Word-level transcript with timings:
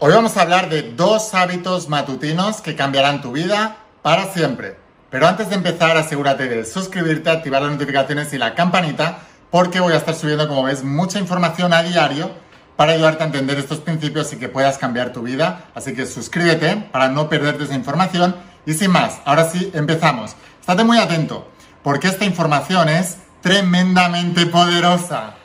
Hoy 0.00 0.12
vamos 0.12 0.36
a 0.36 0.42
hablar 0.42 0.68
de 0.68 0.92
dos 0.92 1.34
hábitos 1.34 1.88
matutinos 1.88 2.60
que 2.60 2.76
cambiarán 2.76 3.20
tu 3.20 3.32
vida 3.32 3.78
para 4.00 4.32
siempre. 4.32 4.76
Pero 5.10 5.26
antes 5.26 5.48
de 5.48 5.56
empezar, 5.56 5.96
asegúrate 5.96 6.48
de 6.48 6.64
suscribirte, 6.64 7.30
activar 7.30 7.62
las 7.62 7.72
notificaciones 7.72 8.32
y 8.32 8.38
la 8.38 8.54
campanita, 8.54 9.18
porque 9.50 9.80
voy 9.80 9.94
a 9.94 9.96
estar 9.96 10.14
subiendo, 10.14 10.46
como 10.46 10.62
ves, 10.62 10.84
mucha 10.84 11.18
información 11.18 11.72
a 11.72 11.82
diario 11.82 12.30
para 12.76 12.92
ayudarte 12.92 13.24
a 13.24 13.26
entender 13.26 13.58
estos 13.58 13.80
principios 13.80 14.32
y 14.32 14.36
que 14.36 14.48
puedas 14.48 14.78
cambiar 14.78 15.12
tu 15.12 15.22
vida. 15.22 15.64
Así 15.74 15.94
que 15.94 16.06
suscríbete 16.06 16.76
para 16.92 17.08
no 17.08 17.28
perderte 17.28 17.64
esa 17.64 17.74
información. 17.74 18.36
Y 18.66 18.74
sin 18.74 18.92
más, 18.92 19.18
ahora 19.24 19.50
sí, 19.50 19.72
empezamos. 19.74 20.36
Estate 20.60 20.84
muy 20.84 20.98
atento, 20.98 21.50
porque 21.82 22.06
esta 22.06 22.24
información 22.24 22.88
es 22.88 23.16
tremendamente 23.42 24.46
poderosa. 24.46 25.37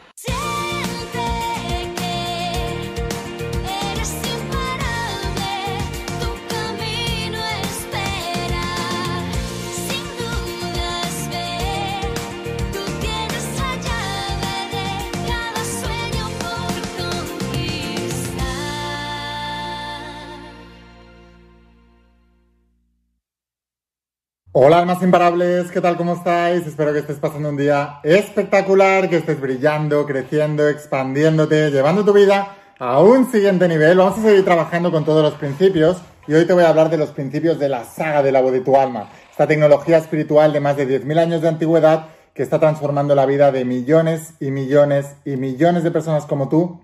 Hola 24.56 24.78
almas 24.78 25.02
imparables, 25.02 25.72
¿qué 25.72 25.82
tal? 25.82 25.98
¿Cómo 25.98 26.14
estáis? 26.14 26.68
Espero 26.68 26.94
que 26.94 27.00
estés 27.00 27.18
pasando 27.18 27.50
un 27.50 27.58
día 27.58 28.00
espectacular, 28.04 29.10
que 29.10 29.18
estés 29.18 29.42
brillando, 29.42 30.06
creciendo, 30.06 30.70
expandiéndote, 30.70 31.72
llevando 31.72 32.06
tu 32.06 32.14
vida 32.14 32.56
a 32.78 33.00
un 33.00 33.32
siguiente 33.32 33.68
nivel. 33.68 33.98
Vamos 33.98 34.20
a 34.20 34.22
seguir 34.22 34.46
trabajando 34.46 34.92
con 34.92 35.06
todos 35.06 35.24
los 35.24 35.34
principios 35.40 36.04
y 36.28 36.36
hoy 36.36 36.46
te 36.46 36.54
voy 36.54 36.66
a 36.66 36.70
hablar 36.70 36.92
de 36.92 36.98
los 36.98 37.10
principios 37.10 37.58
de 37.58 37.68
la 37.68 37.84
saga 37.84 38.22
de 38.22 38.32
la 38.32 38.42
voz 38.42 38.52
de 38.52 38.62
tu 38.62 38.78
alma, 38.78 39.10
esta 39.32 39.48
tecnología 39.48 39.98
espiritual 39.98 40.54
de 40.54 40.60
más 40.60 40.78
de 40.78 40.88
10.000 40.88 41.18
años 41.18 41.42
de 41.42 41.48
antigüedad 41.48 42.10
que 42.36 42.44
está 42.44 42.60
transformando 42.60 43.16
la 43.16 43.26
vida 43.26 43.52
de 43.52 43.66
millones 43.66 44.36
y 44.40 44.52
millones 44.52 45.16
y 45.26 45.36
millones 45.36 45.84
de 45.84 45.90
personas 45.90 46.28
como 46.28 46.48
tú 46.48 46.80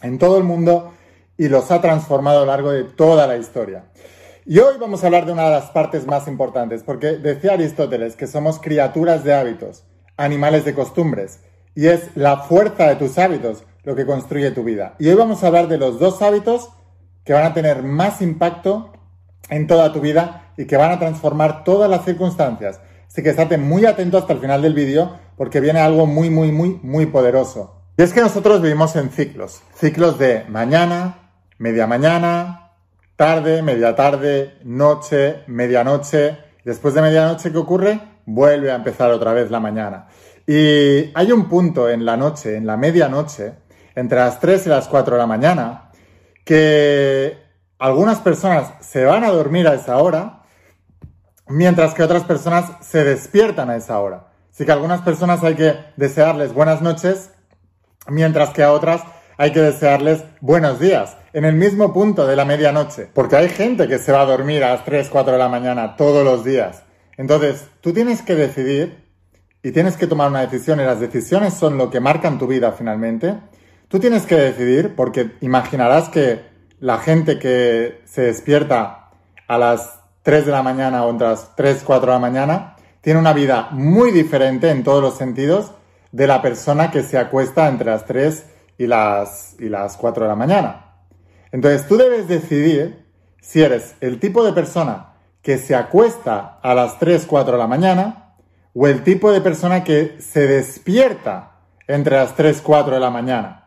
en 0.00 0.16
todo 0.16 0.38
el 0.38 0.44
mundo 0.44 0.94
y 1.36 1.48
los 1.48 1.70
ha 1.70 1.82
transformado 1.82 2.38
a 2.38 2.40
lo 2.40 2.46
largo 2.46 2.72
de 2.72 2.84
toda 2.84 3.26
la 3.26 3.36
historia. 3.36 3.84
Y 4.46 4.58
hoy 4.58 4.76
vamos 4.80 5.02
a 5.02 5.06
hablar 5.06 5.26
de 5.26 5.32
una 5.32 5.44
de 5.44 5.50
las 5.50 5.70
partes 5.70 6.06
más 6.06 6.26
importantes, 6.26 6.82
porque 6.82 7.18
decía 7.18 7.52
Aristóteles 7.52 8.16
que 8.16 8.26
somos 8.26 8.58
criaturas 8.58 9.22
de 9.22 9.34
hábitos, 9.34 9.84
animales 10.16 10.64
de 10.64 10.74
costumbres, 10.74 11.40
y 11.74 11.88
es 11.88 12.16
la 12.16 12.38
fuerza 12.38 12.88
de 12.88 12.96
tus 12.96 13.18
hábitos 13.18 13.64
lo 13.84 13.94
que 13.94 14.06
construye 14.06 14.50
tu 14.50 14.64
vida. 14.64 14.94
Y 14.98 15.08
hoy 15.08 15.14
vamos 15.14 15.42
a 15.42 15.48
hablar 15.48 15.68
de 15.68 15.78
los 15.78 15.98
dos 15.98 16.22
hábitos 16.22 16.70
que 17.24 17.32
van 17.32 17.44
a 17.44 17.54
tener 17.54 17.82
más 17.82 18.22
impacto 18.22 18.92
en 19.50 19.66
toda 19.66 19.92
tu 19.92 20.00
vida 20.00 20.52
y 20.56 20.64
que 20.66 20.76
van 20.76 20.92
a 20.92 20.98
transformar 20.98 21.64
todas 21.64 21.90
las 21.90 22.04
circunstancias. 22.04 22.80
Así 23.08 23.22
que 23.22 23.30
estate 23.30 23.58
muy 23.58 23.86
atento 23.86 24.18
hasta 24.18 24.32
el 24.32 24.40
final 24.40 24.62
del 24.62 24.74
vídeo 24.74 25.18
porque 25.36 25.60
viene 25.60 25.80
algo 25.80 26.06
muy, 26.06 26.30
muy, 26.30 26.50
muy, 26.52 26.78
muy 26.82 27.06
poderoso. 27.06 27.82
Y 27.96 28.02
es 28.02 28.12
que 28.12 28.20
nosotros 28.20 28.62
vivimos 28.62 28.96
en 28.96 29.10
ciclos. 29.10 29.62
Ciclos 29.74 30.18
de 30.18 30.44
mañana, 30.48 31.30
media 31.58 31.86
mañana, 31.86 32.69
tarde, 33.20 33.60
media 33.60 33.94
tarde, 33.94 34.56
noche, 34.64 35.42
medianoche. 35.46 36.38
Después 36.64 36.94
de 36.94 37.02
medianoche, 37.02 37.52
¿qué 37.52 37.58
ocurre? 37.58 38.00
Vuelve 38.24 38.72
a 38.72 38.76
empezar 38.76 39.10
otra 39.10 39.34
vez 39.34 39.50
la 39.50 39.60
mañana. 39.60 40.08
Y 40.46 41.12
hay 41.14 41.30
un 41.30 41.46
punto 41.46 41.90
en 41.90 42.06
la 42.06 42.16
noche, 42.16 42.56
en 42.56 42.66
la 42.66 42.78
medianoche, 42.78 43.56
entre 43.94 44.20
las 44.20 44.40
3 44.40 44.64
y 44.64 44.68
las 44.70 44.88
4 44.88 45.16
de 45.16 45.20
la 45.20 45.26
mañana, 45.26 45.90
que 46.46 47.36
algunas 47.78 48.20
personas 48.20 48.72
se 48.80 49.04
van 49.04 49.22
a 49.22 49.28
dormir 49.28 49.68
a 49.68 49.74
esa 49.74 49.98
hora, 49.98 50.44
mientras 51.46 51.92
que 51.92 52.02
otras 52.02 52.24
personas 52.24 52.72
se 52.80 53.04
despiertan 53.04 53.68
a 53.68 53.76
esa 53.76 54.00
hora. 54.00 54.28
Así 54.50 54.64
que 54.64 54.70
a 54.70 54.76
algunas 54.76 55.02
personas 55.02 55.44
hay 55.44 55.56
que 55.56 55.74
desearles 55.98 56.54
buenas 56.54 56.80
noches, 56.80 57.32
mientras 58.08 58.48
que 58.48 58.62
a 58.62 58.72
otras 58.72 59.02
hay 59.36 59.52
que 59.52 59.60
desearles 59.60 60.24
buenos 60.40 60.80
días 60.80 61.18
en 61.32 61.44
el 61.44 61.54
mismo 61.54 61.92
punto 61.92 62.26
de 62.26 62.36
la 62.36 62.44
medianoche, 62.44 63.08
porque 63.12 63.36
hay 63.36 63.48
gente 63.48 63.86
que 63.86 63.98
se 63.98 64.12
va 64.12 64.22
a 64.22 64.26
dormir 64.26 64.64
a 64.64 64.70
las 64.70 64.84
3, 64.84 65.08
4 65.08 65.32
de 65.32 65.38
la 65.38 65.48
mañana 65.48 65.96
todos 65.96 66.24
los 66.24 66.44
días. 66.44 66.82
Entonces, 67.16 67.66
tú 67.80 67.92
tienes 67.92 68.22
que 68.22 68.34
decidir 68.34 69.04
y 69.62 69.72
tienes 69.72 69.96
que 69.96 70.06
tomar 70.06 70.28
una 70.28 70.40
decisión 70.40 70.80
y 70.80 70.84
las 70.84 71.00
decisiones 71.00 71.54
son 71.54 71.76
lo 71.76 71.90
que 71.90 72.00
marcan 72.00 72.38
tu 72.38 72.46
vida 72.46 72.72
finalmente. 72.72 73.36
Tú 73.88 73.98
tienes 73.98 74.24
que 74.24 74.36
decidir 74.36 74.94
porque 74.96 75.32
imaginarás 75.40 76.08
que 76.08 76.40
la 76.80 76.98
gente 76.98 77.38
que 77.38 78.00
se 78.06 78.22
despierta 78.22 79.10
a 79.46 79.58
las 79.58 80.00
3 80.22 80.46
de 80.46 80.52
la 80.52 80.62
mañana 80.62 81.04
o 81.04 81.10
entre 81.10 81.28
las 81.28 81.54
3, 81.56 81.82
4 81.84 82.06
de 82.06 82.12
la 82.12 82.20
mañana 82.20 82.76
tiene 83.00 83.18
una 83.18 83.32
vida 83.32 83.68
muy 83.70 84.10
diferente 84.10 84.70
en 84.70 84.82
todos 84.82 85.02
los 85.02 85.16
sentidos 85.16 85.72
de 86.12 86.26
la 86.26 86.42
persona 86.42 86.90
que 86.90 87.02
se 87.02 87.18
acuesta 87.18 87.68
entre 87.68 87.90
las 87.90 88.04
3 88.04 88.46
y 88.78 88.86
las, 88.86 89.56
y 89.58 89.68
las 89.68 89.96
4 89.96 90.24
de 90.24 90.28
la 90.28 90.36
mañana. 90.36 90.89
Entonces 91.52 91.86
tú 91.86 91.96
debes 91.96 92.28
decidir 92.28 93.06
si 93.40 93.62
eres 93.62 93.94
el 94.00 94.20
tipo 94.20 94.44
de 94.44 94.52
persona 94.52 95.14
que 95.42 95.58
se 95.58 95.74
acuesta 95.74 96.58
a 96.62 96.74
las 96.74 96.98
3, 96.98 97.24
4 97.26 97.52
de 97.52 97.58
la 97.58 97.66
mañana 97.66 98.34
o 98.74 98.86
el 98.86 99.02
tipo 99.02 99.32
de 99.32 99.40
persona 99.40 99.82
que 99.82 100.16
se 100.20 100.46
despierta 100.46 101.52
entre 101.88 102.16
las 102.16 102.36
3, 102.36 102.60
4 102.62 102.94
de 102.94 103.00
la 103.00 103.10
mañana. 103.10 103.60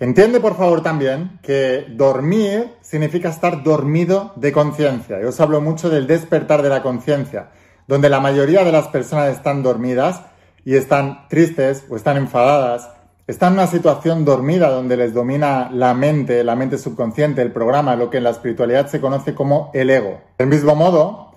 Entiende 0.00 0.38
por 0.38 0.56
favor 0.56 0.82
también 0.82 1.40
que 1.42 1.86
dormir 1.90 2.76
significa 2.80 3.28
estar 3.28 3.64
dormido 3.64 4.32
de 4.36 4.52
conciencia. 4.52 5.20
Yo 5.20 5.30
os 5.30 5.40
hablo 5.40 5.60
mucho 5.60 5.90
del 5.90 6.06
despertar 6.06 6.62
de 6.62 6.68
la 6.68 6.82
conciencia, 6.82 7.50
donde 7.88 8.08
la 8.08 8.20
mayoría 8.20 8.62
de 8.62 8.70
las 8.70 8.86
personas 8.88 9.28
están 9.34 9.64
dormidas 9.64 10.22
y 10.64 10.76
están 10.76 11.26
tristes 11.28 11.84
o 11.90 11.96
están 11.96 12.16
enfadadas 12.16 12.88
están 13.28 13.52
en 13.52 13.58
una 13.58 13.66
situación 13.66 14.24
dormida 14.24 14.70
donde 14.70 14.96
les 14.96 15.12
domina 15.12 15.68
la 15.70 15.92
mente, 15.92 16.42
la 16.42 16.56
mente 16.56 16.78
subconsciente, 16.78 17.42
el 17.42 17.52
programa, 17.52 17.94
lo 17.94 18.08
que 18.08 18.16
en 18.16 18.24
la 18.24 18.30
espiritualidad 18.30 18.88
se 18.88 19.02
conoce 19.02 19.34
como 19.34 19.70
el 19.74 19.90
ego. 19.90 20.22
Del 20.38 20.48
mismo 20.48 20.74
modo, 20.74 21.34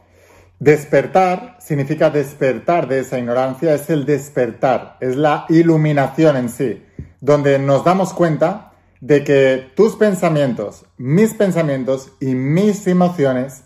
despertar 0.58 1.58
significa 1.60 2.10
despertar 2.10 2.88
de 2.88 3.00
esa 3.00 3.20
ignorancia, 3.20 3.74
es 3.74 3.90
el 3.90 4.06
despertar, 4.06 4.96
es 5.02 5.18
la 5.18 5.46
iluminación 5.50 6.38
en 6.38 6.48
sí, 6.48 6.82
donde 7.20 7.60
nos 7.60 7.84
damos 7.84 8.14
cuenta 8.14 8.72
de 9.02 9.26
que 9.26 9.70
tus 9.76 9.98
pensamientos, 9.98 10.86
mis 10.96 11.34
pensamientos 11.34 12.14
y 12.22 12.36
mis 12.36 12.88
emociones, 12.88 13.66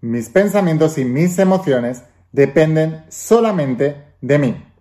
mis 0.00 0.30
pensamientos 0.30 0.96
y 0.96 1.04
mis 1.04 1.38
emociones 1.38 2.02
dependen 2.32 3.04
solamente 3.10 4.14
de 4.22 4.38
mí. 4.38 4.71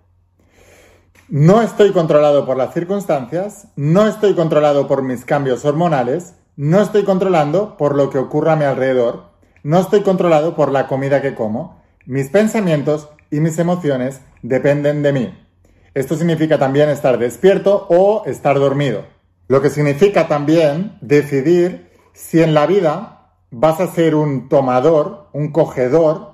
No 1.32 1.62
estoy 1.62 1.94
controlado 1.94 2.46
por 2.46 2.58
las 2.58 2.74
circunstancias, 2.74 3.70
no 3.78 4.06
estoy 4.06 4.36
controlado 4.36 4.86
por 4.90 5.02
mis 5.02 5.24
cambios 5.24 5.64
hormonales, 5.64 6.36
no 6.58 6.82
estoy 6.82 7.06
controlando 7.06 7.78
por 7.78 7.96
lo 7.96 8.10
que 8.10 8.18
ocurra 8.18 8.52
a 8.52 8.56
mi 8.58 8.66
alrededor, 8.66 9.28
no 9.64 9.80
estoy 9.80 10.02
controlado 10.02 10.58
por 10.58 10.74
la 10.74 10.88
comida 10.88 11.22
que 11.22 11.34
como. 11.34 11.82
Mis 12.06 12.28
pensamientos 12.28 13.08
y 13.30 13.40
mis 13.40 13.58
emociones 13.60 14.20
dependen 14.42 15.04
de 15.04 15.14
mí. 15.14 15.48
Esto 15.94 16.18
significa 16.18 16.60
también 16.60 16.90
estar 16.90 17.18
despierto 17.18 17.88
o 17.90 18.24
estar 18.26 18.60
dormido. 18.60 19.06
Lo 19.48 19.62
que 19.62 19.70
significa 19.70 20.28
también 20.28 20.98
decidir 21.00 21.92
si 22.12 22.42
en 22.42 22.54
la 22.54 22.66
vida 22.66 23.38
vas 23.52 23.80
a 23.80 23.88
ser 23.88 24.16
un 24.16 24.50
tomador, 24.50 25.30
un 25.32 25.54
cogedor, 25.54 26.34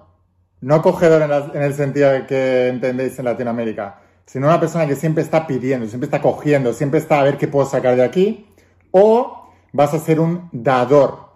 no 0.60 0.82
cogedor 0.82 1.22
en, 1.22 1.62
el 1.62 1.76
sentido 1.76 2.10
que 2.26 2.70
entendéis 2.70 3.20
en 3.20 3.26
Latinoamérica, 3.26 4.07
sino 4.28 4.48
una 4.48 4.60
persona 4.60 4.86
que 4.86 4.96
siempre 4.96 5.24
está 5.24 5.48
pidiendo, 5.48 5.88
siempre 5.88 6.06
está 6.06 6.22
cogiendo, 6.22 6.74
siempre 6.74 7.00
está 7.00 7.20
a 7.20 7.24
ver 7.24 7.38
qué 7.38 7.48
puedo 7.48 7.66
sacar 7.66 7.96
de 7.96 8.04
aquí, 8.04 8.46
o 8.92 9.50
vas 9.72 9.94
a 9.94 10.00
ser 10.00 10.20
un 10.20 10.50
dador, 10.52 11.30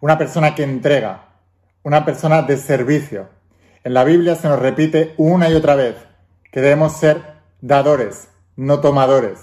una 0.00 0.18
persona 0.18 0.54
que 0.54 0.62
entrega, 0.62 1.30
una 1.82 2.04
persona 2.04 2.42
de 2.42 2.58
servicio. 2.58 3.28
En 3.84 3.94
la 3.94 4.04
Biblia 4.04 4.36
se 4.36 4.48
nos 4.48 4.58
repite 4.58 5.14
una 5.16 5.48
y 5.48 5.54
otra 5.54 5.74
vez 5.74 5.96
que 6.52 6.60
debemos 6.60 6.92
ser 6.92 7.22
dadores, 7.62 8.28
no 8.54 8.80
tomadores. 8.80 9.38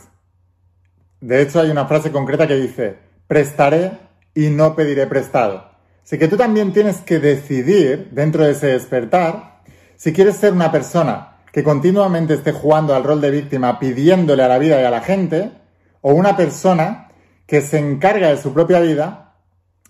De 1.22 1.42
hecho, 1.42 1.60
hay 1.60 1.72
una 1.72 1.88
frase 1.88 2.12
concreta 2.12 2.48
que 2.48 2.56
dice, 2.56 3.00
prestaré 3.28 3.94
y 4.36 4.50
no 4.50 4.76
pediré 4.76 5.08
prestado. 5.08 5.72
Así 6.04 6.20
que 6.20 6.28
tú 6.28 6.38
también 6.38 6.74
tienes 6.74 6.98
que 6.98 7.18
decidir, 7.18 8.10
dentro 8.12 8.44
de 8.46 8.52
ese 8.52 8.68
despertar, 8.68 9.62
si 9.96 10.14
quieres 10.14 10.36
ser 10.36 10.54
una 10.54 10.72
persona 10.72 11.35
que 11.56 11.64
continuamente 11.64 12.34
esté 12.34 12.52
jugando 12.52 12.94
al 12.94 13.06
rol 13.06 13.22
de 13.22 13.32
víctima 13.32 13.80
pidiéndole 13.80 14.44
a 14.44 14.50
la 14.50 14.58
vida 14.58 14.82
y 14.82 14.84
a 14.84 14.90
la 14.90 15.00
gente, 15.00 15.54
o 16.02 16.12
una 16.12 16.36
persona 16.36 17.08
que 17.48 17.62
se 17.62 17.80
encarga 17.80 18.28
de 18.28 18.36
su 18.36 18.54
propia 18.54 18.82
vida, 18.82 19.36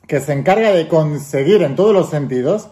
que 0.07 0.19
se 0.19 0.33
encarga 0.33 0.71
de 0.73 0.88
conseguir 0.88 1.63
en 1.63 1.75
todos 1.75 1.91
los 1.91 2.12
sentidos, 2.12 2.69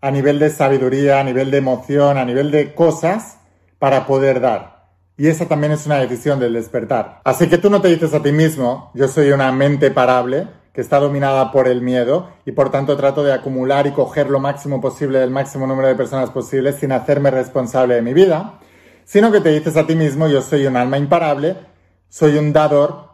a 0.00 0.12
nivel 0.12 0.38
de 0.38 0.48
sabiduría, 0.48 1.18
a 1.18 1.24
nivel 1.24 1.50
de 1.50 1.58
emoción, 1.58 2.18
a 2.18 2.24
nivel 2.24 2.52
de 2.52 2.72
cosas, 2.72 3.38
para 3.80 4.06
poder 4.06 4.38
dar. 4.40 4.92
Y 5.16 5.26
esa 5.26 5.46
también 5.46 5.72
es 5.72 5.86
una 5.86 5.98
decisión 5.98 6.38
del 6.38 6.52
despertar. 6.52 7.22
Así 7.24 7.48
que 7.48 7.58
tú 7.58 7.68
no 7.68 7.80
te 7.80 7.88
dices 7.88 8.14
a 8.14 8.22
ti 8.22 8.30
mismo, 8.30 8.92
yo 8.94 9.08
soy 9.08 9.32
una 9.32 9.50
mente 9.50 9.90
parable, 9.90 10.46
que 10.72 10.80
está 10.80 10.98
dominada 10.98 11.50
por 11.50 11.66
el 11.66 11.82
miedo 11.82 12.30
y 12.44 12.52
por 12.52 12.70
tanto 12.70 12.96
trato 12.96 13.22
de 13.24 13.32
acumular 13.32 13.86
y 13.86 13.92
coger 13.92 14.30
lo 14.30 14.40
máximo 14.40 14.80
posible 14.80 15.18
del 15.18 15.30
máximo 15.30 15.66
número 15.66 15.88
de 15.88 15.94
personas 15.94 16.30
posibles 16.30 16.76
sin 16.76 16.92
hacerme 16.92 17.30
responsable 17.30 17.94
de 17.94 18.02
mi 18.02 18.14
vida, 18.14 18.60
sino 19.04 19.32
que 19.32 19.40
te 19.40 19.50
dices 19.50 19.76
a 19.76 19.86
ti 19.86 19.96
mismo 19.96 20.28
yo 20.28 20.42
soy 20.42 20.66
un 20.66 20.76
alma 20.76 20.98
imparable, 20.98 21.56
soy 22.08 22.36
un 22.36 22.52
dador, 22.52 23.08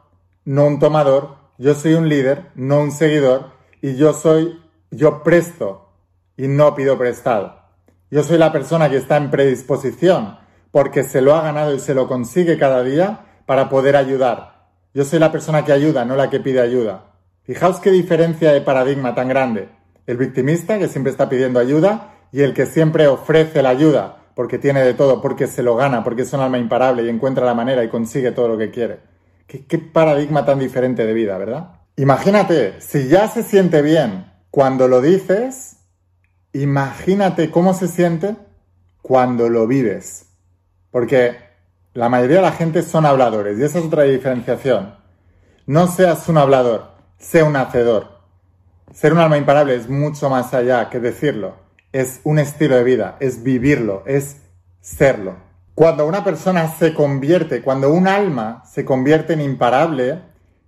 no 0.44 0.66
un 0.66 0.78
tomador, 0.78 1.36
yo 1.58 1.74
soy 1.74 1.94
un 1.94 2.08
líder, 2.08 2.50
no 2.54 2.80
un 2.80 2.92
seguidor 2.92 3.52
y 3.80 3.96
yo 3.96 4.12
soy, 4.12 4.60
yo 4.90 5.22
presto 5.22 5.88
y 6.36 6.48
no 6.48 6.74
pido 6.74 6.98
prestado. 6.98 7.60
Yo 8.10 8.22
soy 8.22 8.38
la 8.38 8.52
persona 8.52 8.90
que 8.90 8.98
está 8.98 9.16
en 9.16 9.30
predisposición 9.30 10.38
porque 10.70 11.02
se 11.02 11.22
lo 11.22 11.34
ha 11.34 11.42
ganado 11.42 11.74
y 11.74 11.78
se 11.78 11.94
lo 11.94 12.06
consigue 12.06 12.58
cada 12.58 12.82
día 12.82 13.20
para 13.46 13.68
poder 13.70 13.96
ayudar. 13.96 14.68
Yo 14.92 15.04
soy 15.04 15.18
la 15.18 15.32
persona 15.32 15.64
que 15.64 15.72
ayuda, 15.72 16.04
no 16.04 16.16
la 16.16 16.28
que 16.28 16.40
pide 16.40 16.60
ayuda. 16.60 17.15
Fijaos 17.46 17.78
qué 17.78 17.90
diferencia 17.90 18.52
de 18.52 18.60
paradigma 18.60 19.14
tan 19.14 19.28
grande. 19.28 19.68
El 20.06 20.16
victimista 20.16 20.78
que 20.78 20.88
siempre 20.88 21.12
está 21.12 21.28
pidiendo 21.28 21.60
ayuda 21.60 22.14
y 22.32 22.42
el 22.42 22.52
que 22.54 22.66
siempre 22.66 23.06
ofrece 23.06 23.62
la 23.62 23.70
ayuda 23.70 24.24
porque 24.34 24.58
tiene 24.58 24.82
de 24.82 24.92
todo, 24.92 25.22
porque 25.22 25.46
se 25.46 25.62
lo 25.62 25.76
gana, 25.76 26.04
porque 26.04 26.22
es 26.22 26.32
un 26.34 26.40
alma 26.40 26.58
imparable 26.58 27.02
y 27.04 27.08
encuentra 27.08 27.46
la 27.46 27.54
manera 27.54 27.82
y 27.82 27.88
consigue 27.88 28.32
todo 28.32 28.48
lo 28.48 28.58
que 28.58 28.70
quiere. 28.70 28.98
Qué, 29.46 29.64
qué 29.64 29.78
paradigma 29.78 30.44
tan 30.44 30.58
diferente 30.58 31.06
de 31.06 31.14
vida, 31.14 31.38
¿verdad? 31.38 31.70
Imagínate, 31.96 32.80
si 32.80 33.08
ya 33.08 33.28
se 33.28 33.42
siente 33.42 33.80
bien 33.80 34.30
cuando 34.50 34.88
lo 34.88 35.00
dices, 35.00 35.78
imagínate 36.52 37.50
cómo 37.50 37.72
se 37.72 37.88
siente 37.88 38.36
cuando 39.00 39.48
lo 39.48 39.66
vives. 39.66 40.26
Porque 40.90 41.36
la 41.94 42.10
mayoría 42.10 42.36
de 42.36 42.42
la 42.42 42.52
gente 42.52 42.82
son 42.82 43.06
habladores 43.06 43.58
y 43.58 43.62
esa 43.62 43.78
es 43.78 43.86
otra 43.86 44.02
diferenciación. 44.02 44.96
No 45.64 45.86
seas 45.86 46.28
un 46.28 46.36
hablador, 46.36 46.95
sé 47.18 47.42
un 47.42 47.56
hacedor. 47.56 48.20
Ser 48.92 49.12
un 49.12 49.18
alma 49.18 49.36
imparable 49.36 49.74
es 49.74 49.88
mucho 49.88 50.30
más 50.30 50.54
allá 50.54 50.88
que 50.90 51.00
decirlo. 51.00 51.54
Es 51.92 52.20
un 52.24 52.38
estilo 52.38 52.76
de 52.76 52.84
vida, 52.84 53.16
es 53.20 53.42
vivirlo, 53.42 54.02
es 54.06 54.42
serlo. 54.80 55.36
Cuando 55.74 56.06
una 56.06 56.24
persona 56.24 56.68
se 56.68 56.94
convierte, 56.94 57.62
cuando 57.62 57.92
un 57.92 58.08
alma 58.08 58.62
se 58.70 58.84
convierte 58.84 59.34
en 59.34 59.40
imparable, 59.40 60.22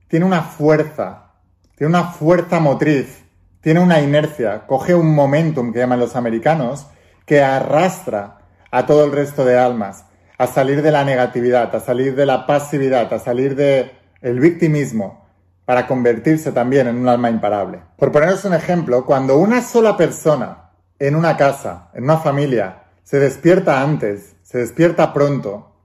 tiene 0.09 0.27
una 0.27 0.43
fuerza, 0.43 1.33
tiene 1.77 1.91
una 1.91 2.05
fuerza 2.05 2.61
motriz, 2.61 3.25
tiene 3.61 3.81
una 3.81 4.01
inercia, 4.01 4.67
coge 4.67 4.95
un 4.95 5.15
momentum 5.15 5.73
que 5.73 5.79
llaman 5.79 6.01
los 6.01 6.17
americanos, 6.17 6.87
que 7.25 7.43
arrastra 7.43 8.39
a 8.71 8.87
todo 8.87 9.05
el 9.05 9.13
resto 9.13 9.45
de 9.45 9.59
almas 9.59 10.05
a 10.39 10.47
salir 10.47 10.83
de 10.83 10.93
la 10.93 11.05
negatividad, 11.05 11.75
a 11.75 11.81
salir 11.81 12.15
de 12.15 12.25
la 12.25 12.47
pasividad, 12.47 13.13
a 13.13 13.19
salir 13.19 13.57
del 13.57 13.91
el 14.23 14.41
victimismo, 14.41 15.28
para 15.69 15.87
convertirse 15.87 16.51
también 16.51 16.87
en 16.87 16.97
un 16.97 17.11
alma 17.11 17.29
imparable. 17.29 17.83
Por 17.99 18.11
poneros 18.11 18.43
un 18.47 18.55
ejemplo, 18.55 19.05
cuando 19.05 19.37
una 19.37 19.61
sola 19.61 19.99
persona 19.99 20.71
en 20.99 21.15
una 21.15 21.37
casa, 21.37 21.91
en 21.93 22.05
una 22.05 22.17
familia, 22.17 22.85
se 23.03 23.19
despierta 23.19 23.83
antes, 23.83 24.35
se 24.43 24.57
despierta 24.57 25.13
pronto, 25.13 25.77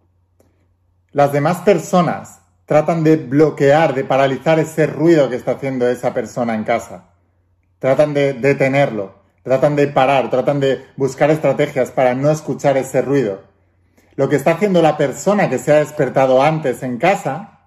las 1.12 1.34
demás 1.34 1.58
personas 1.64 2.40
tratan 2.64 3.04
de 3.04 3.18
bloquear, 3.18 3.94
de 3.94 4.06
paralizar 4.06 4.58
ese 4.58 4.88
ruido 4.88 5.30
que 5.30 5.36
está 5.36 5.52
haciendo 5.52 5.86
esa 5.90 6.14
persona 6.14 6.56
en 6.56 6.64
casa. 6.64 7.10
Tratan 7.80 8.14
de 8.14 8.32
detenerlo, 8.36 9.16
tratan 9.44 9.76
de 9.76 9.88
parar, 9.88 10.30
tratan 10.30 10.62
de 10.62 10.86
buscar 10.96 11.30
estrategias 11.30 11.92
para 11.92 12.16
no 12.16 12.32
escuchar 12.32 12.78
ese 12.78 13.02
ruido. 13.02 13.42
Lo 14.16 14.30
que 14.30 14.38
está 14.38 14.52
haciendo 14.52 14.82
la 14.82 14.96
persona 14.96 15.50
que 15.50 15.60
se 15.60 15.74
ha 15.74 15.80
despertado 15.80 16.42
antes 16.42 16.84
en 16.84 17.00
casa 17.00 17.60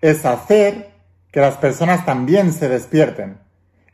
es 0.00 0.26
hacer 0.26 0.91
que 1.32 1.40
las 1.40 1.56
personas 1.56 2.04
también 2.04 2.52
se 2.52 2.68
despierten 2.68 3.40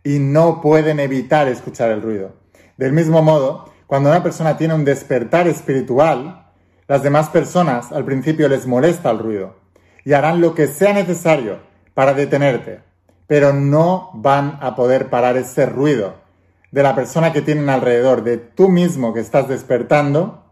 y 0.02 0.18
no 0.18 0.60
pueden 0.60 0.98
evitar 1.00 1.46
escuchar 1.48 1.90
el 1.90 2.02
ruido. 2.02 2.32
Del 2.76 2.92
mismo 2.92 3.22
modo, 3.22 3.70
cuando 3.86 4.10
una 4.10 4.22
persona 4.22 4.56
tiene 4.56 4.74
un 4.74 4.84
despertar 4.84 5.46
espiritual, 5.46 6.46
las 6.88 7.02
demás 7.02 7.28
personas 7.28 7.92
al 7.92 8.04
principio 8.04 8.48
les 8.48 8.66
molesta 8.66 9.10
el 9.10 9.20
ruido 9.20 9.56
y 10.04 10.12
harán 10.12 10.40
lo 10.40 10.54
que 10.54 10.66
sea 10.66 10.92
necesario 10.92 11.60
para 11.94 12.12
detenerte, 12.12 12.80
pero 13.26 13.52
no 13.52 14.10
van 14.14 14.58
a 14.60 14.74
poder 14.74 15.08
parar 15.08 15.36
ese 15.36 15.66
ruido 15.66 16.14
de 16.72 16.82
la 16.82 16.94
persona 16.94 17.32
que 17.32 17.42
tienen 17.42 17.70
alrededor, 17.70 18.24
de 18.24 18.36
tú 18.36 18.68
mismo 18.68 19.14
que 19.14 19.20
estás 19.20 19.48
despertando, 19.48 20.44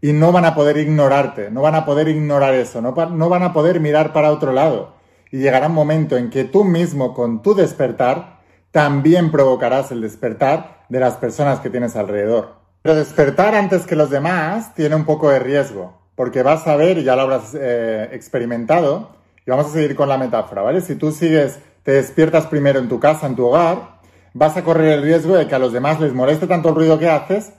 y 0.00 0.12
no 0.12 0.30
van 0.30 0.44
a 0.44 0.54
poder 0.54 0.76
ignorarte, 0.76 1.50
no 1.50 1.60
van 1.60 1.74
a 1.74 1.84
poder 1.84 2.08
ignorar 2.08 2.54
eso, 2.54 2.80
no, 2.80 2.92
no 2.92 3.28
van 3.28 3.42
a 3.42 3.52
poder 3.52 3.80
mirar 3.80 4.12
para 4.12 4.30
otro 4.30 4.52
lado 4.52 4.97
y 5.30 5.38
llegará 5.38 5.66
un 5.66 5.74
momento 5.74 6.16
en 6.16 6.30
que 6.30 6.44
tú 6.44 6.64
mismo 6.64 7.14
con 7.14 7.42
tu 7.42 7.54
despertar 7.54 8.38
también 8.70 9.30
provocarás 9.30 9.90
el 9.92 10.00
despertar 10.00 10.84
de 10.88 11.00
las 11.00 11.14
personas 11.14 11.60
que 11.60 11.70
tienes 11.70 11.96
alrededor. 11.96 12.56
Pero 12.82 12.94
despertar 12.94 13.54
antes 13.54 13.86
que 13.86 13.96
los 13.96 14.10
demás 14.10 14.74
tiene 14.74 14.94
un 14.94 15.04
poco 15.04 15.30
de 15.30 15.38
riesgo, 15.38 16.00
porque 16.14 16.42
vas 16.42 16.66
a 16.66 16.76
ver, 16.76 16.98
y 16.98 17.04
ya 17.04 17.16
lo 17.16 17.22
habrás 17.22 17.54
eh, 17.54 18.08
experimentado, 18.12 19.10
y 19.46 19.50
vamos 19.50 19.66
a 19.66 19.70
seguir 19.70 19.96
con 19.96 20.08
la 20.08 20.18
metáfora, 20.18 20.62
¿vale? 20.62 20.80
Si 20.80 20.94
tú 20.94 21.12
sigues, 21.12 21.58
te 21.82 21.92
despiertas 21.92 22.46
primero 22.46 22.78
en 22.78 22.88
tu 22.88 23.00
casa, 23.00 23.26
en 23.26 23.36
tu 23.36 23.46
hogar, 23.46 23.98
vas 24.34 24.56
a 24.56 24.62
correr 24.62 24.92
el 24.92 25.02
riesgo 25.02 25.36
de 25.36 25.46
que 25.46 25.54
a 25.54 25.58
los 25.58 25.72
demás 25.72 26.00
les 26.00 26.12
moleste 26.12 26.46
tanto 26.46 26.68
el 26.68 26.74
ruido 26.74 26.98
que 26.98 27.08
haces 27.08 27.52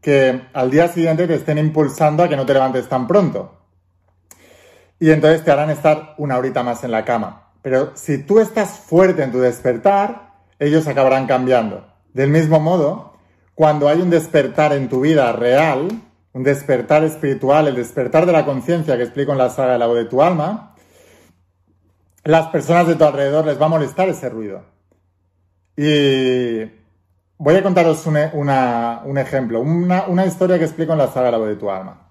que 0.00 0.42
al 0.52 0.70
día 0.70 0.88
siguiente 0.88 1.26
te 1.26 1.34
estén 1.34 1.58
impulsando 1.58 2.22
a 2.22 2.28
que 2.28 2.36
no 2.36 2.46
te 2.46 2.52
levantes 2.52 2.88
tan 2.88 3.06
pronto 3.06 3.56
y 4.98 5.10
entonces 5.10 5.44
te 5.44 5.50
harán 5.50 5.70
estar 5.70 6.14
una 6.18 6.38
horita 6.38 6.62
más 6.62 6.84
en 6.84 6.90
la 6.90 7.04
cama. 7.04 7.50
Pero 7.62 7.92
si 7.94 8.18
tú 8.18 8.38
estás 8.38 8.78
fuerte 8.78 9.22
en 9.22 9.32
tu 9.32 9.40
despertar, 9.40 10.34
ellos 10.58 10.86
acabarán 10.86 11.26
cambiando. 11.26 11.86
Del 12.14 12.30
mismo 12.30 12.60
modo, 12.60 13.14
cuando 13.54 13.88
hay 13.88 14.00
un 14.00 14.10
despertar 14.10 14.72
en 14.72 14.88
tu 14.88 15.00
vida 15.00 15.32
real, 15.32 15.88
un 16.32 16.42
despertar 16.42 17.04
espiritual, 17.04 17.68
el 17.68 17.74
despertar 17.74 18.26
de 18.26 18.32
la 18.32 18.44
conciencia 18.44 18.96
que 18.96 19.02
explico 19.02 19.32
en 19.32 19.38
la 19.38 19.50
saga 19.50 19.72
de 19.72 19.78
la 19.78 19.86
voz 19.86 19.96
de 19.96 20.04
tu 20.04 20.22
alma, 20.22 20.74
las 22.24 22.48
personas 22.48 22.86
de 22.86 22.94
tu 22.94 23.04
alrededor 23.04 23.46
les 23.46 23.60
va 23.60 23.66
a 23.66 23.70
molestar 23.70 24.08
ese 24.08 24.28
ruido. 24.28 24.62
Y 25.76 26.64
voy 27.38 27.54
a 27.54 27.62
contaros 27.62 28.06
un, 28.06 28.16
ejemplo, 29.18 29.60
una, 29.60 30.04
una 30.06 30.26
historia 30.26 30.58
que 30.58 30.64
explico 30.64 30.92
en 30.92 30.98
la 30.98 31.08
saga 31.08 31.26
de 31.26 31.32
la 31.32 31.38
voz 31.38 31.48
de 31.48 31.56
tu 31.56 31.70
alma. 31.70 32.05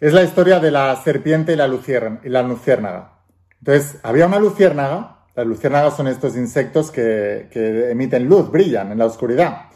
Es 0.00 0.14
la 0.14 0.22
historia 0.22 0.60
de 0.60 0.70
la 0.70 0.96
serpiente 0.96 1.52
y 1.52 1.56
la, 1.56 1.68
luciérnaga. 1.68 3.18
Entonces, 3.58 3.98
había 4.02 4.26
una 4.26 4.38
luciérnaga. 4.38 5.26
Las 5.36 5.46
luciérnagas 5.46 5.94
son 5.94 6.08
estos 6.08 6.38
insectos 6.38 6.90
que, 6.90 7.50
emiten 7.90 8.26
luz, 8.26 8.50
brillan 8.50 8.92
en 8.92 8.98
la 8.98 9.04
oscuridad. 9.04 9.66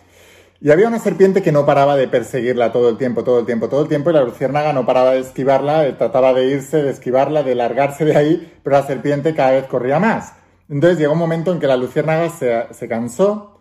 Y 0.62 0.70
había 0.70 0.88
una 0.88 0.98
serpiente 0.98 1.42
que 1.42 1.52
no 1.52 1.66
paraba 1.66 1.94
de 1.94 2.08
perseguirla 2.08 2.72
todo 2.72 2.88
el 2.88 2.96
tiempo, 2.96 3.22
todo 3.22 3.40
el 3.40 3.44
tiempo, 3.44 3.68
todo 3.68 3.82
el 3.82 3.88
tiempo, 3.88 4.08
y 4.08 4.14
la 4.14 4.22
luciérnaga 4.22 4.72
no 4.72 4.86
paraba 4.86 5.10
de 5.10 5.20
esquivarla, 5.20 5.98
trataba 5.98 6.32
de 6.32 6.46
irse, 6.46 6.82
de 6.82 6.90
esquivarla, 6.90 7.42
de 7.42 7.54
largarse 7.54 8.06
de 8.06 8.16
ahí, 8.16 8.60
pero 8.62 8.76
la 8.76 8.86
serpiente 8.86 9.34
cada 9.34 9.50
vez 9.50 9.66
corría 9.66 9.98
más. 9.98 10.32
Entonces 10.70 10.98
llegó 10.98 11.12
un 11.12 11.18
momento 11.18 11.52
en 11.52 11.60
que 11.60 11.66
la 11.66 11.76
luciérnaga 11.76 12.30
se, 12.30 12.68
se 12.72 12.88
cansó, 12.88 13.60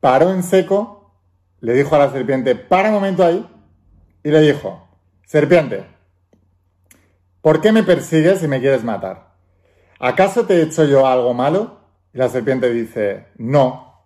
paró 0.00 0.30
en 0.30 0.44
seco, 0.44 1.12
le 1.60 1.74
dijo 1.74 1.94
a 1.94 1.98
la 1.98 2.10
serpiente, 2.10 2.54
para 2.54 2.88
un 2.88 2.94
momento 2.94 3.22
ahí, 3.22 3.46
y 4.22 4.30
le 4.30 4.40
dijo, 4.40 4.83
Serpiente, 5.24 5.84
¿por 7.40 7.60
qué 7.60 7.72
me 7.72 7.82
persigues 7.82 8.42
y 8.42 8.48
me 8.48 8.60
quieres 8.60 8.84
matar? 8.84 9.34
¿Acaso 9.98 10.44
te 10.44 10.56
he 10.56 10.62
hecho 10.62 10.84
yo 10.84 11.06
algo 11.06 11.32
malo? 11.32 11.80
Y 12.12 12.18
la 12.18 12.28
serpiente 12.28 12.70
dice, 12.70 13.26
no. 13.38 14.02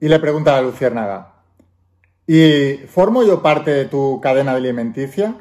Y 0.00 0.08
le 0.08 0.18
pregunta 0.18 0.52
a 0.52 0.56
la 0.56 0.68
luciérnaga, 0.68 1.34
¿y 2.26 2.78
formo 2.88 3.22
yo 3.22 3.42
parte 3.42 3.70
de 3.70 3.84
tu 3.84 4.20
cadena 4.22 4.52
alimenticia? 4.52 5.34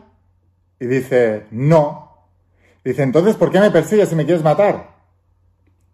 Y 0.79 0.85
dice, 0.87 1.47
no. 1.51 2.27
Dice, 2.83 3.03
entonces, 3.03 3.35
¿por 3.35 3.51
qué 3.51 3.59
me 3.59 3.71
persigues 3.71 4.11
y 4.11 4.15
me 4.15 4.25
quieres 4.25 4.43
matar? 4.43 4.95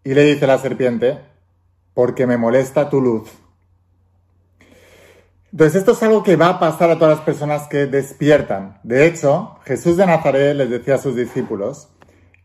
Y 0.03 0.13
le 0.13 0.24
dice 0.24 0.48
la 0.48 0.58
serpiente, 0.58 1.20
porque 1.93 2.25
me 2.27 2.38
molesta 2.38 2.89
tu 2.89 3.00
luz. 3.00 3.29
Entonces 5.53 5.81
esto 5.81 5.91
es 5.91 6.01
algo 6.01 6.24
que 6.24 6.36
va 6.36 6.50
a 6.50 6.60
pasar 6.60 6.89
a 6.89 6.98
todas 6.98 7.17
las 7.17 7.24
personas 7.24 7.67
que 7.67 7.86
despiertan. 7.86 8.79
De 8.81 9.05
hecho, 9.05 9.60
Jesús 9.65 9.98
de 9.98 10.07
Nazaret 10.07 10.55
les 10.55 10.67
decía 10.67 10.95
a 10.95 10.98
sus 10.98 11.15
discípulos 11.15 11.89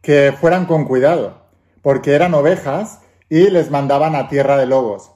que 0.03 0.35
fueran 0.39 0.67
con 0.67 0.85
cuidado, 0.85 1.39
porque 1.81 2.13
eran 2.13 2.35
ovejas 2.35 3.01
y 3.31 3.49
les 3.49 3.71
mandaban 3.71 4.15
a 4.15 4.29
tierra 4.29 4.59
de 4.59 4.67
lobos. 4.67 5.11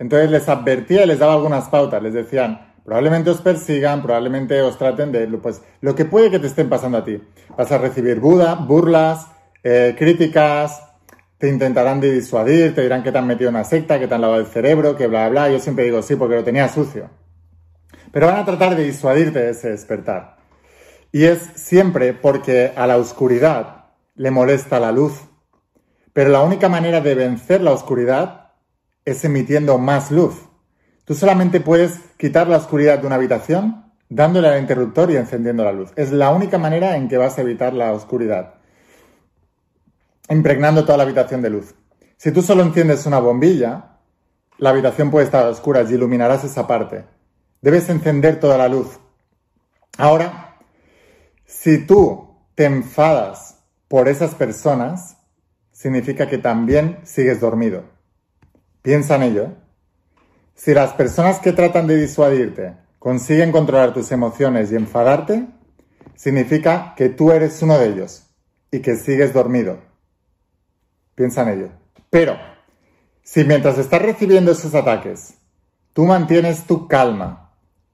Entonces 0.00 0.28
les 0.28 0.48
advertía 0.48 1.04
y 1.04 1.06
les 1.06 1.20
daba 1.20 1.34
algunas 1.34 1.68
pautas, 1.68 2.02
les 2.02 2.14
decían, 2.14 2.74
probablemente 2.84 3.30
os 3.30 3.40
persigan, 3.40 4.02
probablemente 4.02 4.60
os 4.62 4.76
traten 4.76 5.12
de, 5.12 5.28
pues, 5.38 5.62
lo 5.82 5.94
que 5.94 6.04
puede 6.04 6.32
que 6.32 6.40
te 6.40 6.48
estén 6.48 6.68
pasando 6.68 6.98
a 6.98 7.04
ti. 7.04 7.22
Vas 7.56 7.70
a 7.70 7.78
recibir 7.78 8.18
buda, 8.18 8.56
burlas, 8.56 9.24
eh, 9.62 9.94
críticas, 9.96 10.82
te 11.38 11.48
intentarán 11.48 12.00
disuadir, 12.00 12.74
te 12.74 12.82
dirán 12.82 13.04
que 13.04 13.12
te 13.12 13.18
han 13.18 13.26
metido 13.28 13.50
en 13.50 13.54
una 13.54 13.64
secta, 13.64 14.00
que 14.00 14.08
te 14.08 14.14
han 14.16 14.22
lavado 14.22 14.40
el 14.40 14.48
cerebro, 14.48 14.96
que 14.96 15.06
bla, 15.06 15.28
bla. 15.28 15.48
Yo 15.48 15.60
siempre 15.60 15.84
digo 15.84 16.02
sí 16.02 16.16
porque 16.16 16.34
lo 16.34 16.42
tenía 16.42 16.68
sucio 16.68 17.08
pero 18.16 18.28
van 18.28 18.36
a 18.36 18.46
tratar 18.46 18.74
de 18.74 18.84
disuadirte 18.84 19.40
de 19.40 19.50
ese 19.50 19.68
despertar. 19.72 20.38
Y 21.12 21.24
es 21.24 21.50
siempre 21.54 22.14
porque 22.14 22.72
a 22.74 22.86
la 22.86 22.96
oscuridad 22.96 23.90
le 24.14 24.30
molesta 24.30 24.80
la 24.80 24.90
luz. 24.90 25.12
Pero 26.14 26.30
la 26.30 26.40
única 26.40 26.70
manera 26.70 27.02
de 27.02 27.14
vencer 27.14 27.60
la 27.60 27.72
oscuridad 27.72 28.52
es 29.04 29.22
emitiendo 29.26 29.76
más 29.76 30.10
luz. 30.10 30.32
Tú 31.04 31.14
solamente 31.14 31.60
puedes 31.60 31.98
quitar 32.16 32.48
la 32.48 32.56
oscuridad 32.56 33.00
de 33.00 33.06
una 33.06 33.16
habitación 33.16 33.84
dándole 34.08 34.48
al 34.48 34.62
interruptor 34.62 35.10
y 35.10 35.16
encendiendo 35.16 35.62
la 35.62 35.72
luz. 35.72 35.92
Es 35.94 36.10
la 36.10 36.30
única 36.30 36.56
manera 36.56 36.96
en 36.96 37.08
que 37.08 37.18
vas 37.18 37.36
a 37.36 37.42
evitar 37.42 37.74
la 37.74 37.92
oscuridad. 37.92 38.54
Impregnando 40.30 40.86
toda 40.86 40.96
la 40.96 41.04
habitación 41.04 41.42
de 41.42 41.50
luz. 41.50 41.74
Si 42.16 42.32
tú 42.32 42.40
solo 42.40 42.62
enciendes 42.62 43.04
una 43.04 43.18
bombilla, 43.18 43.98
la 44.56 44.70
habitación 44.70 45.10
puede 45.10 45.26
estar 45.26 45.44
a 45.44 45.50
oscuras 45.50 45.90
y 45.90 45.96
iluminarás 45.96 46.44
esa 46.44 46.66
parte. 46.66 47.15
Debes 47.62 47.88
encender 47.88 48.40
toda 48.40 48.58
la 48.58 48.68
luz. 48.68 48.98
Ahora, 49.98 50.58
si 51.44 51.86
tú 51.86 52.36
te 52.54 52.64
enfadas 52.64 53.58
por 53.88 54.08
esas 54.08 54.34
personas, 54.34 55.16
significa 55.72 56.28
que 56.28 56.38
también 56.38 56.98
sigues 57.04 57.40
dormido. 57.40 57.84
Piensa 58.82 59.16
en 59.16 59.22
ello. 59.22 59.48
Si 60.54 60.72
las 60.72 60.92
personas 60.94 61.38
que 61.38 61.52
tratan 61.52 61.86
de 61.86 61.96
disuadirte 61.96 62.76
consiguen 62.98 63.52
controlar 63.52 63.92
tus 63.92 64.10
emociones 64.10 64.72
y 64.72 64.76
enfadarte, 64.76 65.46
significa 66.14 66.94
que 66.96 67.08
tú 67.08 67.30
eres 67.30 67.62
uno 67.62 67.78
de 67.78 67.88
ellos 67.88 68.26
y 68.70 68.80
que 68.80 68.96
sigues 68.96 69.32
dormido. 69.32 69.78
Piensa 71.14 71.42
en 71.42 71.48
ello. 71.48 71.68
Pero, 72.10 72.36
si 73.22 73.44
mientras 73.44 73.78
estás 73.78 74.02
recibiendo 74.02 74.52
esos 74.52 74.74
ataques, 74.74 75.34
tú 75.92 76.04
mantienes 76.04 76.64
tu 76.66 76.88
calma, 76.88 77.45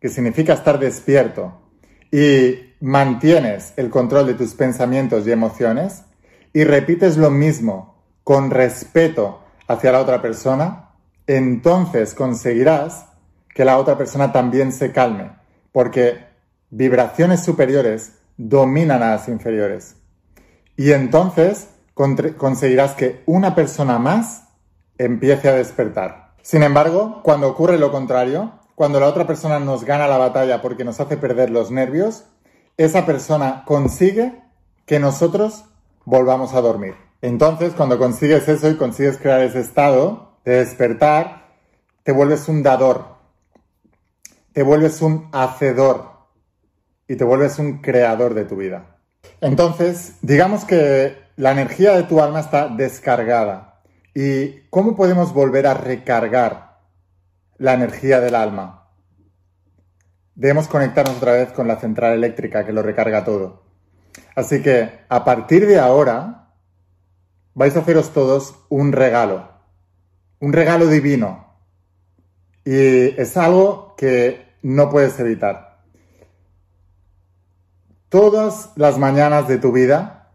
que 0.03 0.09
significa 0.09 0.55
estar 0.55 0.81
despierto, 0.81 1.61
y 2.11 2.75
mantienes 2.81 3.73
el 3.77 3.89
control 3.89 4.27
de 4.27 4.35
tus 4.35 4.55
pensamientos 4.55 5.25
y 5.29 5.31
emociones, 5.31 6.03
y 6.53 6.65
repites 6.65 7.17
lo 7.17 7.31
mismo 7.31 8.03
con 8.25 8.51
respeto 8.51 9.45
hacia 9.69 9.93
la 9.93 10.01
otra 10.01 10.21
persona, 10.21 10.91
entonces 11.29 12.15
conseguirás 12.15 13.07
que 13.55 13.65
la 13.65 13.79
otra 13.79 13.97
persona 13.97 14.33
también 14.33 14.73
se 14.73 14.91
calme, 14.91 15.31
porque 15.71 16.25
vibraciones 16.71 17.45
superiores 17.45 18.15
dominan 18.37 19.05
a 19.05 19.11
las 19.11 19.29
inferiores. 19.29 19.95
Y 20.77 20.91
entonces 20.91 21.69
conseguirás 21.95 22.95
que 22.95 23.23
una 23.27 23.55
persona 23.55 24.01
más 24.01 24.49
empiece 24.99 25.49
a 25.49 25.55
despertar. 25.55 26.33
Sin 26.43 26.65
embargo, 26.65 27.21
cuando 27.23 27.49
ocurre 27.49 27.79
lo 27.79 27.93
contrario, 27.93 28.59
cuando 28.83 28.99
la 28.99 29.07
otra 29.07 29.29
persona 29.29 29.61
nos 29.61 29.85
gana 29.85 30.09
la 30.09 30.19
batalla 30.19 30.61
porque 30.61 30.83
nos 30.83 30.99
hace 30.99 31.17
perder 31.17 31.51
los 31.51 31.71
nervios, 31.71 32.25
esa 32.77 33.07
persona 33.07 33.63
consigue 33.65 34.43
que 34.87 34.99
nosotros 34.99 35.67
volvamos 36.05 36.53
a 36.53 36.61
dormir. 36.63 36.97
Entonces, 37.21 37.75
cuando 37.75 37.97
consigues 37.97 38.49
eso 38.49 38.69
y 38.69 38.77
consigues 38.77 39.19
crear 39.19 39.41
ese 39.41 39.61
estado 39.61 40.33
de 40.45 40.57
despertar, 40.57 41.53
te 42.03 42.11
vuelves 42.11 42.49
un 42.49 42.65
dador, 42.65 43.05
te 44.53 44.65
vuelves 44.65 45.01
un 45.01 45.29
hacedor 45.31 46.11
y 47.07 47.15
te 47.15 47.23
vuelves 47.23 47.61
un 47.61 47.83
creador 47.83 48.35
de 48.35 48.47
tu 48.47 48.57
vida. 48.57 48.97
Entonces, 49.41 50.15
digamos 50.23 50.65
que 50.65 51.19
la 51.37 51.53
energía 51.53 51.93
de 51.93 52.03
tu 52.03 52.21
alma 52.21 52.41
está 52.41 52.67
descargada. 52.67 53.81
¿Y 54.13 54.63
cómo 54.71 54.97
podemos 54.97 55.33
volver 55.33 55.69
a 55.69 55.75
recargar 55.75 56.72
la 57.59 57.75
energía 57.75 58.21
del 58.21 58.35
alma? 58.35 58.89
Debemos 60.35 60.69
conectarnos 60.69 61.17
otra 61.17 61.33
vez 61.33 61.53
con 61.53 61.69
la 61.69 61.77
central 61.77 62.15
eléctrica 62.15 62.65
que 62.65 62.73
lo 62.73 62.83
recarga 62.83 63.25
todo. 63.25 63.65
Así 64.35 64.63
que 64.63 65.01
a 65.09 65.25
partir 65.25 65.67
de 65.67 65.79
ahora 65.79 66.55
vais 67.55 67.77
a 67.77 67.81
haceros 67.81 68.13
todos 68.13 68.57
un 68.69 68.93
regalo, 68.93 69.51
un 70.41 70.53
regalo 70.53 70.87
divino, 70.87 71.53
y 72.65 73.21
es 73.21 73.37
algo 73.37 73.95
que 73.97 74.57
no 74.63 74.89
puedes 74.89 75.19
evitar. 75.19 75.81
Todas 78.09 78.71
las 78.77 78.99
mañanas 78.99 79.49
de 79.49 79.59
tu 79.59 79.73
vida, 79.73 80.31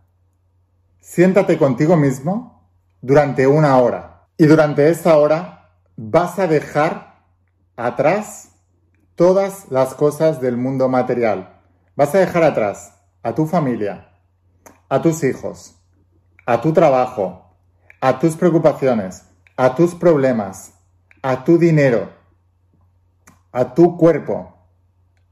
siéntate 0.99 1.57
contigo 1.57 1.95
mismo 1.95 2.69
durante 3.01 3.47
una 3.47 3.77
hora. 3.77 4.25
Y 4.37 4.45
durante 4.45 4.89
esa 4.89 5.17
hora 5.17 5.69
vas 5.95 6.37
a 6.39 6.47
dejar 6.47 7.06
atrás 7.77 8.49
todas 9.15 9.71
las 9.71 9.93
cosas 9.93 10.41
del 10.41 10.57
mundo 10.57 10.89
material. 10.89 11.61
Vas 11.95 12.13
a 12.13 12.19
dejar 12.19 12.43
atrás 12.43 12.99
a 13.23 13.33
tu 13.33 13.45
familia, 13.45 14.09
a 14.89 15.01
tus 15.01 15.23
hijos, 15.23 15.75
a 16.45 16.59
tu 16.59 16.73
trabajo, 16.73 17.55
a 18.01 18.19
tus 18.19 18.35
preocupaciones, 18.35 19.25
a 19.55 19.75
tus 19.75 19.95
problemas, 19.95 20.73
a 21.21 21.43
tu 21.43 21.57
dinero, 21.57 22.09
a 23.51 23.73
tu 23.73 23.97
cuerpo, 23.97 24.55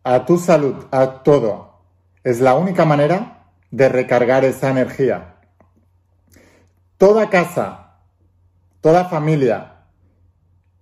a 0.03 0.25
tu 0.25 0.37
salud, 0.37 0.85
a 0.91 1.23
todo. 1.23 1.81
Es 2.23 2.39
la 2.39 2.55
única 2.55 2.85
manera 2.85 3.49
de 3.71 3.89
recargar 3.89 4.45
esa 4.45 4.69
energía. 4.69 5.35
Toda 6.97 7.29
casa, 7.29 7.99
toda 8.81 9.05
familia 9.05 9.74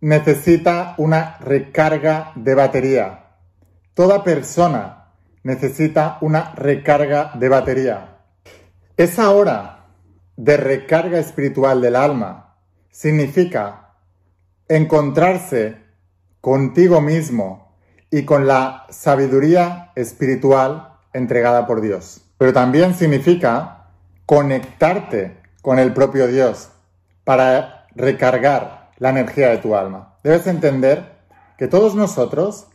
necesita 0.03 0.95
una 0.97 1.37
recarga 1.39 2.33
de 2.35 2.55
batería. 2.55 3.37
Toda 3.93 4.21
persona 4.21 5.13
necesita 5.43 6.17
una 6.19 6.53
recarga 6.55 7.31
de 7.35 7.47
batería. 7.47 8.17
Esa 8.97 9.29
hora 9.29 9.85
de 10.35 10.57
recarga 10.57 11.19
espiritual 11.19 11.79
del 11.79 11.95
alma 11.95 12.57
significa 12.91 13.93
encontrarse 14.67 15.77
contigo 16.41 16.99
mismo 16.99 17.77
y 18.11 18.25
con 18.25 18.45
la 18.45 18.85
sabiduría 18.89 19.93
espiritual 19.95 20.97
entregada 21.13 21.65
por 21.65 21.79
Dios. 21.79 22.25
Pero 22.37 22.51
también 22.51 22.93
significa 22.93 23.87
conectarte 24.25 25.37
con 25.61 25.79
el 25.79 25.93
propio 25.93 26.27
Dios 26.27 26.71
para 27.23 27.87
recargar 27.95 28.82
la 29.03 29.09
energía 29.09 29.49
de 29.49 29.57
tu 29.57 29.75
alma. 29.75 30.15
Debes 30.23 30.47
entender 30.47 31.03
que 31.57 31.67
todos 31.67 31.93
nosotros, 31.93 32.67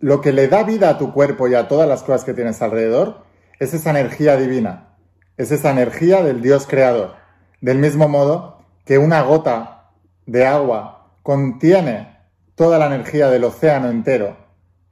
lo 0.00 0.20
que 0.20 0.32
le 0.32 0.48
da 0.48 0.64
vida 0.64 0.88
a 0.88 0.98
tu 0.98 1.12
cuerpo 1.12 1.46
y 1.46 1.54
a 1.54 1.68
todas 1.68 1.88
las 1.88 2.02
cosas 2.02 2.24
que 2.24 2.34
tienes 2.34 2.60
alrededor, 2.60 3.22
es 3.60 3.72
esa 3.72 3.90
energía 3.90 4.36
divina, 4.36 4.96
es 5.36 5.52
esa 5.52 5.70
energía 5.70 6.24
del 6.24 6.42
Dios 6.42 6.66
creador. 6.66 7.14
Del 7.60 7.78
mismo 7.78 8.08
modo 8.08 8.64
que 8.84 8.98
una 8.98 9.22
gota 9.22 9.92
de 10.26 10.44
agua 10.44 11.12
contiene 11.22 12.18
toda 12.56 12.76
la 12.80 12.86
energía 12.86 13.30
del 13.30 13.44
océano 13.44 13.90
entero. 13.90 14.36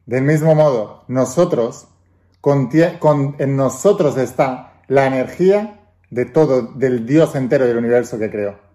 Del 0.07 0.23
mismo 0.23 0.55
modo, 0.55 1.03
nosotros, 1.09 1.89
en 2.45 3.57
nosotros 3.57 4.17
está 4.17 4.75
la 4.87 5.07
energía 5.09 5.81
de 6.09 6.25
todo, 6.25 6.63
del 6.63 7.05
Dios 7.05 7.35
entero 7.35 7.67
del 7.67 7.79
universo 7.79 8.17
que 8.17 8.31
creó. 8.31 8.68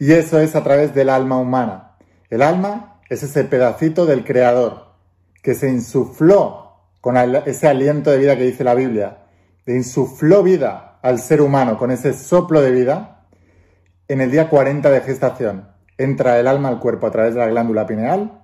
Y 0.00 0.12
eso 0.12 0.40
es 0.40 0.56
a 0.56 0.64
través 0.64 0.92
del 0.94 1.10
alma 1.10 1.36
humana. 1.36 1.96
El 2.28 2.42
alma 2.42 3.00
es 3.08 3.22
ese 3.22 3.44
pedacito 3.44 4.06
del 4.06 4.24
Creador 4.24 4.94
que 5.42 5.54
se 5.54 5.68
insufló 5.68 6.88
con 7.00 7.16
ese 7.16 7.68
aliento 7.68 8.10
de 8.10 8.18
vida 8.18 8.36
que 8.36 8.44
dice 8.44 8.64
la 8.64 8.74
Biblia, 8.74 9.18
de 9.64 9.76
insufló 9.76 10.42
vida 10.42 10.98
al 11.02 11.20
ser 11.20 11.40
humano 11.40 11.78
con 11.78 11.92
ese 11.92 12.12
soplo 12.14 12.60
de 12.60 12.72
vida 12.72 13.26
en 14.08 14.20
el 14.20 14.30
día 14.30 14.48
40 14.48 14.90
de 14.90 15.00
gestación 15.02 15.68
entra 15.96 16.40
el 16.40 16.46
alma 16.46 16.70
al 16.70 16.80
cuerpo 16.80 17.06
a 17.06 17.10
través 17.10 17.34
de 17.34 17.40
la 17.40 17.48
glándula 17.48 17.86
pineal 17.86 18.40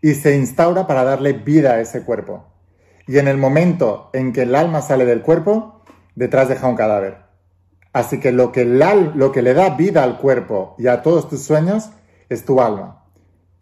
y 0.00 0.14
se 0.14 0.34
instaura 0.34 0.86
para 0.86 1.04
darle 1.04 1.34
vida 1.34 1.72
a 1.72 1.80
ese 1.80 2.02
cuerpo. 2.02 2.46
Y 3.06 3.18
en 3.18 3.28
el 3.28 3.36
momento 3.36 4.08
en 4.14 4.32
que 4.32 4.42
el 4.42 4.54
alma 4.54 4.80
sale 4.80 5.04
del 5.04 5.20
cuerpo, 5.20 5.82
detrás 6.14 6.48
deja 6.48 6.66
un 6.68 6.74
cadáver. 6.74 7.25
Así 7.96 8.20
que 8.20 8.30
lo 8.30 8.52
que, 8.52 8.66
lo 8.66 9.32
que 9.32 9.40
le 9.40 9.54
da 9.54 9.70
vida 9.70 10.04
al 10.04 10.18
cuerpo 10.18 10.74
y 10.76 10.86
a 10.86 11.00
todos 11.00 11.30
tus 11.30 11.44
sueños 11.44 11.88
es 12.28 12.44
tu 12.44 12.60
alma. 12.60 13.06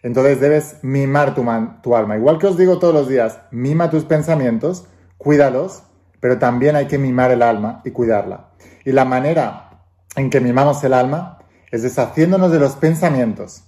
Entonces 0.02 0.40
debes 0.40 0.78
mimar 0.82 1.36
tu, 1.36 1.46
tu 1.84 1.94
alma. 1.94 2.16
Igual 2.16 2.40
que 2.40 2.48
os 2.48 2.58
digo 2.58 2.80
todos 2.80 2.92
los 2.92 3.08
días, 3.08 3.38
mima 3.52 3.90
tus 3.90 4.04
pensamientos, 4.04 4.88
cuídalos, 5.18 5.84
pero 6.18 6.40
también 6.40 6.74
hay 6.74 6.86
que 6.88 6.98
mimar 6.98 7.30
el 7.30 7.42
alma 7.42 7.80
y 7.84 7.92
cuidarla. 7.92 8.48
Y 8.84 8.90
la 8.90 9.04
manera 9.04 9.84
en 10.16 10.30
que 10.30 10.40
mimamos 10.40 10.82
el 10.82 10.94
alma 10.94 11.38
es 11.70 11.84
deshaciéndonos 11.84 12.50
de 12.50 12.58
los 12.58 12.74
pensamientos, 12.74 13.62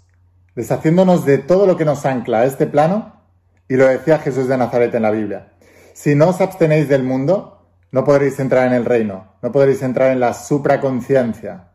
deshaciéndonos 0.56 1.24
de 1.24 1.38
todo 1.38 1.68
lo 1.68 1.76
que 1.76 1.84
nos 1.84 2.04
ancla 2.04 2.40
a 2.40 2.44
este 2.44 2.66
plano, 2.66 3.22
y 3.68 3.76
lo 3.76 3.86
decía 3.86 4.18
Jesús 4.18 4.48
de 4.48 4.58
Nazaret 4.58 4.92
en 4.96 5.02
la 5.02 5.12
Biblia. 5.12 5.52
Si 5.92 6.16
no 6.16 6.30
os 6.30 6.40
abstenéis 6.40 6.88
del 6.88 7.04
mundo, 7.04 7.55
no 7.92 8.04
podréis 8.04 8.38
entrar 8.40 8.66
en 8.66 8.74
el 8.74 8.84
reino, 8.84 9.34
no 9.42 9.52
podréis 9.52 9.82
entrar 9.82 10.10
en 10.10 10.20
la 10.20 10.34
supraconciencia, 10.34 11.72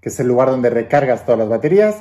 que 0.00 0.10
es 0.10 0.20
el 0.20 0.28
lugar 0.28 0.50
donde 0.50 0.70
recargas 0.70 1.24
todas 1.24 1.38
las 1.38 1.48
baterías 1.48 1.96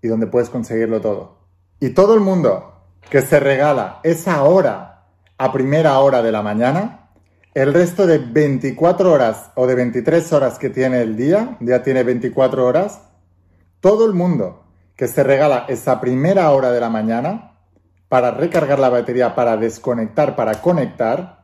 y 0.00 0.08
donde 0.08 0.26
puedes 0.26 0.50
conseguirlo 0.50 1.00
todo. 1.00 1.38
Y 1.80 1.90
todo 1.90 2.14
el 2.14 2.20
mundo 2.20 2.82
que 3.10 3.22
se 3.22 3.40
regala 3.40 4.00
esa 4.02 4.42
hora 4.44 5.06
a 5.36 5.52
primera 5.52 5.98
hora 5.98 6.22
de 6.22 6.32
la 6.32 6.42
mañana, 6.42 7.10
el 7.54 7.72
resto 7.72 8.06
de 8.06 8.18
24 8.18 9.12
horas 9.12 9.50
o 9.54 9.66
de 9.66 9.74
23 9.74 10.32
horas 10.32 10.58
que 10.58 10.70
tiene 10.70 11.02
el 11.02 11.16
día, 11.16 11.56
ya 11.60 11.82
tiene 11.82 12.02
24 12.02 12.66
horas, 12.66 13.00
todo 13.80 14.06
el 14.06 14.12
mundo 14.12 14.64
que 14.96 15.08
se 15.08 15.22
regala 15.22 15.66
esa 15.68 16.00
primera 16.00 16.50
hora 16.50 16.70
de 16.70 16.80
la 16.80 16.88
mañana 16.88 17.58
para 18.08 18.30
recargar 18.30 18.78
la 18.78 18.88
batería, 18.88 19.34
para 19.34 19.56
desconectar, 19.56 20.36
para 20.36 20.60
conectar, 20.60 21.43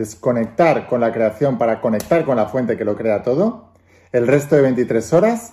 desconectar 0.00 0.86
con 0.86 1.00
la 1.00 1.12
creación, 1.12 1.58
para 1.58 1.80
conectar 1.80 2.24
con 2.24 2.36
la 2.36 2.46
fuente 2.46 2.78
que 2.78 2.86
lo 2.86 2.96
crea 2.96 3.22
todo, 3.22 3.74
el 4.12 4.26
resto 4.26 4.56
de 4.56 4.62
23 4.62 5.12
horas 5.12 5.52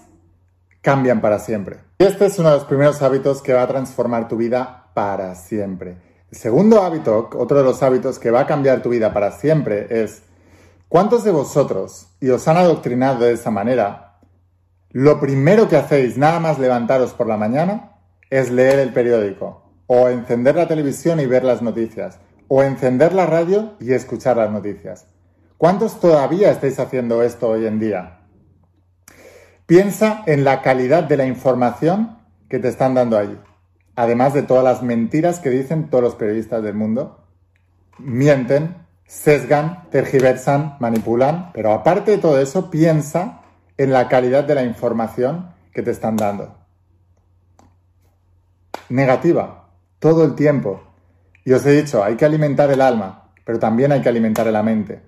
cambian 0.81 1.19
para 1.19 1.39
siempre. 1.39 1.79
Y 1.99 2.05
este 2.05 2.27
es 2.27 2.39
uno 2.39 2.49
de 2.49 2.55
los 2.55 2.65
primeros 2.65 3.01
hábitos 3.01 3.41
que 3.41 3.51
va 3.51 3.63
a 3.63 3.67
transformar 3.67 4.29
tu 4.29 4.37
vida 4.37 4.85
para 4.93 5.35
siempre. 5.35 5.97
El 6.31 6.37
segundo 6.37 6.81
hábito, 6.81 7.29
otro 7.35 7.57
de 7.57 7.63
los 7.65 7.83
hábitos 7.83 8.19
que 8.19 8.31
va 8.31 8.41
a 8.41 8.47
cambiar 8.47 8.81
tu 8.81 8.89
vida 8.89 9.13
para 9.13 9.31
siempre 9.31 9.87
es, 9.89 10.23
¿cuántos 10.87 11.25
de 11.25 11.31
vosotros, 11.31 12.07
y 12.21 12.29
os 12.29 12.47
han 12.47 12.55
adoctrinado 12.55 13.25
de 13.25 13.33
esa 13.33 13.51
manera, 13.51 14.19
lo 14.91 15.19
primero 15.19 15.67
que 15.67 15.75
hacéis 15.75 16.17
nada 16.17 16.39
más 16.39 16.57
levantaros 16.57 17.13
por 17.13 17.27
la 17.27 17.35
mañana 17.35 17.97
es 18.29 18.49
leer 18.49 18.79
el 18.79 18.93
periódico, 18.93 19.63
o 19.87 20.07
encender 20.07 20.55
la 20.55 20.67
televisión 20.67 21.19
y 21.19 21.25
ver 21.25 21.43
las 21.43 21.61
noticias, 21.61 22.19
o 22.47 22.63
encender 22.63 23.13
la 23.13 23.25
radio 23.25 23.73
y 23.79 23.93
escuchar 23.93 24.37
las 24.37 24.51
noticias? 24.51 25.07
¿Cuántos 25.57 25.99
todavía 25.99 26.51
estáis 26.51 26.79
haciendo 26.79 27.23
esto 27.23 27.49
hoy 27.49 27.65
en 27.65 27.79
día? 27.79 28.19
Piensa 29.65 30.23
en 30.27 30.43
la 30.43 30.61
calidad 30.61 31.03
de 31.03 31.17
la 31.17 31.25
información 31.25 32.19
que 32.47 32.59
te 32.59 32.69
están 32.69 32.93
dando 32.93 33.17
allí. 33.17 33.37
Además 33.95 34.33
de 34.33 34.43
todas 34.43 34.63
las 34.63 34.83
mentiras 34.83 35.39
que 35.39 35.49
dicen 35.49 35.89
todos 35.89 36.03
los 36.03 36.15
periodistas 36.15 36.63
del 36.63 36.75
mundo. 36.75 37.25
Mienten, 37.97 38.75
sesgan, 39.07 39.89
tergiversan, 39.89 40.77
manipulan. 40.79 41.51
Pero 41.53 41.73
aparte 41.73 42.11
de 42.11 42.17
todo 42.19 42.39
eso, 42.39 42.69
piensa 42.69 43.41
en 43.77 43.91
la 43.91 44.07
calidad 44.07 44.43
de 44.43 44.55
la 44.55 44.63
información 44.63 45.49
que 45.73 45.81
te 45.81 45.91
están 45.91 46.15
dando. 46.15 46.55
Negativa, 48.89 49.69
todo 49.99 50.23
el 50.23 50.35
tiempo. 50.35 50.81
Y 51.47 51.53
os 51.53 51.65
he 51.65 51.81
dicho, 51.81 52.03
hay 52.03 52.17
que 52.17 52.25
alimentar 52.25 52.69
el 52.71 52.81
alma, 52.81 53.31
pero 53.45 53.57
también 53.57 53.93
hay 53.93 54.01
que 54.01 54.09
alimentar 54.09 54.45
la 54.47 54.63
mente. 54.63 54.99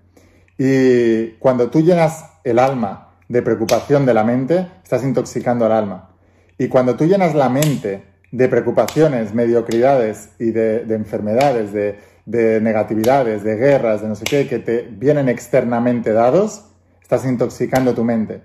Y 0.57 1.31
cuando 1.31 1.69
tú 1.69 1.81
llenas 1.81 2.23
el 2.45 2.59
alma 2.59 3.09
de 3.27 3.41
preocupación 3.41 4.05
de 4.05 4.13
la 4.13 4.23
mente, 4.23 4.65
estás 4.81 5.03
intoxicando 5.03 5.65
al 5.65 5.73
alma. 5.73 6.11
Y 6.57 6.69
cuando 6.69 6.95
tú 6.95 7.03
llenas 7.03 7.35
la 7.35 7.49
mente 7.49 8.05
de 8.31 8.47
preocupaciones, 8.47 9.33
mediocridades 9.33 10.29
y 10.39 10.51
de, 10.51 10.83
enfermedades, 10.95 11.73
de, 11.73 11.99
de, 12.25 12.61
negatividades, 12.61 13.43
de 13.43 13.57
guerras, 13.57 14.01
de 14.01 14.07
no 14.07 14.15
sé 14.15 14.23
qué, 14.23 14.47
que 14.47 14.59
te 14.59 14.83
vienen 14.83 15.27
externamente 15.27 16.13
dados, 16.13 16.63
estás 17.01 17.25
intoxicando 17.25 17.93
tu 17.93 18.05
mente. 18.05 18.43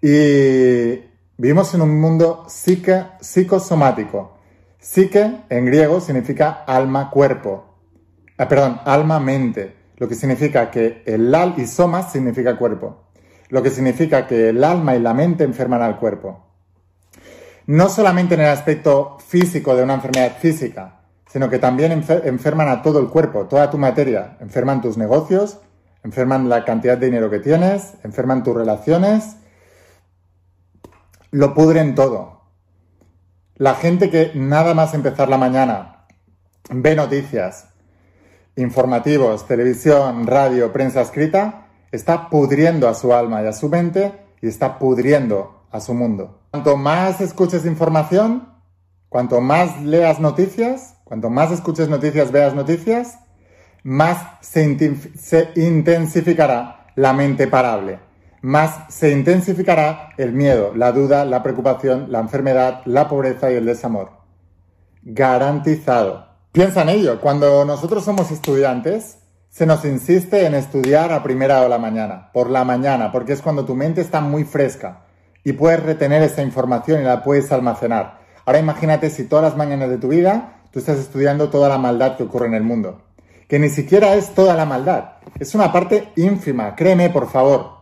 Y 0.00 0.98
vivimos 1.36 1.74
en 1.74 1.82
un 1.82 2.00
mundo 2.00 2.46
psicosomático. 2.48 4.31
Psique 4.82 5.44
en 5.48 5.64
griego 5.64 6.02
significa 6.02 6.64
alma, 6.66 7.08
cuerpo. 7.08 7.78
Ah, 8.36 8.48
perdón, 8.48 8.80
alma, 8.84 9.18
mente. 9.18 9.76
Lo 9.96 10.08
que 10.08 10.14
significa 10.14 10.70
que 10.70 11.02
el 11.06 11.34
al 11.34 11.54
y 11.56 11.66
somas 11.66 12.12
significa 12.12 12.58
cuerpo 12.58 13.02
lo 13.52 13.62
que 13.62 13.68
significa 13.68 14.26
que 14.26 14.48
el 14.48 14.64
alma 14.64 14.96
y 14.96 14.98
la 14.98 15.12
mente 15.12 15.44
enferman 15.44 15.82
al 15.82 15.98
cuerpo. 15.98 16.46
No 17.66 17.90
solamente 17.90 18.34
en 18.34 18.40
el 18.40 18.46
aspecto 18.46 19.18
físico 19.18 19.76
de 19.76 19.82
una 19.82 19.92
enfermedad 19.92 20.38
física, 20.38 21.02
sino 21.30 21.50
que 21.50 21.58
también 21.58 21.92
enferman 21.92 22.68
a 22.70 22.80
todo 22.80 22.98
el 22.98 23.08
cuerpo, 23.08 23.44
toda 23.48 23.68
tu 23.68 23.76
materia. 23.76 24.38
Enferman 24.40 24.80
tus 24.80 24.96
negocios, 24.96 25.60
enferman 26.02 26.48
la 26.48 26.64
cantidad 26.64 26.96
de 26.96 27.06
dinero 27.06 27.28
que 27.28 27.40
tienes, 27.40 27.92
enferman 28.04 28.42
tus 28.42 28.56
relaciones, 28.56 29.36
lo 31.30 31.52
pudren 31.52 31.94
todo. 31.94 32.41
La 33.62 33.76
gente 33.76 34.10
que 34.10 34.32
nada 34.34 34.74
más 34.74 34.92
empezar 34.92 35.28
la 35.28 35.38
mañana 35.38 36.06
ve 36.68 36.96
noticias, 36.96 37.68
informativos, 38.56 39.46
televisión, 39.46 40.26
radio, 40.26 40.72
prensa 40.72 41.00
escrita, 41.00 41.68
está 41.92 42.28
pudriendo 42.28 42.88
a 42.88 42.94
su 42.94 43.14
alma 43.14 43.40
y 43.40 43.46
a 43.46 43.52
su 43.52 43.68
mente 43.68 44.14
y 44.40 44.48
está 44.48 44.80
pudriendo 44.80 45.62
a 45.70 45.78
su 45.78 45.94
mundo. 45.94 46.40
Cuanto 46.50 46.76
más 46.76 47.20
escuches 47.20 47.64
información, 47.64 48.48
cuanto 49.08 49.40
más 49.40 49.80
leas 49.80 50.18
noticias, 50.18 50.96
cuanto 51.04 51.30
más 51.30 51.52
escuches 51.52 51.88
noticias, 51.88 52.32
veas 52.32 52.56
noticias, 52.56 53.20
más 53.84 54.26
se, 54.40 54.76
intensificará 55.54 56.88
la 56.96 57.12
mente 57.12 57.46
parable, 57.46 58.00
más 58.42 58.92
se 58.92 59.12
intensificará 59.12 60.10
el 60.18 60.32
miedo, 60.32 60.72
la 60.74 60.90
duda, 60.90 61.24
la 61.24 61.42
preocupación, 61.42 62.10
la 62.10 62.18
enfermedad, 62.18 62.82
la 62.84 63.08
pobreza 63.08 63.50
y 63.50 63.54
el 63.54 63.64
desamor. 63.64 64.10
Garantizado. 65.02 66.26
Piensa 66.50 66.82
en 66.82 66.90
ello, 66.90 67.20
cuando 67.20 67.64
nosotros 67.64 68.04
somos 68.04 68.30
estudiantes, 68.30 69.18
se 69.48 69.64
nos 69.64 69.84
insiste 69.84 70.44
en 70.44 70.54
estudiar 70.54 71.12
a 71.12 71.22
primera 71.22 71.56
hora 71.56 71.64
de 71.64 71.68
la 71.70 71.78
mañana, 71.78 72.30
por 72.32 72.50
la 72.50 72.64
mañana, 72.64 73.12
porque 73.12 73.32
es 73.32 73.42
cuando 73.42 73.64
tu 73.64 73.76
mente 73.76 74.00
está 74.00 74.20
muy 74.20 74.44
fresca 74.44 75.04
y 75.44 75.52
puedes 75.52 75.82
retener 75.82 76.22
esa 76.22 76.42
información 76.42 77.00
y 77.00 77.04
la 77.04 77.22
puedes 77.22 77.52
almacenar. 77.52 78.18
Ahora 78.44 78.58
imagínate 78.58 79.08
si 79.08 79.24
todas 79.24 79.44
las 79.44 79.56
mañanas 79.56 79.88
de 79.88 79.98
tu 79.98 80.08
vida 80.08 80.62
tú 80.72 80.80
estás 80.80 80.98
estudiando 80.98 81.48
toda 81.48 81.68
la 81.68 81.78
maldad 81.78 82.16
que 82.16 82.24
ocurre 82.24 82.46
en 82.46 82.54
el 82.54 82.64
mundo, 82.64 83.02
que 83.46 83.58
ni 83.58 83.68
siquiera 83.68 84.14
es 84.14 84.34
toda 84.34 84.54
la 84.54 84.64
maldad, 84.64 85.12
es 85.38 85.54
una 85.54 85.70
parte 85.70 86.08
ínfima, 86.16 86.74
créeme 86.74 87.10
por 87.10 87.28
favor, 87.30 87.81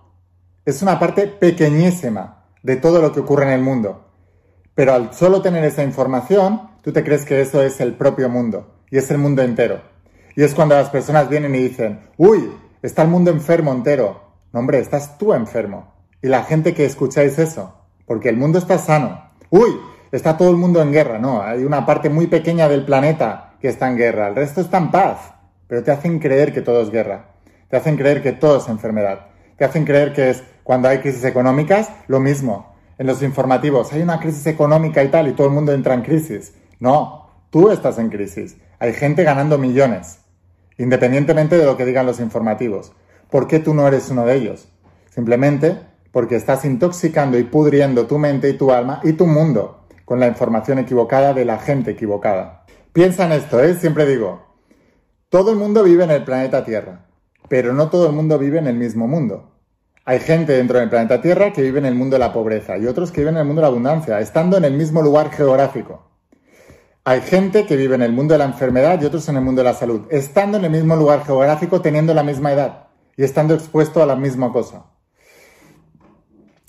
es 0.64 0.82
una 0.82 0.98
parte 0.98 1.26
pequeñísima 1.26 2.44
de 2.62 2.76
todo 2.76 3.00
lo 3.00 3.12
que 3.12 3.20
ocurre 3.20 3.44
en 3.44 3.52
el 3.52 3.62
mundo. 3.62 4.06
Pero 4.74 4.94
al 4.94 5.14
solo 5.14 5.42
tener 5.42 5.64
esa 5.64 5.82
información, 5.82 6.70
tú 6.82 6.92
te 6.92 7.02
crees 7.02 7.24
que 7.24 7.40
eso 7.40 7.62
es 7.62 7.80
el 7.80 7.94
propio 7.94 8.28
mundo 8.28 8.82
y 8.90 8.98
es 8.98 9.10
el 9.10 9.18
mundo 9.18 9.42
entero. 9.42 9.80
Y 10.36 10.42
es 10.42 10.54
cuando 10.54 10.74
las 10.74 10.90
personas 10.90 11.28
vienen 11.28 11.54
y 11.54 11.58
dicen, 11.58 12.00
uy, 12.16 12.50
está 12.82 13.02
el 13.02 13.08
mundo 13.08 13.30
enfermo 13.30 13.72
entero. 13.72 14.20
No, 14.52 14.60
hombre, 14.60 14.78
estás 14.78 15.18
tú 15.18 15.32
enfermo. 15.32 15.94
Y 16.22 16.28
la 16.28 16.44
gente 16.44 16.74
que 16.74 16.84
escucháis 16.84 17.38
eso, 17.38 17.74
porque 18.06 18.28
el 18.28 18.36
mundo 18.36 18.58
está 18.58 18.78
sano. 18.78 19.30
Uy, 19.50 19.70
está 20.12 20.36
todo 20.36 20.50
el 20.50 20.56
mundo 20.56 20.82
en 20.82 20.92
guerra. 20.92 21.18
No, 21.18 21.42
hay 21.42 21.64
una 21.64 21.86
parte 21.86 22.10
muy 22.10 22.26
pequeña 22.26 22.68
del 22.68 22.84
planeta 22.84 23.54
que 23.60 23.68
está 23.68 23.88
en 23.88 23.96
guerra. 23.96 24.28
El 24.28 24.36
resto 24.36 24.60
está 24.60 24.78
en 24.78 24.90
paz. 24.90 25.32
Pero 25.66 25.82
te 25.82 25.90
hacen 25.90 26.18
creer 26.18 26.52
que 26.52 26.62
todo 26.62 26.82
es 26.82 26.90
guerra. 26.90 27.36
Te 27.68 27.76
hacen 27.76 27.96
creer 27.96 28.22
que 28.22 28.32
todo 28.32 28.58
es 28.58 28.68
enfermedad. 28.68 29.29
Te 29.60 29.66
hacen 29.66 29.84
creer 29.84 30.14
que 30.14 30.30
es 30.30 30.42
cuando 30.64 30.88
hay 30.88 31.00
crisis 31.00 31.22
económicas, 31.22 31.90
lo 32.08 32.18
mismo. 32.18 32.72
En 32.96 33.06
los 33.06 33.20
informativos, 33.20 33.92
hay 33.92 34.00
una 34.00 34.18
crisis 34.18 34.46
económica 34.46 35.04
y 35.04 35.08
tal, 35.08 35.28
y 35.28 35.32
todo 35.32 35.48
el 35.48 35.52
mundo 35.52 35.74
entra 35.74 35.92
en 35.92 36.00
crisis. 36.00 36.54
No, 36.78 37.28
tú 37.50 37.70
estás 37.70 37.98
en 37.98 38.08
crisis. 38.08 38.56
Hay 38.78 38.94
gente 38.94 39.22
ganando 39.22 39.58
millones 39.58 40.20
independientemente 40.78 41.58
de 41.58 41.66
lo 41.66 41.76
que 41.76 41.84
digan 41.84 42.06
los 42.06 42.20
informativos. 42.20 42.92
¿Por 43.28 43.48
qué 43.48 43.58
tú 43.58 43.74
no 43.74 43.86
eres 43.86 44.08
uno 44.08 44.24
de 44.24 44.36
ellos? 44.36 44.66
Simplemente 45.10 45.78
porque 46.10 46.36
estás 46.36 46.64
intoxicando 46.64 47.38
y 47.38 47.44
pudriendo 47.44 48.06
tu 48.06 48.16
mente 48.16 48.48
y 48.48 48.54
tu 48.54 48.72
alma 48.72 49.02
y 49.04 49.12
tu 49.12 49.26
mundo 49.26 49.84
con 50.06 50.20
la 50.20 50.26
información 50.26 50.78
equivocada 50.78 51.34
de 51.34 51.44
la 51.44 51.58
gente 51.58 51.90
equivocada. 51.90 52.64
Piensa 52.94 53.26
en 53.26 53.32
esto, 53.32 53.62
¿eh? 53.62 53.74
Siempre 53.74 54.06
digo, 54.06 54.40
todo 55.28 55.50
el 55.50 55.58
mundo 55.58 55.84
vive 55.84 56.04
en 56.04 56.12
el 56.12 56.24
planeta 56.24 56.64
Tierra, 56.64 57.09
pero 57.50 57.72
no 57.72 57.90
todo 57.90 58.06
el 58.06 58.12
mundo 58.12 58.38
vive 58.38 58.60
en 58.60 58.68
el 58.68 58.76
mismo 58.76 59.08
mundo. 59.08 59.50
Hay 60.04 60.20
gente 60.20 60.52
dentro 60.52 60.78
del 60.78 60.88
planeta 60.88 61.20
Tierra 61.20 61.52
que 61.52 61.62
vive 61.62 61.80
en 61.80 61.86
el 61.86 61.96
mundo 61.96 62.14
de 62.14 62.20
la 62.20 62.32
pobreza 62.32 62.78
y 62.78 62.86
otros 62.86 63.10
que 63.10 63.22
viven 63.22 63.34
en 63.34 63.40
el 63.40 63.46
mundo 63.46 63.60
de 63.60 63.64
la 63.64 63.70
abundancia, 63.70 64.20
estando 64.20 64.56
en 64.56 64.64
el 64.64 64.74
mismo 64.74 65.02
lugar 65.02 65.32
geográfico. 65.32 66.08
Hay 67.02 67.22
gente 67.22 67.66
que 67.66 67.76
vive 67.76 67.96
en 67.96 68.02
el 68.02 68.12
mundo 68.12 68.34
de 68.34 68.38
la 68.38 68.44
enfermedad 68.44 69.02
y 69.02 69.04
otros 69.04 69.28
en 69.28 69.34
el 69.36 69.42
mundo 69.42 69.62
de 69.62 69.68
la 69.68 69.74
salud, 69.74 70.02
estando 70.10 70.58
en 70.58 70.64
el 70.64 70.70
mismo 70.70 70.94
lugar 70.94 71.24
geográfico, 71.24 71.80
teniendo 71.80 72.14
la 72.14 72.22
misma 72.22 72.52
edad 72.52 72.86
y 73.16 73.24
estando 73.24 73.54
expuesto 73.54 74.00
a 74.00 74.06
la 74.06 74.14
misma 74.14 74.52
cosa. 74.52 74.84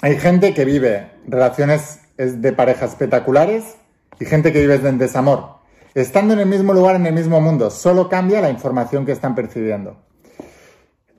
Hay 0.01 0.17
gente 0.17 0.55
que 0.55 0.65
vive 0.65 1.11
relaciones 1.27 1.99
de 2.17 2.53
pareja 2.53 2.85
espectaculares 2.85 3.75
y 4.19 4.25
gente 4.25 4.51
que 4.51 4.61
vive 4.61 4.75
en 4.89 4.97
desamor. 4.97 5.57
Estando 5.93 6.33
en 6.33 6.39
el 6.39 6.47
mismo 6.47 6.73
lugar, 6.73 6.95
en 6.95 7.05
el 7.05 7.13
mismo 7.13 7.39
mundo, 7.39 7.69
solo 7.69 8.09
cambia 8.09 8.41
la 8.41 8.49
información 8.49 9.05
que 9.05 9.11
están 9.11 9.35
percibiendo. 9.35 10.09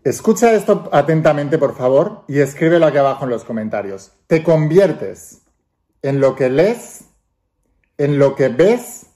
Escucha 0.04 0.52
esto 0.52 0.88
atentamente, 0.92 1.58
por 1.58 1.76
favor, 1.76 2.24
y 2.28 2.40
escríbelo 2.40 2.86
aquí 2.86 2.98
abajo 2.98 3.24
en 3.24 3.30
los 3.30 3.44
comentarios. 3.44 4.12
Te 4.26 4.42
conviertes 4.42 5.42
en 6.02 6.20
lo 6.20 6.34
que 6.34 6.50
lees 6.50 7.04
en 8.02 8.18
lo 8.18 8.34
que 8.34 8.48
ves 8.48 9.06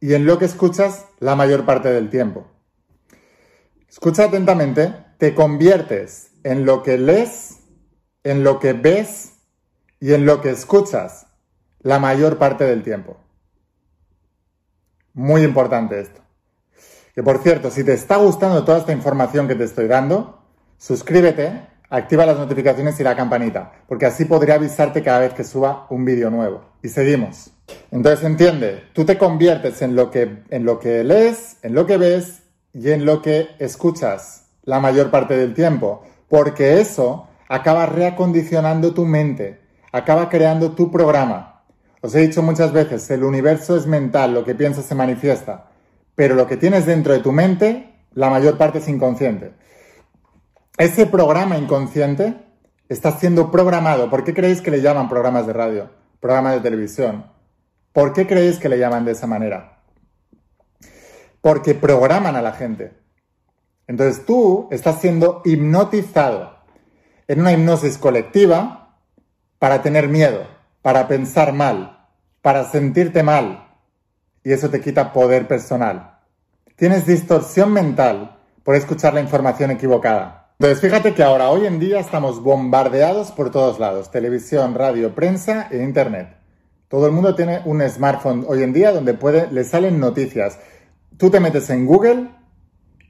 y 0.00 0.14
en 0.14 0.24
lo 0.24 0.38
que 0.38 0.46
escuchas 0.46 1.06
la 1.18 1.36
mayor 1.36 1.66
parte 1.66 1.90
del 1.90 2.08
tiempo. 2.08 2.46
Escucha 3.88 4.24
atentamente, 4.24 4.94
te 5.18 5.34
conviertes 5.34 6.30
en 6.44 6.64
lo 6.64 6.82
que 6.82 6.96
lees, 6.96 7.58
en 8.24 8.42
lo 8.42 8.58
que 8.58 8.72
ves 8.72 9.34
y 9.98 10.14
en 10.14 10.24
lo 10.24 10.40
que 10.40 10.50
escuchas 10.50 11.26
la 11.80 11.98
mayor 11.98 12.38
parte 12.38 12.64
del 12.64 12.82
tiempo. 12.82 13.18
Muy 15.12 15.42
importante 15.42 16.00
esto. 16.00 16.19
Que 17.14 17.22
por 17.22 17.38
cierto, 17.42 17.70
si 17.70 17.84
te 17.84 17.92
está 17.92 18.16
gustando 18.16 18.64
toda 18.64 18.78
esta 18.78 18.92
información 18.92 19.48
que 19.48 19.54
te 19.54 19.64
estoy 19.64 19.88
dando, 19.88 20.42
suscríbete, 20.78 21.68
activa 21.90 22.24
las 22.24 22.38
notificaciones 22.38 22.98
y 23.00 23.02
la 23.02 23.16
campanita, 23.16 23.72
porque 23.88 24.06
así 24.06 24.24
podré 24.24 24.52
avisarte 24.52 25.02
cada 25.02 25.20
vez 25.20 25.34
que 25.34 25.44
suba 25.44 25.86
un 25.90 26.04
vídeo 26.04 26.30
nuevo. 26.30 26.62
Y 26.82 26.88
seguimos. 26.88 27.50
Entonces 27.90 28.24
entiende, 28.24 28.84
tú 28.92 29.04
te 29.04 29.18
conviertes 29.18 29.82
en 29.82 29.96
lo 29.96 30.10
que, 30.10 30.42
en 30.48 30.64
lo 30.64 30.78
que 30.78 31.04
lees, 31.04 31.56
en 31.62 31.74
lo 31.74 31.86
que 31.86 31.96
ves 31.96 32.42
y 32.72 32.90
en 32.90 33.04
lo 33.04 33.20
que 33.22 33.48
escuchas 33.58 34.46
la 34.62 34.80
mayor 34.80 35.10
parte 35.10 35.36
del 35.36 35.54
tiempo, 35.54 36.02
porque 36.28 36.80
eso 36.80 37.28
acaba 37.48 37.86
reacondicionando 37.86 38.94
tu 38.94 39.04
mente, 39.04 39.60
acaba 39.92 40.28
creando 40.28 40.72
tu 40.72 40.90
programa. 40.90 41.62
Os 42.00 42.14
he 42.14 42.20
dicho 42.20 42.42
muchas 42.42 42.72
veces, 42.72 43.10
el 43.10 43.24
universo 43.24 43.76
es 43.76 43.86
mental, 43.86 44.32
lo 44.32 44.44
que 44.44 44.54
piensas 44.54 44.84
se 44.84 44.94
manifiesta, 44.94 45.69
pero 46.20 46.34
lo 46.34 46.46
que 46.46 46.58
tienes 46.58 46.84
dentro 46.84 47.14
de 47.14 47.20
tu 47.20 47.32
mente, 47.32 47.94
la 48.12 48.28
mayor 48.28 48.58
parte 48.58 48.76
es 48.76 48.88
inconsciente. 48.88 49.54
Ese 50.76 51.06
programa 51.06 51.56
inconsciente 51.56 52.36
está 52.90 53.12
siendo 53.12 53.50
programado. 53.50 54.10
¿Por 54.10 54.22
qué 54.22 54.34
creéis 54.34 54.60
que 54.60 54.70
le 54.70 54.82
llaman 54.82 55.08
programas 55.08 55.46
de 55.46 55.54
radio, 55.54 55.88
programas 56.20 56.56
de 56.56 56.60
televisión? 56.60 57.24
¿Por 57.94 58.12
qué 58.12 58.26
creéis 58.26 58.58
que 58.58 58.68
le 58.68 58.78
llaman 58.78 59.06
de 59.06 59.12
esa 59.12 59.26
manera? 59.26 59.78
Porque 61.40 61.74
programan 61.74 62.36
a 62.36 62.42
la 62.42 62.52
gente. 62.52 62.92
Entonces 63.86 64.26
tú 64.26 64.68
estás 64.70 65.00
siendo 65.00 65.40
hipnotizado 65.46 66.54
en 67.28 67.40
una 67.40 67.54
hipnosis 67.54 67.96
colectiva 67.96 68.98
para 69.58 69.80
tener 69.80 70.08
miedo, 70.08 70.46
para 70.82 71.08
pensar 71.08 71.54
mal, 71.54 72.06
para 72.42 72.64
sentirte 72.64 73.22
mal. 73.22 73.69
Y 74.42 74.52
eso 74.52 74.70
te 74.70 74.80
quita 74.80 75.12
poder 75.12 75.46
personal. 75.46 76.18
Tienes 76.76 77.06
distorsión 77.06 77.72
mental 77.72 78.38
por 78.62 78.74
escuchar 78.74 79.14
la 79.14 79.20
información 79.20 79.70
equivocada. 79.70 80.52
Entonces 80.58 80.80
fíjate 80.80 81.14
que 81.14 81.22
ahora, 81.22 81.50
hoy 81.50 81.66
en 81.66 81.78
día, 81.78 82.00
estamos 82.00 82.42
bombardeados 82.42 83.32
por 83.32 83.50
todos 83.50 83.78
lados. 83.78 84.10
Televisión, 84.10 84.74
radio, 84.74 85.14
prensa 85.14 85.68
e 85.70 85.82
internet. 85.82 86.36
Todo 86.88 87.06
el 87.06 87.12
mundo 87.12 87.34
tiene 87.34 87.62
un 87.64 87.80
smartphone 87.88 88.44
hoy 88.48 88.62
en 88.62 88.72
día 88.72 88.92
donde 88.92 89.14
puede, 89.14 89.50
le 89.50 89.64
salen 89.64 90.00
noticias. 90.00 90.58
Tú 91.16 91.30
te 91.30 91.38
metes 91.38 91.70
en 91.70 91.86
Google 91.86 92.30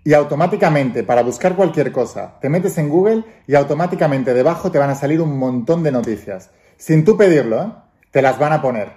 y 0.03 0.15
automáticamente, 0.15 1.03
para 1.03 1.23
buscar 1.23 1.57
cualquier 1.57 1.93
cosa, 1.93 2.39
te 2.41 2.49
metes 2.49 2.77
en 2.79 2.89
Google 2.89 3.25
y 3.47 3.55
automáticamente 3.55 4.35
debajo 4.35 4.71
te 4.71 4.79
van 4.79 4.91
a 4.91 4.95
salir 4.95 5.21
un 5.21 5.39
montón 5.39 5.83
de 5.83 5.93
noticias. 5.93 6.51
Sin 6.77 7.05
tú 7.05 7.17
pedirlo, 7.17 7.63
¿eh? 7.63 7.73
te 8.11 8.23
las 8.23 8.39
van 8.39 8.53
a 8.53 8.63
poner. 8.63 8.93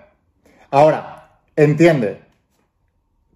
Ahora, 0.69 1.39
entiende, 1.55 2.22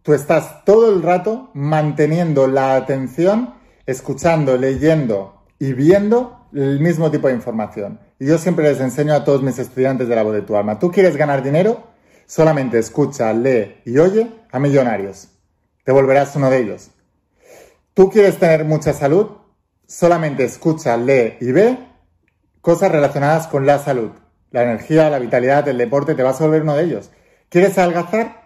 tú 0.07 0.13
estás 0.13 0.63
todo 0.63 0.93
el 0.93 1.03
rato 1.03 1.51
manteniendo 1.53 2.47
la 2.47 2.77
atención, 2.77 3.55
escuchando, 3.85 4.55
leyendo 4.55 5.43
y 5.59 5.73
viendo 5.73 6.47
el 6.53 6.79
mismo 6.79 7.11
tipo 7.11 7.27
de 7.27 7.33
información. 7.33 7.99
Y 8.17 8.27
yo 8.27 8.37
siempre 8.37 8.69
les 8.71 8.79
enseño 8.79 9.13
a 9.13 9.25
todos 9.25 9.43
mis 9.43 9.59
estudiantes 9.59 10.07
de 10.07 10.15
la 10.15 10.23
voz 10.23 10.33
de 10.33 10.43
tu 10.43 10.55
alma, 10.55 10.79
¿tú 10.79 10.91
quieres 10.91 11.17
ganar 11.17 11.43
dinero? 11.43 11.83
Solamente 12.25 12.79
escucha, 12.79 13.33
lee 13.33 13.81
y 13.83 13.97
oye 13.97 14.31
a 14.49 14.59
millonarios. 14.59 15.27
Te 15.83 15.91
volverás 15.91 16.33
uno 16.37 16.49
de 16.49 16.59
ellos. 16.59 16.89
¿Tú 17.93 18.09
quieres 18.09 18.37
tener 18.37 18.63
mucha 18.63 18.93
salud? 18.93 19.31
Solamente 19.87 20.45
escucha, 20.45 20.95
lee 20.95 21.35
y 21.41 21.51
ve 21.51 21.79
cosas 22.61 22.93
relacionadas 22.93 23.47
con 23.47 23.65
la 23.65 23.77
salud. 23.77 24.11
La 24.51 24.63
energía, 24.63 25.09
la 25.09 25.19
vitalidad, 25.19 25.67
el 25.67 25.77
deporte, 25.77 26.15
te 26.15 26.23
vas 26.23 26.39
a 26.39 26.45
volver 26.45 26.61
uno 26.61 26.77
de 26.77 26.85
ellos. 26.85 27.11
¿Quieres 27.49 27.77
adelgazar? 27.77 28.36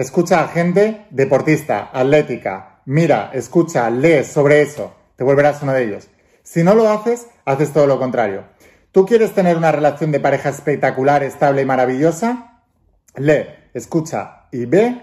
Escucha 0.00 0.42
a 0.42 0.48
gente 0.48 1.04
deportista, 1.10 1.90
atlética. 1.92 2.80
Mira, 2.86 3.30
escucha, 3.34 3.90
lee 3.90 4.24
sobre 4.24 4.62
eso. 4.62 4.94
Te 5.14 5.24
volverás 5.24 5.62
uno 5.62 5.74
de 5.74 5.84
ellos. 5.84 6.08
Si 6.42 6.64
no 6.64 6.74
lo 6.74 6.88
haces, 6.88 7.26
haces 7.44 7.70
todo 7.74 7.86
lo 7.86 7.98
contrario. 7.98 8.44
¿Tú 8.92 9.04
quieres 9.04 9.34
tener 9.34 9.58
una 9.58 9.72
relación 9.72 10.10
de 10.10 10.18
pareja 10.18 10.48
espectacular, 10.48 11.22
estable 11.22 11.60
y 11.60 11.66
maravillosa? 11.66 12.62
Lee, 13.16 13.44
escucha 13.74 14.46
y 14.50 14.64
ve 14.64 15.02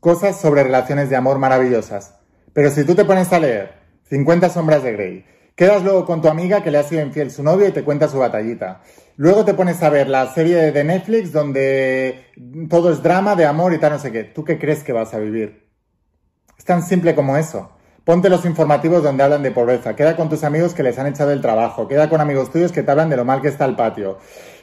cosas 0.00 0.40
sobre 0.40 0.62
relaciones 0.62 1.10
de 1.10 1.16
amor 1.16 1.38
maravillosas. 1.38 2.14
Pero 2.54 2.70
si 2.70 2.84
tú 2.84 2.94
te 2.94 3.04
pones 3.04 3.30
a 3.34 3.40
leer 3.40 3.74
50 4.08 4.48
sombras 4.48 4.82
de 4.82 4.92
Grey, 4.92 5.26
quedas 5.54 5.82
luego 5.84 6.06
con 6.06 6.22
tu 6.22 6.28
amiga 6.28 6.62
que 6.62 6.70
le 6.70 6.78
ha 6.78 6.82
sido 6.82 7.02
infiel 7.02 7.30
su 7.30 7.42
novio 7.42 7.68
y 7.68 7.72
te 7.72 7.84
cuenta 7.84 8.08
su 8.08 8.18
batallita. 8.18 8.80
Luego 9.20 9.44
te 9.44 9.52
pones 9.52 9.82
a 9.82 9.90
ver 9.90 10.08
la 10.08 10.32
serie 10.32 10.72
de 10.72 10.82
Netflix 10.82 11.30
donde 11.30 12.24
todo 12.70 12.90
es 12.90 13.02
drama, 13.02 13.36
de 13.36 13.44
amor 13.44 13.74
y 13.74 13.78
tal, 13.78 13.92
no 13.92 13.98
sé 13.98 14.10
qué. 14.10 14.24
¿Tú 14.24 14.44
qué 14.44 14.58
crees 14.58 14.82
que 14.82 14.94
vas 14.94 15.12
a 15.12 15.18
vivir? 15.18 15.68
Es 16.56 16.64
tan 16.64 16.82
simple 16.82 17.14
como 17.14 17.36
eso. 17.36 17.70
Ponte 18.02 18.30
los 18.30 18.46
informativos 18.46 19.02
donde 19.02 19.22
hablan 19.22 19.42
de 19.42 19.50
pobreza. 19.50 19.94
Queda 19.94 20.16
con 20.16 20.30
tus 20.30 20.42
amigos 20.42 20.72
que 20.72 20.82
les 20.82 20.98
han 20.98 21.06
echado 21.06 21.32
el 21.32 21.42
trabajo. 21.42 21.86
Queda 21.86 22.08
con 22.08 22.22
amigos 22.22 22.50
tuyos 22.50 22.72
que 22.72 22.82
te 22.82 22.90
hablan 22.90 23.10
de 23.10 23.18
lo 23.18 23.26
mal 23.26 23.42
que 23.42 23.48
está 23.48 23.66
el 23.66 23.76
patio. 23.76 24.16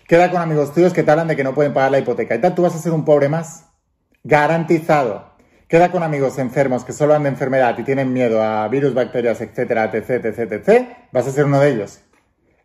Queda 0.08 0.32
con 0.32 0.42
amigos 0.42 0.74
tuyos 0.74 0.92
que 0.92 1.04
te 1.04 1.12
hablan 1.12 1.28
de 1.28 1.36
que 1.36 1.44
no 1.44 1.54
pueden 1.54 1.76
pagar 1.76 1.92
la 1.92 2.00
hipoteca. 2.00 2.34
Y 2.34 2.42
tal, 2.42 2.56
tú 2.56 2.64
vas 2.64 2.74
a 2.74 2.80
ser 2.80 2.94
un 2.94 3.06
pobre 3.06 3.30
más. 3.30 3.66
Garantizado. 4.24 5.36
Queda 5.68 5.92
con 5.92 6.02
amigos 6.02 6.40
enfermos 6.40 6.84
que 6.84 6.94
solo 6.94 7.14
han 7.14 7.22
de 7.22 7.30
enfermedad 7.30 7.78
y 7.78 7.84
tienen 7.84 8.12
miedo 8.12 8.42
a 8.42 8.68
virus, 8.70 8.96
bacterias, 8.96 9.40
etcétera, 9.40 9.92
etc, 9.94 10.26
etc, 10.26 10.52
etc, 10.52 10.88
vas 11.12 11.28
a 11.28 11.32
ser 11.32 11.46
uno 11.46 11.60
de 11.60 11.70
ellos. 11.70 12.00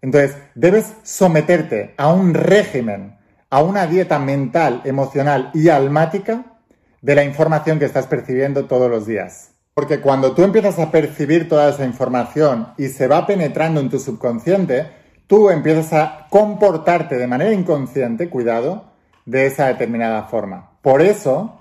Entonces, 0.02 0.36
debes 0.54 0.92
someterte 1.04 1.94
a 1.96 2.12
un 2.12 2.34
régimen, 2.34 3.16
a 3.48 3.62
una 3.62 3.86
dieta 3.86 4.18
mental, 4.18 4.82
emocional 4.84 5.50
y 5.54 5.68
almática 5.68 6.44
de 7.00 7.14
la 7.14 7.24
información 7.24 7.78
que 7.78 7.84
estás 7.84 8.06
percibiendo 8.06 8.66
todos 8.66 8.90
los 8.90 9.06
días. 9.06 9.52
Porque 9.74 10.00
cuando 10.00 10.34
tú 10.34 10.42
empiezas 10.42 10.78
a 10.78 10.90
percibir 10.90 11.48
toda 11.48 11.70
esa 11.70 11.84
información 11.84 12.74
y 12.76 12.88
se 12.88 13.06
va 13.06 13.26
penetrando 13.26 13.80
en 13.80 13.88
tu 13.88 13.98
subconsciente, 13.98 14.90
tú 15.26 15.48
empiezas 15.50 15.92
a 15.92 16.26
comportarte 16.28 17.16
de 17.16 17.26
manera 17.26 17.52
inconsciente, 17.52 18.28
cuidado, 18.28 18.92
de 19.24 19.46
esa 19.46 19.68
determinada 19.68 20.24
forma. 20.24 20.78
Por 20.82 21.00
eso, 21.00 21.60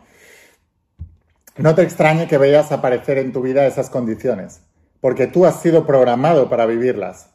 no 1.57 1.75
te 1.75 1.83
extrañe 1.83 2.27
que 2.27 2.37
veas 2.37 2.71
aparecer 2.71 3.17
en 3.17 3.31
tu 3.31 3.41
vida 3.41 3.65
esas 3.65 3.89
condiciones, 3.89 4.61
porque 4.99 5.27
tú 5.27 5.45
has 5.45 5.61
sido 5.61 5.85
programado 5.85 6.49
para 6.49 6.65
vivirlas. 6.65 7.30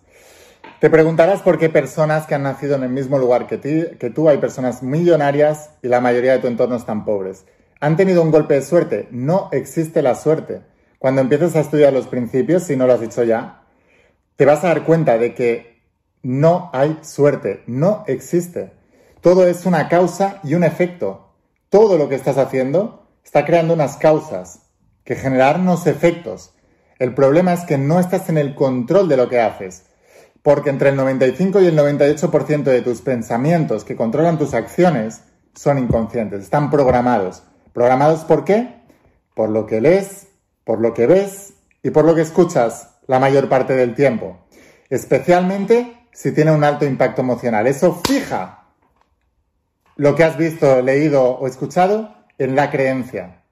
Te 0.79 0.91
preguntarás 0.91 1.41
por 1.41 1.59
qué 1.59 1.71
personas 1.71 2.27
que 2.27 2.35
han 2.35 2.43
nacido 2.43 2.75
en 2.75 2.83
el 2.83 2.91
mismo 2.91 3.19
lugar 3.19 3.47
que, 3.47 3.57
tú, 4.15 4.29
hay 4.29 4.37
personas 4.37 4.83
millonarias 4.83 5.71
y 5.83 5.89
la 5.89 6.03
mayoría 6.03 6.33
de 6.33 6.39
tu 6.41 6.49
entorno 6.49 6.77
están 6.77 7.07
pobres. 7.07 7.47
¿Han 7.81 7.97
tenido 7.97 8.21
un 8.21 8.31
golpe 8.31 8.55
de 8.55 8.63
suerte? 8.63 9.09
No 9.11 9.49
existe 9.53 10.03
la 10.03 10.15
suerte. 10.15 10.61
Cuando 10.99 11.23
empieces 11.23 11.57
a 11.57 11.61
estudiar 11.61 11.95
los 11.95 12.09
principios, 12.09 12.65
si 12.65 12.77
no 12.77 12.87
lo 12.87 12.93
has 12.93 13.01
dicho 13.01 13.25
ya, 13.25 13.63
te 14.37 14.45
vas 14.45 14.65
a 14.65 14.69
dar 14.69 14.85
cuenta 14.85 15.17
de 15.17 15.35
que 15.35 15.81
no 16.23 16.69
hay 16.75 16.99
suerte, 17.01 17.63
no 17.67 18.05
existe. 18.07 18.73
Todo 19.23 19.47
es 19.47 19.65
una 19.65 19.89
causa 19.89 20.41
y 20.45 20.55
un 20.57 20.65
efecto. 20.65 21.33
Todo 21.71 21.97
lo 21.97 22.11
que 22.11 22.17
estás 22.17 22.37
haciendo 22.37 23.09
está 23.25 23.47
creando 23.47 23.73
unas 23.73 23.97
causas 23.97 24.67
que 25.05 25.17
generan 25.17 25.63
unos 25.63 25.87
efectos. 25.87 26.53
El 26.99 27.15
problema 27.15 27.55
es 27.55 27.61
que 27.65 27.79
no 27.79 27.99
estás 27.99 28.29
en 28.29 28.37
el 28.37 28.55
control 28.55 29.09
de 29.09 29.17
lo 29.17 29.31
que 29.31 29.41
haces, 29.41 29.87
porque 30.47 30.71
entre 30.71 30.91
el 30.91 30.95
95 30.95 31.61
y 31.61 31.67
el 31.67 31.77
98% 31.77 32.63
de 32.63 32.81
tus 32.81 33.01
pensamientos 33.01 33.83
que 33.83 33.97
controlan 33.97 34.39
tus 34.39 34.55
acciones 34.55 35.23
son 35.57 35.77
inconscientes, 35.77 36.41
están 36.41 36.71
programados. 36.71 37.43
¿Programados 37.73 38.21
por 38.21 38.45
qué? 38.45 38.77
Por 39.35 39.49
lo 39.49 39.67
que 39.67 39.81
lees, 39.81 40.29
por 40.63 40.81
lo 40.81 40.95
que 40.95 41.09
ves 41.09 41.55
y 41.83 41.91
por 41.91 42.05
lo 42.05 42.15
que 42.15 42.21
escuchas 42.21 42.91
la 43.09 43.19
mayor 43.19 43.49
parte 43.49 43.75
del 43.75 43.97
tiempo. 43.97 44.39
Especialmente 44.89 45.99
si 46.13 46.31
tiene 46.31 46.53
un 46.53 46.63
alto 46.63 46.85
impacto 46.85 47.23
emocional. 47.23 47.67
Eso 47.67 48.01
fija 48.07 48.69
lo 49.97 50.15
que 50.15 50.23
has 50.23 50.37
visto, 50.37 50.81
leído 50.81 51.25
o 51.25 51.49
escuchado 51.49 52.15
en 52.39 52.55
la 52.55 52.71
creencia. 52.71 53.43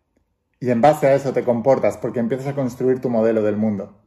Y 0.61 0.71
en 0.71 0.81
base 0.81 1.09
a 1.09 1.17
eso 1.17 1.33
te 1.33 1.43
comportas 1.43 1.97
porque 1.97 2.21
empiezas 2.21 2.47
a 2.47 2.55
construir 2.55 3.01
tu 3.01 3.11
modelo 3.11 3.43
del 3.43 3.57
mundo. 3.57 4.04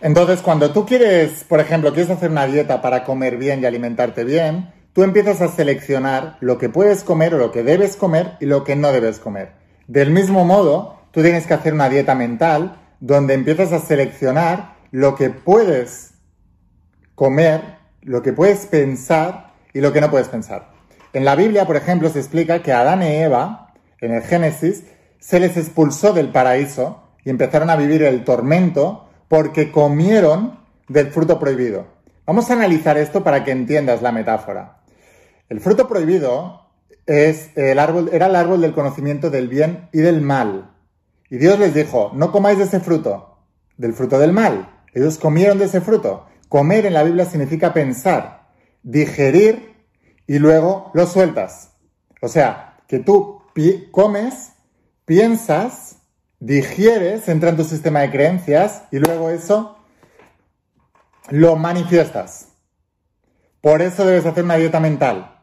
Entonces, 0.00 0.40
cuando 0.40 0.72
tú 0.72 0.84
quieres, 0.84 1.44
por 1.44 1.60
ejemplo, 1.60 1.92
quieres 1.92 2.10
hacer 2.10 2.30
una 2.30 2.46
dieta 2.46 2.82
para 2.82 3.04
comer 3.04 3.36
bien 3.36 3.62
y 3.62 3.66
alimentarte 3.66 4.24
bien, 4.24 4.72
tú 4.92 5.04
empiezas 5.04 5.40
a 5.40 5.48
seleccionar 5.48 6.36
lo 6.40 6.58
que 6.58 6.68
puedes 6.68 7.04
comer 7.04 7.34
o 7.34 7.38
lo 7.38 7.52
que 7.52 7.62
debes 7.62 7.96
comer 7.96 8.32
y 8.40 8.46
lo 8.46 8.64
que 8.64 8.74
no 8.74 8.92
debes 8.92 9.18
comer. 9.18 9.52
Del 9.86 10.10
mismo 10.10 10.44
modo, 10.44 11.00
tú 11.12 11.22
tienes 11.22 11.46
que 11.46 11.54
hacer 11.54 11.72
una 11.72 11.88
dieta 11.88 12.14
mental 12.14 12.80
donde 13.00 13.34
empiezas 13.34 13.72
a 13.72 13.80
seleccionar 13.80 14.74
lo 14.90 15.14
que 15.14 15.30
puedes 15.30 16.14
comer, 17.14 17.62
lo 18.02 18.22
que 18.22 18.32
puedes 18.32 18.66
pensar 18.66 19.52
y 19.72 19.80
lo 19.80 19.92
que 19.92 20.00
no 20.00 20.10
puedes 20.10 20.28
pensar. 20.28 20.72
En 21.12 21.24
la 21.24 21.36
Biblia, 21.36 21.66
por 21.66 21.76
ejemplo, 21.76 22.08
se 22.08 22.18
explica 22.18 22.62
que 22.62 22.72
Adán 22.72 23.02
y 23.02 23.06
Eva 23.06 23.62
en 24.02 24.12
el 24.12 24.22
Génesis, 24.22 24.84
se 25.20 25.40
les 25.40 25.56
expulsó 25.56 26.12
del 26.12 26.30
paraíso 26.30 27.00
y 27.24 27.30
empezaron 27.30 27.70
a 27.70 27.76
vivir 27.76 28.02
el 28.02 28.24
tormento 28.24 29.01
porque 29.32 29.72
comieron 29.72 30.58
del 30.88 31.10
fruto 31.10 31.38
prohibido. 31.38 31.86
Vamos 32.26 32.50
a 32.50 32.52
analizar 32.52 32.98
esto 32.98 33.24
para 33.24 33.44
que 33.44 33.50
entiendas 33.50 34.02
la 34.02 34.12
metáfora. 34.12 34.82
El 35.48 35.58
fruto 35.60 35.88
prohibido 35.88 36.68
es 37.06 37.48
el 37.56 37.78
árbol, 37.78 38.10
era 38.12 38.26
el 38.26 38.36
árbol 38.36 38.60
del 38.60 38.74
conocimiento 38.74 39.30
del 39.30 39.48
bien 39.48 39.88
y 39.90 40.00
del 40.00 40.20
mal. 40.20 40.76
Y 41.30 41.38
Dios 41.38 41.58
les 41.58 41.72
dijo, 41.72 42.10
no 42.14 42.30
comáis 42.30 42.58
de 42.58 42.64
ese 42.64 42.80
fruto, 42.80 43.38
del 43.78 43.94
fruto 43.94 44.18
del 44.18 44.34
mal. 44.34 44.82
Ellos 44.92 45.16
comieron 45.16 45.58
de 45.58 45.64
ese 45.64 45.80
fruto. 45.80 46.26
Comer 46.50 46.84
en 46.84 46.92
la 46.92 47.02
Biblia 47.02 47.24
significa 47.24 47.72
pensar, 47.72 48.50
digerir 48.82 49.76
y 50.26 50.40
luego 50.40 50.90
lo 50.92 51.06
sueltas. 51.06 51.70
O 52.20 52.28
sea, 52.28 52.76
que 52.86 52.98
tú 52.98 53.40
comes, 53.92 54.52
piensas, 55.06 56.01
digieres, 56.42 57.28
entra 57.28 57.50
en 57.50 57.56
tu 57.56 57.62
sistema 57.62 58.00
de 58.00 58.10
creencias 58.10 58.82
y 58.90 58.98
luego 58.98 59.30
eso 59.30 59.78
lo 61.28 61.54
manifiestas. 61.54 62.48
Por 63.60 63.80
eso 63.80 64.04
debes 64.04 64.26
hacer 64.26 64.42
una 64.42 64.56
dieta 64.56 64.80
mental. 64.80 65.38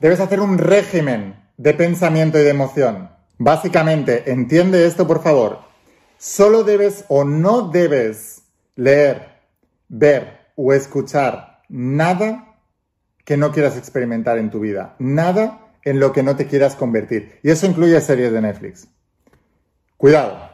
Debes 0.00 0.18
hacer 0.18 0.40
un 0.40 0.58
régimen 0.58 1.36
de 1.58 1.74
pensamiento 1.74 2.40
y 2.40 2.42
de 2.42 2.50
emoción. 2.50 3.10
Básicamente, 3.38 4.32
entiende 4.32 4.84
esto 4.84 5.06
por 5.06 5.22
favor. 5.22 5.60
Solo 6.18 6.64
debes 6.64 7.04
o 7.06 7.22
no 7.22 7.68
debes 7.68 8.42
leer, 8.74 9.42
ver 9.88 10.48
o 10.56 10.72
escuchar 10.72 11.62
nada 11.68 12.56
que 13.24 13.36
no 13.36 13.52
quieras 13.52 13.76
experimentar 13.76 14.38
en 14.38 14.50
tu 14.50 14.58
vida. 14.58 14.96
Nada 14.98 15.60
en 15.84 16.00
lo 16.00 16.12
que 16.12 16.24
no 16.24 16.34
te 16.34 16.48
quieras 16.48 16.74
convertir. 16.74 17.38
Y 17.44 17.50
eso 17.50 17.66
incluye 17.66 18.00
series 18.00 18.32
de 18.32 18.40
Netflix. 18.40 18.88
Cuidado. 19.96 20.50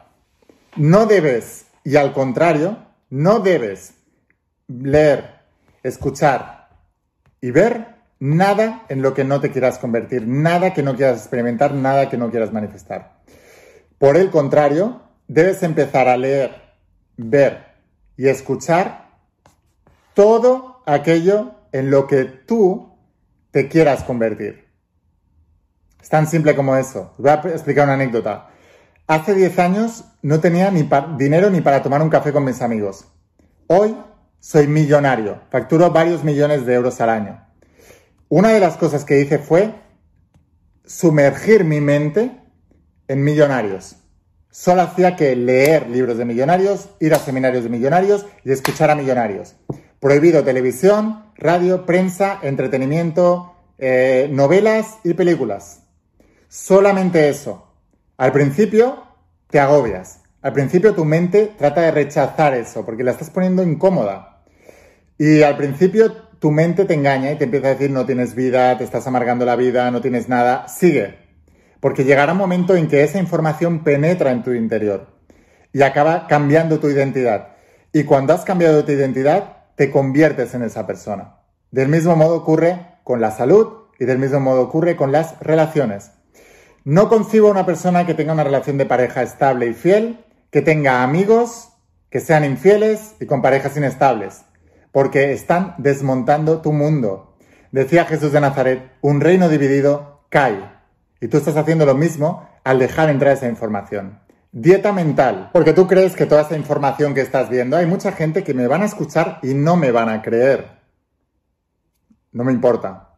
No 0.76 1.06
debes, 1.06 1.66
y 1.84 1.96
al 1.96 2.12
contrario, 2.12 2.78
no 3.10 3.40
debes 3.40 3.94
leer, 4.68 5.40
escuchar 5.82 6.68
y 7.40 7.50
ver 7.50 7.92
nada 8.20 8.84
en 8.88 9.02
lo 9.02 9.14
que 9.14 9.24
no 9.24 9.40
te 9.40 9.50
quieras 9.50 9.78
convertir, 9.78 10.26
nada 10.26 10.72
que 10.72 10.82
no 10.82 10.94
quieras 10.94 11.18
experimentar, 11.18 11.74
nada 11.74 12.08
que 12.08 12.16
no 12.16 12.30
quieras 12.30 12.52
manifestar. 12.52 13.20
Por 13.98 14.16
el 14.16 14.30
contrario, 14.30 15.02
debes 15.26 15.62
empezar 15.62 16.08
a 16.08 16.16
leer, 16.16 16.54
ver 17.16 17.66
y 18.16 18.28
escuchar 18.28 19.10
todo 20.14 20.82
aquello 20.86 21.54
en 21.72 21.90
lo 21.90 22.06
que 22.06 22.24
tú 22.24 22.96
te 23.50 23.68
quieras 23.68 24.04
convertir. 24.04 24.68
Es 26.00 26.08
tan 26.08 26.26
simple 26.26 26.54
como 26.54 26.76
eso. 26.76 27.14
Voy 27.18 27.30
a 27.30 27.34
explicar 27.34 27.84
una 27.84 27.94
anécdota. 27.94 28.48
Hace 29.06 29.34
10 29.34 29.58
años 29.58 30.04
no 30.22 30.40
tenía 30.40 30.70
ni 30.70 30.88
dinero 31.18 31.50
ni 31.50 31.60
para 31.60 31.82
tomar 31.82 32.02
un 32.02 32.10
café 32.10 32.32
con 32.32 32.44
mis 32.44 32.62
amigos. 32.62 33.06
Hoy 33.66 33.96
soy 34.38 34.68
millonario, 34.68 35.40
facturo 35.50 35.90
varios 35.90 36.22
millones 36.24 36.64
de 36.66 36.74
euros 36.74 37.00
al 37.00 37.10
año. 37.10 37.46
Una 38.28 38.50
de 38.50 38.60
las 38.60 38.76
cosas 38.76 39.04
que 39.04 39.20
hice 39.20 39.38
fue 39.38 39.74
sumergir 40.84 41.64
mi 41.64 41.80
mente 41.80 42.30
en 43.08 43.24
millonarios. 43.24 43.96
Solo 44.50 44.82
hacía 44.82 45.16
que 45.16 45.34
leer 45.34 45.88
libros 45.88 46.18
de 46.18 46.24
millonarios, 46.24 46.90
ir 47.00 47.14
a 47.14 47.18
seminarios 47.18 47.64
de 47.64 47.70
millonarios 47.70 48.26
y 48.44 48.52
escuchar 48.52 48.90
a 48.90 48.94
millonarios. 48.94 49.56
Prohibido 49.98 50.44
televisión, 50.44 51.24
radio, 51.36 51.86
prensa, 51.86 52.38
entretenimiento, 52.42 53.54
eh, 53.78 54.28
novelas 54.30 54.98
y 55.04 55.14
películas. 55.14 55.82
Solamente 56.48 57.28
eso. 57.28 57.71
Al 58.22 58.30
principio 58.30 59.02
te 59.50 59.58
agobias. 59.58 60.20
Al 60.42 60.52
principio 60.52 60.94
tu 60.94 61.04
mente 61.04 61.54
trata 61.58 61.80
de 61.80 61.90
rechazar 61.90 62.54
eso 62.54 62.86
porque 62.86 63.02
la 63.02 63.10
estás 63.10 63.30
poniendo 63.30 63.64
incómoda. 63.64 64.44
Y 65.18 65.42
al 65.42 65.56
principio 65.56 66.12
tu 66.38 66.52
mente 66.52 66.84
te 66.84 66.94
engaña 66.94 67.32
y 67.32 67.36
te 67.36 67.46
empieza 67.46 67.66
a 67.66 67.70
decir 67.70 67.90
no 67.90 68.06
tienes 68.06 68.36
vida, 68.36 68.78
te 68.78 68.84
estás 68.84 69.08
amargando 69.08 69.44
la 69.44 69.56
vida, 69.56 69.90
no 69.90 70.00
tienes 70.00 70.28
nada. 70.28 70.68
Sigue. 70.68 71.18
Porque 71.80 72.04
llegará 72.04 72.30
un 72.30 72.38
momento 72.38 72.76
en 72.76 72.86
que 72.86 73.02
esa 73.02 73.18
información 73.18 73.82
penetra 73.82 74.30
en 74.30 74.44
tu 74.44 74.52
interior 74.52 75.08
y 75.72 75.82
acaba 75.82 76.28
cambiando 76.28 76.78
tu 76.78 76.88
identidad. 76.90 77.56
Y 77.92 78.04
cuando 78.04 78.34
has 78.34 78.44
cambiado 78.44 78.84
tu 78.84 78.92
identidad, 78.92 79.64
te 79.74 79.90
conviertes 79.90 80.54
en 80.54 80.62
esa 80.62 80.86
persona. 80.86 81.38
Del 81.72 81.88
mismo 81.88 82.14
modo 82.14 82.36
ocurre 82.36 82.86
con 83.02 83.20
la 83.20 83.32
salud 83.32 83.88
y 83.98 84.04
del 84.04 84.20
mismo 84.20 84.38
modo 84.38 84.60
ocurre 84.60 84.94
con 84.94 85.10
las 85.10 85.40
relaciones. 85.40 86.12
No 86.84 87.08
concibo 87.08 87.48
una 87.50 87.64
persona 87.64 88.06
que 88.06 88.14
tenga 88.14 88.32
una 88.32 88.44
relación 88.44 88.76
de 88.76 88.86
pareja 88.86 89.22
estable 89.22 89.68
y 89.68 89.74
fiel, 89.74 90.24
que 90.50 90.62
tenga 90.62 91.02
amigos 91.02 91.68
que 92.10 92.20
sean 92.20 92.44
infieles 92.44 93.14
y 93.20 93.26
con 93.26 93.40
parejas 93.40 93.76
inestables, 93.76 94.42
porque 94.92 95.32
están 95.32 95.74
desmontando 95.78 96.60
tu 96.60 96.72
mundo. 96.72 97.36
Decía 97.70 98.04
Jesús 98.04 98.32
de 98.32 98.40
Nazaret, 98.40 98.92
un 99.00 99.20
reino 99.20 99.48
dividido 99.48 100.26
cae. 100.28 100.70
Y 101.20 101.28
tú 101.28 101.38
estás 101.38 101.56
haciendo 101.56 101.86
lo 101.86 101.94
mismo 101.94 102.48
al 102.64 102.78
dejar 102.78 103.08
entrar 103.08 103.32
esa 103.32 103.48
información. 103.48 104.20
Dieta 104.50 104.92
mental, 104.92 105.50
porque 105.54 105.72
tú 105.72 105.86
crees 105.86 106.14
que 106.14 106.26
toda 106.26 106.42
esa 106.42 106.56
información 106.56 107.14
que 107.14 107.22
estás 107.22 107.48
viendo, 107.48 107.78
hay 107.78 107.86
mucha 107.86 108.12
gente 108.12 108.44
que 108.44 108.52
me 108.52 108.66
van 108.66 108.82
a 108.82 108.86
escuchar 108.86 109.38
y 109.42 109.54
no 109.54 109.76
me 109.76 109.90
van 109.90 110.10
a 110.10 110.20
creer. 110.20 110.66
No 112.32 112.44
me 112.44 112.52
importa. 112.52 113.14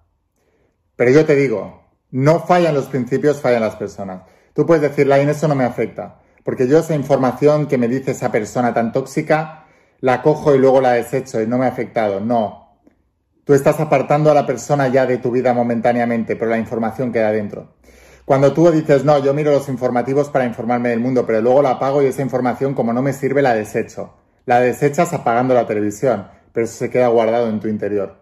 Pero 0.94 1.10
yo 1.10 1.26
te 1.26 1.34
digo, 1.34 1.83
no 2.14 2.38
fallan 2.38 2.76
los 2.76 2.86
principios, 2.86 3.40
fallan 3.40 3.62
las 3.62 3.74
personas. 3.74 4.22
Tú 4.52 4.64
puedes 4.64 4.82
decirle, 4.82 5.20
en 5.20 5.30
eso 5.30 5.48
no 5.48 5.56
me 5.56 5.64
afecta, 5.64 6.20
porque 6.44 6.68
yo 6.68 6.78
esa 6.78 6.94
información 6.94 7.66
que 7.66 7.76
me 7.76 7.88
dice 7.88 8.12
esa 8.12 8.30
persona 8.30 8.72
tan 8.72 8.92
tóxica, 8.92 9.64
la 9.98 10.22
cojo 10.22 10.54
y 10.54 10.58
luego 10.58 10.80
la 10.80 10.92
desecho 10.92 11.42
y 11.42 11.48
no 11.48 11.58
me 11.58 11.64
ha 11.64 11.70
afectado. 11.70 12.20
No. 12.20 12.78
Tú 13.42 13.52
estás 13.52 13.80
apartando 13.80 14.30
a 14.30 14.34
la 14.34 14.46
persona 14.46 14.86
ya 14.86 15.06
de 15.06 15.18
tu 15.18 15.32
vida 15.32 15.52
momentáneamente, 15.54 16.36
pero 16.36 16.52
la 16.52 16.58
información 16.58 17.10
queda 17.10 17.32
dentro. 17.32 17.74
Cuando 18.24 18.52
tú 18.52 18.70
dices, 18.70 19.04
no, 19.04 19.18
yo 19.18 19.34
miro 19.34 19.50
los 19.50 19.68
informativos 19.68 20.30
para 20.30 20.44
informarme 20.44 20.90
del 20.90 21.00
mundo, 21.00 21.26
pero 21.26 21.40
luego 21.40 21.62
la 21.62 21.72
apago 21.72 22.00
y 22.00 22.06
esa 22.06 22.22
información 22.22 22.74
como 22.74 22.92
no 22.92 23.02
me 23.02 23.12
sirve 23.12 23.42
la 23.42 23.54
desecho. 23.54 24.14
La 24.46 24.60
desechas 24.60 25.12
apagando 25.12 25.52
la 25.52 25.66
televisión, 25.66 26.28
pero 26.52 26.66
eso 26.66 26.76
se 26.76 26.90
queda 26.90 27.08
guardado 27.08 27.48
en 27.48 27.58
tu 27.58 27.66
interior. 27.66 28.18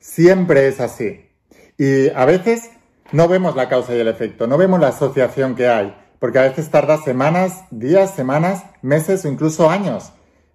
Siempre 0.00 0.66
es 0.66 0.80
así. 0.80 1.30
Y 1.78 2.08
a 2.08 2.24
veces 2.24 2.70
no 3.12 3.28
vemos 3.28 3.56
la 3.56 3.68
causa 3.68 3.94
y 3.94 4.00
el 4.00 4.08
efecto, 4.08 4.46
no 4.46 4.58
vemos 4.58 4.80
la 4.80 4.88
asociación 4.88 5.54
que 5.54 5.68
hay, 5.68 5.94
porque 6.18 6.38
a 6.38 6.42
veces 6.42 6.70
tarda 6.70 6.98
semanas, 6.98 7.64
días, 7.70 8.14
semanas, 8.14 8.64
meses 8.82 9.24
o 9.24 9.28
incluso 9.28 9.70
años 9.70 10.12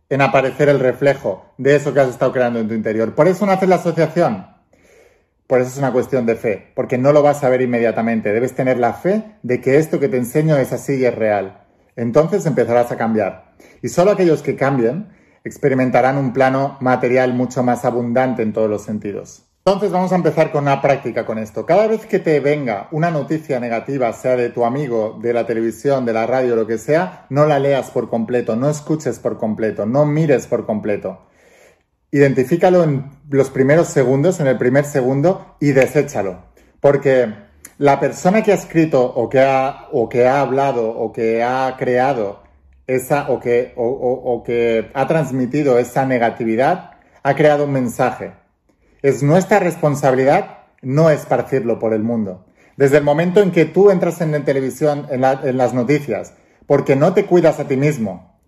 en 0.09 0.21
aparecer 0.21 0.67
el 0.67 0.79
reflejo 0.79 1.45
de 1.57 1.75
eso 1.77 1.93
que 1.93 2.01
has 2.01 2.09
estado 2.09 2.33
creando 2.33 2.59
en 2.59 2.67
tu 2.67 2.73
interior. 2.73 3.15
Por 3.15 3.29
eso 3.29 3.45
no 3.45 3.57
la 3.65 3.75
asociación. 3.75 4.45
Por 5.47 5.61
eso 5.61 5.69
es 5.69 5.77
una 5.77 5.93
cuestión 5.93 6.25
de 6.25 6.35
fe, 6.35 6.71
porque 6.75 6.97
no 6.97 7.13
lo 7.13 7.23
vas 7.23 7.43
a 7.43 7.49
ver 7.49 7.61
inmediatamente. 7.61 8.33
Debes 8.33 8.53
tener 8.53 8.77
la 8.77 8.93
fe 8.93 9.37
de 9.41 9.61
que 9.61 9.77
esto 9.77 9.99
que 9.99 10.09
te 10.09 10.17
enseño 10.17 10.57
es 10.57 10.73
así 10.73 10.95
y 10.95 11.05
es 11.05 11.15
real. 11.15 11.65
Entonces 11.95 12.45
empezarás 12.45 12.91
a 12.91 12.97
cambiar. 12.97 13.53
Y 13.81 13.87
solo 13.87 14.11
aquellos 14.11 14.41
que 14.41 14.57
cambien 14.57 15.09
experimentarán 15.43 16.17
un 16.17 16.33
plano 16.33 16.77
material 16.81 17.33
mucho 17.33 17.63
más 17.63 17.85
abundante 17.85 18.43
en 18.43 18.53
todos 18.53 18.69
los 18.69 18.83
sentidos. 18.83 19.50
Entonces 19.63 19.91
vamos 19.91 20.11
a 20.11 20.15
empezar 20.15 20.51
con 20.51 20.63
una 20.63 20.81
práctica 20.81 21.23
con 21.23 21.37
esto. 21.37 21.67
Cada 21.67 21.85
vez 21.85 22.07
que 22.07 22.17
te 22.17 22.39
venga 22.39 22.87
una 22.89 23.11
noticia 23.11 23.59
negativa, 23.59 24.11
sea 24.11 24.35
de 24.35 24.49
tu 24.49 24.65
amigo, 24.65 25.19
de 25.21 25.33
la 25.33 25.45
televisión, 25.45 26.03
de 26.03 26.13
la 26.13 26.25
radio, 26.25 26.55
lo 26.55 26.65
que 26.65 26.79
sea, 26.79 27.27
no 27.29 27.45
la 27.45 27.59
leas 27.59 27.91
por 27.91 28.09
completo, 28.09 28.55
no 28.55 28.71
escuches 28.71 29.19
por 29.19 29.37
completo, 29.37 29.85
no 29.85 30.03
mires 30.03 30.47
por 30.47 30.65
completo. 30.65 31.27
Identifícalo 32.09 32.83
en 32.83 33.11
los 33.29 33.51
primeros 33.51 33.87
segundos, 33.87 34.39
en 34.39 34.47
el 34.47 34.57
primer 34.57 34.83
segundo, 34.83 35.55
y 35.59 35.73
deséchalo. 35.73 36.39
Porque 36.79 37.31
la 37.77 37.99
persona 37.99 38.41
que 38.41 38.53
ha 38.53 38.55
escrito 38.55 39.03
o 39.03 39.29
que 39.29 39.41
ha, 39.41 39.89
o 39.91 40.09
que 40.09 40.27
ha 40.27 40.41
hablado 40.41 40.89
o 40.89 41.13
que 41.13 41.43
ha 41.43 41.75
creado 41.77 42.41
esa 42.87 43.29
o 43.29 43.39
que, 43.39 43.73
o 43.75 44.41
que 44.43 44.89
ha 44.95 45.07
transmitido 45.07 45.77
esa 45.77 46.07
negatividad 46.07 46.93
ha 47.21 47.35
creado 47.35 47.65
un 47.65 47.73
mensaje 47.73 48.40
es 49.01 49.23
nuestra 49.23 49.59
responsabilidad 49.59 50.59
no 50.81 51.09
esparcirlo 51.09 51.79
por 51.79 51.93
el 51.93 52.03
mundo. 52.03 52.45
Desde 52.77 52.97
el 52.97 53.03
momento 53.03 53.41
en 53.41 53.51
que 53.51 53.65
tú 53.65 53.91
entras 53.91 54.21
en 54.21 54.31
la 54.31 54.43
televisión, 54.43 55.07
en, 55.09 55.21
las 55.21 55.73
noticias, 55.73 56.33
porque 56.65 56.95
no 56.95 57.13
te 57.13 57.25
cuidas 57.25 57.59
a 57.59 57.67
ti 57.67 57.77
mismo, 57.77 58.39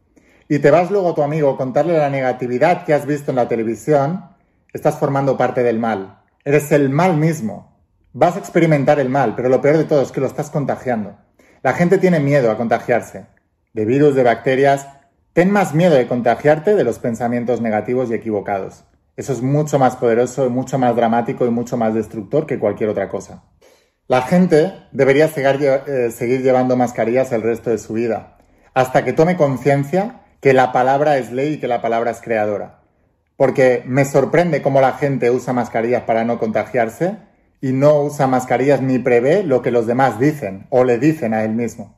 y 0.47 0.59
te 0.59 0.71
vas 0.71 0.91
luego 0.91 1.11
a 1.11 1.15
tu 1.15 1.23
amigo 1.23 1.49
a 1.49 1.57
contarle 1.57 1.97
la 1.97 2.09
negatividad 2.09 2.85
que 2.85 2.93
has 2.93 3.05
visto 3.05 3.31
en 3.31 3.37
la 3.37 3.47
televisión, 3.47 4.25
estás 4.73 4.97
formando 4.97 5.37
parte 5.37 5.63
del 5.63 5.79
mal. 5.79 6.19
Eres 6.43 6.71
el 6.71 6.89
mal 6.89 7.17
mismo. 7.17 7.77
Vas 8.11 8.35
a 8.35 8.39
experimentar 8.39 8.99
el 8.99 9.09
mal, 9.09 9.35
pero 9.35 9.49
lo 9.49 9.61
peor 9.61 9.77
de 9.77 9.85
todo 9.85 10.01
es 10.01 10.11
que 10.11 10.21
lo 10.21 10.27
estás 10.27 10.49
contagiando. 10.49 11.17
La 11.61 11.73
gente 11.73 11.97
tiene 11.97 12.19
miedo 12.19 12.51
a 12.51 12.57
contagiarse. 12.57 13.25
De 13.73 13.85
virus, 13.85 14.15
de 14.15 14.23
bacterias. 14.23 14.87
Ten 15.31 15.49
más 15.49 15.73
miedo 15.73 15.95
de 15.95 16.07
contagiarte 16.07 16.75
de 16.75 16.83
los 16.83 16.99
pensamientos 16.99 17.61
negativos 17.61 18.11
y 18.11 18.13
equivocados. 18.13 18.83
Eso 19.15 19.34
es 19.34 19.41
mucho 19.41 19.78
más 19.78 19.95
poderoso, 19.95 20.49
mucho 20.49 20.78
más 20.80 20.95
dramático 20.95 21.45
y 21.45 21.49
mucho 21.49 21.78
más 21.78 21.93
destructor 21.93 22.47
que 22.47 22.58
cualquier 22.58 22.89
otra 22.89 23.10
cosa. 23.10 23.43
La 24.08 24.23
gente 24.23 24.73
debería 24.91 25.26
eh, 25.26 26.12
seguir, 26.12 26.41
llevando 26.41 26.76
mascarillas 26.76 27.32
el 27.32 27.41
resto 27.41 27.69
de 27.69 27.78
su 27.78 27.93
vida, 27.93 28.38
hasta 28.73 29.06
que 29.06 29.13
tome 29.13 29.38
conciencia 29.38 30.21
que 30.41 30.54
la 30.54 30.71
palabra 30.71 31.17
es 31.17 31.32
ley 31.32 31.54
y 31.54 31.60
que 31.60 31.67
la 31.67 31.82
palabra 31.82 32.12
es 32.12 32.21
creadora. 32.21 32.82
Porque 33.38 33.84
me 33.86 34.04
sorprende 34.04 34.62
cómo 34.62 34.82
la 34.82 34.93
gente 34.93 35.32
usa 35.32 35.54
mascarillas 35.54 36.04
para 36.04 36.26
no 36.26 36.38
contagiarse 36.38 37.17
y 37.62 37.71
no 37.71 38.02
usa 38.02 38.28
mascarillas 38.28 38.82
ni 38.82 38.99
prevé 38.99 39.43
lo 39.43 39.62
que 39.62 39.71
los 39.71 39.88
demás 39.88 40.19
dicen 40.19 40.67
o 40.69 40.84
le 40.84 40.97
dicen 40.97 41.34
a 41.34 41.43
él 41.43 41.52
mismo. 41.52 41.95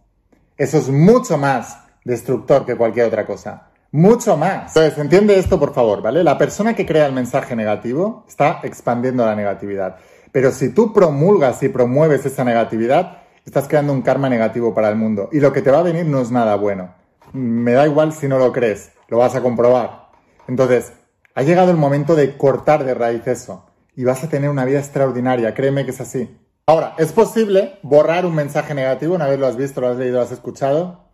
Eso 0.58 0.78
es 0.78 0.90
mucho 0.90 1.38
más 1.38 1.80
destructor 2.04 2.66
que 2.66 2.76
cualquier 2.76 3.08
otra 3.08 3.26
cosa. 3.26 3.70
Mucho 3.96 4.36
más. 4.36 4.76
Entonces, 4.76 5.00
entiende 5.00 5.40
esto, 5.40 5.58
por 5.58 5.74
favor, 5.74 6.02
¿vale? 6.02 6.22
La 6.22 6.38
persona 6.38 6.76
que 6.76 6.86
crea 6.86 7.06
el 7.06 7.14
mensaje 7.14 7.56
negativo 7.56 8.26
está 8.28 8.60
expandiendo 8.64 9.26
la 9.26 9.38
negatividad. 9.38 9.96
Pero 10.34 10.52
si 10.52 10.74
tú 10.74 10.92
promulgas 10.92 11.64
y 11.64 11.70
promueves 11.70 12.26
esa 12.26 12.44
negatividad, 12.44 13.20
estás 13.46 13.70
creando 13.70 13.94
un 13.94 14.02
karma 14.02 14.28
negativo 14.28 14.74
para 14.74 14.90
el 14.90 14.98
mundo. 14.98 15.30
Y 15.32 15.40
lo 15.40 15.54
que 15.54 15.62
te 15.62 15.72
va 15.72 15.80
a 15.80 15.84
venir 15.84 16.06
no 16.06 16.20
es 16.20 16.30
nada 16.30 16.58
bueno. 16.58 16.94
Me 17.32 17.72
da 17.72 17.88
igual 17.88 18.12
si 18.12 18.28
no 18.28 18.38
lo 18.38 18.52
crees, 18.52 18.92
lo 19.08 19.20
vas 19.20 19.34
a 19.34 19.42
comprobar. 19.42 20.10
Entonces, 20.50 20.92
ha 21.34 21.44
llegado 21.44 21.72
el 21.72 21.78
momento 21.78 22.18
de 22.18 22.36
cortar 22.36 22.84
de 22.84 22.96
raíz 22.96 23.26
eso. 23.28 23.66
Y 23.96 24.04
vas 24.04 24.22
a 24.26 24.28
tener 24.28 24.50
una 24.50 24.66
vida 24.66 24.80
extraordinaria, 24.80 25.54
créeme 25.54 25.86
que 25.86 25.92
es 25.92 26.02
así. 26.02 26.38
Ahora, 26.66 26.96
¿es 26.98 27.14
posible 27.14 27.80
borrar 27.82 28.26
un 28.26 28.36
mensaje 28.36 28.74
negativo 28.74 29.16
una 29.16 29.28
vez 29.28 29.40
lo 29.40 29.48
has 29.48 29.56
visto, 29.56 29.80
lo 29.80 29.88
has 29.88 29.96
leído, 29.96 30.18
lo 30.18 30.24
has 30.24 30.34
escuchado? 30.34 31.06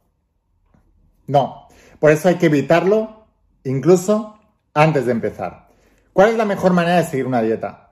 No. 1.28 1.68
Por 2.02 2.10
eso 2.10 2.30
hay 2.30 2.36
que 2.36 2.48
evitarlo 2.48 3.28
incluso 3.64 4.40
antes 4.74 5.06
de 5.06 5.12
empezar. 5.12 5.68
¿Cuál 6.14 6.32
es 6.32 6.36
la 6.36 6.46
mejor 6.46 6.74
manera 6.74 6.98
de 6.98 7.04
seguir 7.04 7.28
una 7.28 7.44
dieta? 7.44 7.92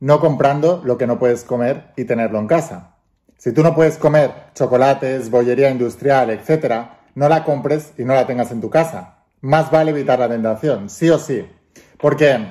No 0.00 0.18
comprando 0.18 0.82
lo 0.84 0.98
que 0.98 1.06
no 1.06 1.20
puedes 1.20 1.44
comer 1.44 1.92
y 1.96 2.04
tenerlo 2.04 2.40
en 2.40 2.48
casa. 2.48 2.96
Si 3.36 3.52
tú 3.52 3.62
no 3.62 3.76
puedes 3.76 3.96
comer 3.96 4.32
chocolates, 4.54 5.30
bollería 5.30 5.70
industrial, 5.70 6.30
etc., 6.30 6.88
no 7.14 7.28
la 7.28 7.44
compres 7.44 7.92
y 7.96 8.04
no 8.04 8.12
la 8.12 8.26
tengas 8.26 8.50
en 8.50 8.60
tu 8.60 8.70
casa. 8.70 9.18
Más 9.40 9.70
vale 9.70 9.92
evitar 9.92 10.18
la 10.18 10.28
tentación, 10.28 10.90
sí 10.90 11.08
o 11.08 11.18
sí. 11.20 11.48
Porque 11.96 12.44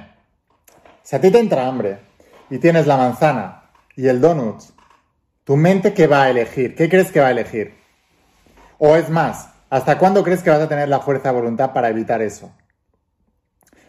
si 1.04 1.18
a 1.18 1.20
ti 1.20 1.30
te 1.30 1.40
entra 1.40 1.68
hambre 1.68 2.00
y 2.50 2.60
tienes 2.60 2.88
la 2.88 2.96
manzana 2.96 3.72
y 3.94 4.08
el 4.08 4.22
donut, 4.22 4.62
tu 5.44 5.58
mente 5.58 5.94
qué 5.94 6.08
va 6.08 6.24
a 6.24 6.30
elegir? 6.30 6.76
¿Qué 6.76 6.88
crees 6.88 7.12
que 7.12 7.20
va 7.20 7.28
a 7.28 7.32
elegir? 7.32 7.76
O 8.78 8.96
es 8.96 9.10
más, 9.10 9.50
¿hasta 9.70 9.98
cuándo 9.98 10.24
crees 10.24 10.44
que 10.44 10.50
vas 10.50 10.62
a 10.62 10.70
tener 10.70 10.90
la 10.90 11.00
fuerza 11.00 11.30
de 11.30 11.40
voluntad 11.40 11.74
para 11.74 11.90
evitar 11.90 12.22
eso? 12.22 12.52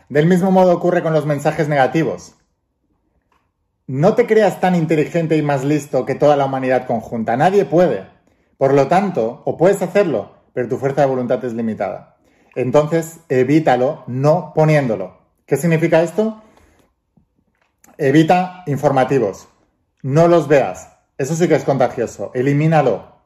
Del 0.09 0.27
mismo 0.27 0.51
modo 0.51 0.73
ocurre 0.73 1.03
con 1.03 1.13
los 1.13 1.27
mensajes 1.27 1.69
negativos. 1.69 2.35
No 3.87 4.15
te 4.15 4.27
creas 4.27 4.61
tan 4.61 4.75
inteligente 4.75 5.37
y 5.37 5.43
más 5.43 5.65
listo 5.65 6.05
que 6.05 6.15
toda 6.15 6.37
la 6.37 6.45
humanidad 6.45 6.87
conjunta. 6.87 7.37
Nadie 7.37 7.65
puede. 7.65 8.07
Por 8.57 8.75
lo 8.75 8.89
tanto, 8.89 9.43
o 9.45 9.57
puedes 9.57 9.81
hacerlo, 9.83 10.35
pero 10.53 10.69
tu 10.69 10.79
fuerza 10.79 11.03
de 11.03 11.07
voluntad 11.07 11.43
es 11.45 11.55
limitada. 11.55 12.17
Entonces, 12.55 13.21
evítalo 13.29 14.05
no 14.07 14.53
poniéndolo. 14.55 15.19
¿Qué 15.47 15.57
significa 15.57 16.03
esto? 16.03 16.43
Evita 17.97 18.63
informativos. 18.67 19.49
No 20.03 20.29
los 20.29 20.49
veas. 20.49 20.89
Eso 21.17 21.35
sí 21.35 21.49
que 21.49 21.55
es 21.55 21.65
contagioso. 21.65 22.31
Elimínalo. 22.35 23.17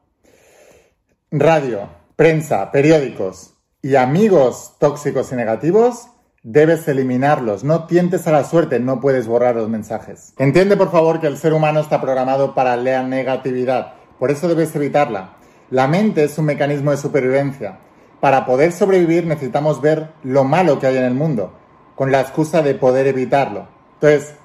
Radio, 1.31 1.89
prensa, 2.15 2.71
periódicos 2.71 3.53
y 3.81 3.95
amigos 3.95 4.75
tóxicos 4.79 5.31
y 5.31 5.35
negativos 5.35 6.07
Debes 6.45 6.89
eliminarlos, 6.89 7.63
no 7.63 7.85
tientes 7.85 8.27
a 8.27 8.33
la 8.33 8.43
suerte, 8.43 8.77
no 8.77 8.99
puedes 8.99 9.27
borrar 9.27 9.55
los 9.55 9.69
mensajes. 9.69 10.33
Entiende 10.37 10.75
por 10.75 10.91
favor 10.91 11.21
que 11.21 11.27
el 11.27 11.37
ser 11.37 11.53
humano 11.53 11.79
está 11.79 12.01
programado 12.01 12.53
para 12.53 12.75
la 12.75 13.01
negatividad, 13.01 13.93
por 14.19 14.29
eso 14.29 14.49
debes 14.49 14.75
evitarla. 14.75 15.37
La 15.69 15.87
mente 15.87 16.25
es 16.25 16.37
un 16.37 16.43
mecanismo 16.43 16.91
de 16.91 16.97
supervivencia. 16.97 17.79
Para 18.19 18.45
poder 18.45 18.73
sobrevivir 18.73 19.25
necesitamos 19.25 19.79
ver 19.79 20.09
lo 20.23 20.43
malo 20.43 20.79
que 20.79 20.87
hay 20.87 20.97
en 20.97 21.05
el 21.05 21.13
mundo, 21.13 21.53
con 21.95 22.11
la 22.11 22.19
excusa 22.19 22.61
de 22.61 22.75
poder 22.75 23.07
evitarlo. 23.07 23.69
Entonces, 23.93 24.35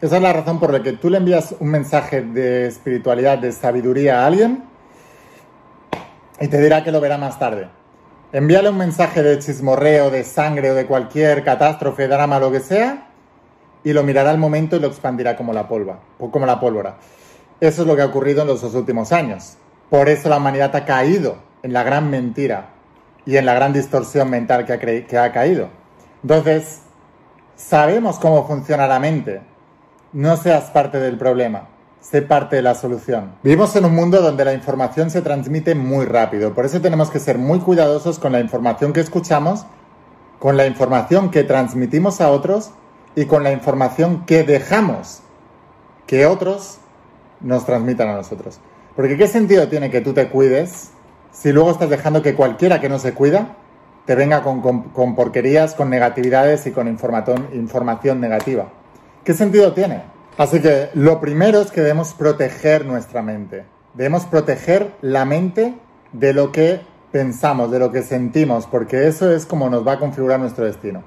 esa 0.00 0.16
es 0.18 0.22
la 0.22 0.32
razón 0.32 0.60
por 0.60 0.72
la 0.72 0.84
que 0.84 0.92
tú 0.92 1.10
le 1.10 1.18
envías 1.18 1.56
un 1.58 1.70
mensaje 1.70 2.22
de 2.22 2.68
espiritualidad, 2.68 3.38
de 3.38 3.50
sabiduría 3.50 4.22
a 4.22 4.26
alguien 4.28 4.62
y 6.40 6.48
te 6.48 6.60
dirá 6.60 6.82
que 6.82 6.92
lo 6.92 7.00
verá 7.00 7.18
más 7.18 7.38
tarde. 7.38 7.68
Envíale 8.32 8.70
un 8.70 8.78
mensaje 8.78 9.22
de 9.22 9.38
chismorreo, 9.38 10.10
de 10.10 10.24
sangre 10.24 10.70
o 10.70 10.74
de 10.74 10.86
cualquier 10.86 11.44
catástrofe, 11.44 12.08
drama, 12.08 12.38
lo 12.38 12.50
que 12.50 12.60
sea, 12.60 13.08
y 13.84 13.92
lo 13.92 14.02
mirará 14.02 14.30
al 14.30 14.38
momento 14.38 14.76
y 14.76 14.80
lo 14.80 14.88
expandirá 14.88 15.36
como 15.36 15.52
la, 15.52 15.68
polva, 15.68 16.00
como 16.18 16.46
la 16.46 16.58
pólvora. 16.58 16.96
Eso 17.60 17.82
es 17.82 17.88
lo 17.88 17.94
que 17.94 18.02
ha 18.02 18.06
ocurrido 18.06 18.42
en 18.42 18.48
los 18.48 18.62
dos 18.62 18.74
últimos 18.74 19.12
años. 19.12 19.56
Por 19.90 20.08
eso 20.08 20.28
la 20.28 20.38
humanidad 20.38 20.74
ha 20.74 20.84
caído 20.84 21.36
en 21.62 21.72
la 21.72 21.82
gran 21.82 22.10
mentira 22.10 22.70
y 23.26 23.36
en 23.36 23.44
la 23.44 23.54
gran 23.54 23.72
distorsión 23.72 24.30
mental 24.30 24.64
que 24.64 24.72
ha, 24.72 24.78
que 24.78 25.18
ha 25.18 25.32
caído. 25.32 25.68
Entonces, 26.22 26.80
sabemos 27.54 28.18
cómo 28.18 28.46
funciona 28.46 28.86
la 28.86 28.98
mente. 28.98 29.42
No 30.12 30.36
seas 30.36 30.70
parte 30.70 30.98
del 30.98 31.18
problema 31.18 31.68
sé 32.02 32.20
parte 32.20 32.56
de 32.56 32.62
la 32.62 32.74
solución. 32.74 33.32
Vivimos 33.42 33.74
en 33.76 33.84
un 33.84 33.94
mundo 33.94 34.20
donde 34.20 34.44
la 34.44 34.52
información 34.52 35.08
se 35.08 35.22
transmite 35.22 35.74
muy 35.74 36.04
rápido, 36.04 36.52
por 36.52 36.66
eso 36.66 36.80
tenemos 36.80 37.10
que 37.10 37.20
ser 37.20 37.38
muy 37.38 37.60
cuidadosos 37.60 38.18
con 38.18 38.32
la 38.32 38.40
información 38.40 38.92
que 38.92 39.00
escuchamos, 39.00 39.64
con 40.38 40.56
la 40.56 40.66
información 40.66 41.30
que 41.30 41.44
transmitimos 41.44 42.20
a 42.20 42.30
otros 42.30 42.72
y 43.14 43.26
con 43.26 43.44
la 43.44 43.52
información 43.52 44.26
que 44.26 44.42
dejamos 44.42 45.20
que 46.06 46.26
otros 46.26 46.78
nos 47.40 47.64
transmitan 47.64 48.08
a 48.08 48.16
nosotros. 48.16 48.58
Porque 48.96 49.16
¿qué 49.16 49.28
sentido 49.28 49.68
tiene 49.68 49.90
que 49.90 50.00
tú 50.00 50.12
te 50.12 50.28
cuides 50.28 50.90
si 51.30 51.52
luego 51.52 51.70
estás 51.70 51.88
dejando 51.88 52.20
que 52.20 52.34
cualquiera 52.34 52.80
que 52.80 52.88
no 52.88 52.98
se 52.98 53.14
cuida 53.14 53.56
te 54.04 54.16
venga 54.16 54.42
con, 54.42 55.14
porquerías, 55.14 55.74
con 55.74 55.88
negatividades 55.88 56.66
y 56.66 56.72
con 56.72 56.88
información 56.88 58.20
negativa? 58.20 58.66
¿Qué 59.22 59.32
sentido 59.32 59.72
tiene? 59.72 60.11
Así 60.38 60.60
que 60.60 60.88
lo 60.94 61.20
primero 61.20 61.60
es 61.60 61.70
que 61.70 61.82
debemos 61.82 62.14
proteger 62.14 62.86
nuestra 62.86 63.22
mente. 63.22 63.64
Debemos 63.94 64.24
proteger 64.24 64.92
la 65.02 65.24
mente 65.24 65.74
de 66.12 66.32
lo 66.32 66.52
que 66.52 66.80
pensamos, 67.10 67.70
de 67.70 67.78
lo 67.78 67.92
que 67.92 68.02
sentimos, 68.02 68.66
porque 68.66 69.06
eso 69.06 69.30
es 69.30 69.44
como 69.44 69.68
nos 69.68 69.86
va 69.86 69.92
a 69.92 69.98
configurar 69.98 70.40
nuestro 70.40 70.64
destino. 70.64 71.02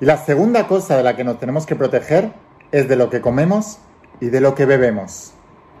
Y 0.00 0.04
la 0.04 0.16
segunda 0.16 0.68
cosa 0.68 0.96
de 0.96 1.02
la 1.02 1.16
que 1.16 1.24
nos 1.24 1.38
tenemos 1.38 1.66
que 1.66 1.74
proteger 1.74 2.32
es 2.70 2.88
de 2.88 2.96
lo 2.96 3.10
que 3.10 3.20
comemos 3.20 3.78
y 4.20 4.26
de 4.26 4.40
lo 4.40 4.54
que 4.54 4.66
bebemos. 4.66 5.32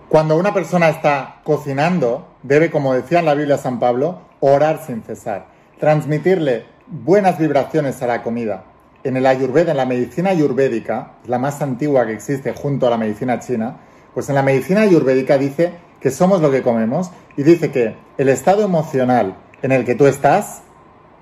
Cuando 0.08 0.36
una 0.36 0.52
persona 0.52 0.88
está 0.88 1.40
cocinando, 1.44 2.26
debe, 2.42 2.70
como 2.70 2.92
decía 2.92 3.20
en 3.20 3.26
la 3.26 3.34
Biblia 3.34 3.56
San 3.56 3.78
Pablo, 3.78 4.20
orar 4.40 4.84
sin 4.84 5.02
cesar, 5.02 5.46
transmitirle 5.78 6.66
buenas 6.88 7.38
vibraciones 7.38 8.02
a 8.02 8.08
la 8.08 8.22
comida, 8.22 8.64
en 9.04 9.16
el 9.16 9.26
ayurveda, 9.26 9.72
en 9.72 9.76
la 9.76 9.86
medicina 9.86 10.30
ayurvédica, 10.30 11.12
la 11.26 11.38
más 11.38 11.60
antigua 11.62 12.06
que 12.06 12.12
existe 12.12 12.52
junto 12.52 12.86
a 12.86 12.90
la 12.90 12.96
medicina 12.96 13.40
china, 13.40 13.76
pues 14.14 14.28
en 14.28 14.34
la 14.34 14.42
medicina 14.42 14.82
ayurvédica 14.82 15.38
dice 15.38 15.72
que 16.00 16.10
somos 16.10 16.40
lo 16.40 16.50
que 16.50 16.62
comemos 16.62 17.10
y 17.36 17.42
dice 17.42 17.70
que 17.70 17.96
el 18.18 18.28
estado 18.28 18.64
emocional 18.64 19.36
en 19.62 19.72
el 19.72 19.84
que 19.84 19.94
tú 19.94 20.06
estás 20.06 20.62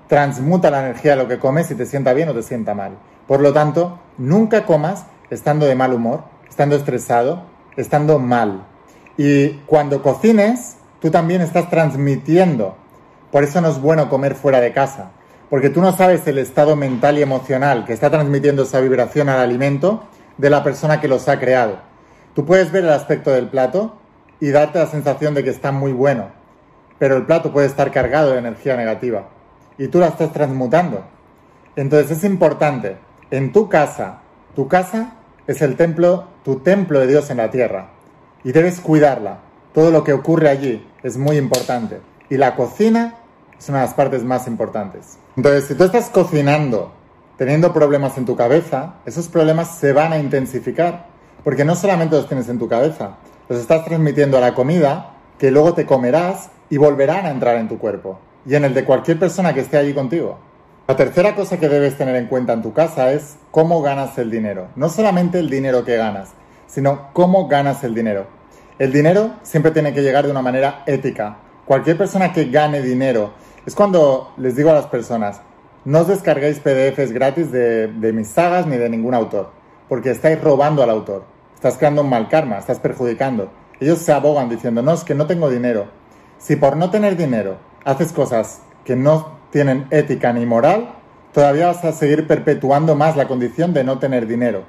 transmuta 0.07 0.71
la 0.71 0.81
energía 0.81 1.11
de 1.11 1.23
lo 1.23 1.27
que 1.27 1.39
comes 1.39 1.71
y 1.71 1.75
te 1.75 1.85
sienta 1.85 2.13
bien 2.13 2.29
o 2.29 2.33
te 2.33 2.43
sienta 2.43 2.73
mal. 2.73 2.97
Por 3.27 3.39
lo 3.39 3.53
tanto, 3.53 3.99
nunca 4.17 4.65
comas 4.65 5.05
estando 5.29 5.65
de 5.65 5.75
mal 5.75 5.93
humor, 5.93 6.23
estando 6.49 6.75
estresado, 6.75 7.43
estando 7.77 8.19
mal. 8.19 8.65
Y 9.17 9.49
cuando 9.67 10.01
cocines, 10.01 10.77
tú 10.99 11.11
también 11.11 11.41
estás 11.41 11.69
transmitiendo. 11.69 12.75
Por 13.31 13.43
eso 13.43 13.61
no 13.61 13.69
es 13.69 13.79
bueno 13.79 14.09
comer 14.09 14.35
fuera 14.35 14.59
de 14.59 14.73
casa 14.73 15.11
porque 15.51 15.69
tú 15.69 15.81
no 15.81 15.91
sabes 15.91 16.25
el 16.27 16.37
estado 16.37 16.77
mental 16.77 17.17
y 17.17 17.21
emocional 17.21 17.83
que 17.83 17.91
está 17.91 18.09
transmitiendo 18.09 18.63
esa 18.63 18.79
vibración 18.79 19.27
al 19.27 19.41
alimento 19.41 20.05
de 20.37 20.49
la 20.49 20.63
persona 20.63 21.01
que 21.01 21.09
los 21.09 21.27
ha 21.27 21.41
creado. 21.41 21.79
Tú 22.33 22.45
puedes 22.45 22.71
ver 22.71 22.85
el 22.85 22.91
aspecto 22.91 23.31
del 23.31 23.49
plato 23.49 23.97
y 24.39 24.51
darte 24.51 24.79
la 24.79 24.87
sensación 24.87 25.33
de 25.33 25.43
que 25.43 25.49
está 25.49 25.73
muy 25.73 25.91
bueno, 25.91 26.29
pero 26.99 27.17
el 27.17 27.25
plato 27.25 27.51
puede 27.51 27.67
estar 27.67 27.91
cargado 27.91 28.31
de 28.31 28.39
energía 28.39 28.77
negativa 28.77 29.27
y 29.77 29.89
tú 29.89 29.99
la 29.99 30.07
estás 30.07 30.31
transmutando. 30.31 31.03
Entonces 31.75 32.19
es 32.19 32.23
importante, 32.23 32.95
en 33.29 33.51
tu 33.51 33.67
casa, 33.67 34.21
tu 34.55 34.69
casa 34.69 35.17
es 35.47 35.61
el 35.61 35.75
templo, 35.75 36.27
tu 36.45 36.59
templo 36.59 36.97
de 37.01 37.07
Dios 37.07 37.29
en 37.29 37.37
la 37.37 37.51
tierra 37.51 37.89
y 38.45 38.53
debes 38.53 38.79
cuidarla. 38.79 39.39
Todo 39.73 39.91
lo 39.91 40.05
que 40.05 40.13
ocurre 40.13 40.47
allí 40.47 40.87
es 41.03 41.17
muy 41.17 41.35
importante 41.35 41.99
y 42.29 42.37
la 42.37 42.55
cocina 42.55 43.15
es 43.61 43.69
una 43.69 43.79
de 43.79 43.85
las 43.85 43.93
partes 43.93 44.23
más 44.23 44.47
importantes. 44.47 45.19
Entonces, 45.37 45.65
si 45.65 45.75
tú 45.75 45.83
estás 45.83 46.09
cocinando 46.09 46.91
teniendo 47.37 47.73
problemas 47.73 48.17
en 48.17 48.25
tu 48.25 48.35
cabeza, 48.35 48.95
esos 49.05 49.27
problemas 49.27 49.77
se 49.77 49.93
van 49.93 50.13
a 50.13 50.17
intensificar, 50.17 51.07
porque 51.43 51.63
no 51.63 51.75
solamente 51.75 52.15
los 52.15 52.27
tienes 52.27 52.49
en 52.49 52.57
tu 52.57 52.67
cabeza, 52.67 53.17
los 53.49 53.59
estás 53.59 53.85
transmitiendo 53.85 54.37
a 54.37 54.41
la 54.41 54.55
comida 54.55 55.13
que 55.37 55.51
luego 55.51 55.73
te 55.73 55.85
comerás 55.85 56.49
y 56.69 56.77
volverán 56.77 57.25
a 57.25 57.31
entrar 57.31 57.57
en 57.57 57.67
tu 57.67 57.77
cuerpo 57.77 58.19
y 58.45 58.55
en 58.55 58.65
el 58.65 58.73
de 58.73 58.83
cualquier 58.83 59.19
persona 59.19 59.53
que 59.53 59.61
esté 59.61 59.77
allí 59.77 59.93
contigo. 59.93 60.39
La 60.87 60.95
tercera 60.95 61.35
cosa 61.35 61.59
que 61.59 61.69
debes 61.69 61.97
tener 61.97 62.15
en 62.15 62.27
cuenta 62.27 62.53
en 62.53 62.61
tu 62.61 62.73
casa 62.73 63.11
es 63.11 63.37
cómo 63.51 63.81
ganas 63.81 64.17
el 64.17 64.29
dinero. 64.29 64.69
No 64.75 64.89
solamente 64.89 65.39
el 65.39 65.49
dinero 65.49 65.85
que 65.85 65.97
ganas, 65.97 66.29
sino 66.67 67.09
cómo 67.13 67.47
ganas 67.47 67.83
el 67.83 67.93
dinero. 67.93 68.25
El 68.79 68.91
dinero 68.91 69.33
siempre 69.43 69.71
tiene 69.71 69.93
que 69.93 70.01
llegar 70.01 70.25
de 70.25 70.31
una 70.31 70.41
manera 70.41 70.83
ética. 70.85 71.37
Cualquier 71.65 71.97
persona 71.97 72.33
que 72.33 72.45
gane 72.45 72.81
dinero 72.81 73.33
es 73.65 73.75
cuando 73.75 74.33
les 74.37 74.55
digo 74.55 74.71
a 74.71 74.73
las 74.73 74.87
personas, 74.87 75.41
no 75.85 75.99
os 75.99 76.07
descarguéis 76.07 76.59
PDFs 76.59 77.11
gratis 77.11 77.51
de, 77.51 78.11
mis 78.13 78.27
sagas 78.27 78.67
ni 78.67 78.77
de 78.77 78.89
ningún 78.89 79.13
autor, 79.13 79.51
porque 79.89 80.11
estáis 80.11 80.41
robando 80.41 80.83
al 80.83 80.89
autor, 80.89 81.25
estás 81.55 81.77
creando 81.77 82.01
un 82.01 82.09
mal 82.09 82.29
karma, 82.29 82.57
estás 82.57 82.79
perjudicando. 82.79 83.51
Ellos 83.79 83.99
se 83.99 84.11
abogan 84.11 84.49
diciendo, 84.49 84.81
no, 84.81 84.93
es 84.93 85.03
que 85.03 85.15
no 85.15 85.25
tengo 85.25 85.49
dinero. 85.49 85.87
Si 86.37 86.55
por 86.55 86.77
no 86.77 86.91
tener 86.91 87.17
dinero 87.17 87.57
haces 87.83 88.11
cosas 88.11 88.61
que 88.85 88.95
no 88.95 89.39
tienen 89.51 89.87
ética 89.89 90.33
ni 90.33 90.45
moral, 90.45 90.93
todavía 91.33 91.67
vas 91.67 91.83
a 91.83 91.91
seguir 91.91 92.27
perpetuando 92.27 92.95
más 92.95 93.15
la 93.15 93.27
condición 93.27 93.73
de 93.73 93.83
no 93.83 93.99
tener 93.99 94.27
dinero. 94.27 94.63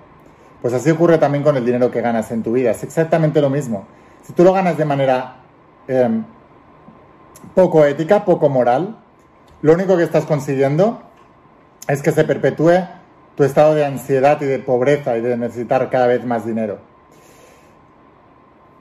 Pues 0.63 0.73
así 0.75 0.91
ocurre 0.91 1.19
también 1.19 1.45
con 1.45 1.57
el 1.57 1.65
dinero 1.65 1.91
que 1.91 2.01
ganas 2.01 2.31
en 2.31 2.43
tu 2.43 2.53
vida. 2.53 2.71
Es 2.71 2.83
exactamente 2.85 3.41
lo 3.41 3.51
mismo. 3.51 3.87
Si 4.23 4.33
tú 4.33 4.45
lo 4.45 4.53
ganas 4.53 4.79
de 4.79 4.85
manera 4.85 5.37
em, 5.89 6.25
poco 7.55 7.85
ética, 7.85 8.25
poco 8.25 8.49
moral, 8.49 8.97
lo 9.63 9.73
único 9.73 9.97
que 9.97 10.03
estás 10.03 10.25
consiguiendo 10.25 11.03
es 11.89 12.03
que 12.03 12.13
se 12.13 12.25
perpetúe 12.25 12.73
tu 13.37 13.45
estado 13.45 13.75
de 13.75 13.85
ansiedad 13.85 14.41
y 14.41 14.47
de 14.47 14.59
pobreza 14.59 15.17
y 15.17 15.21
de 15.21 15.37
necesitar 15.37 15.89
cada 15.91 16.07
vez 16.07 16.25
más 16.25 16.45
dinero. 16.45 16.79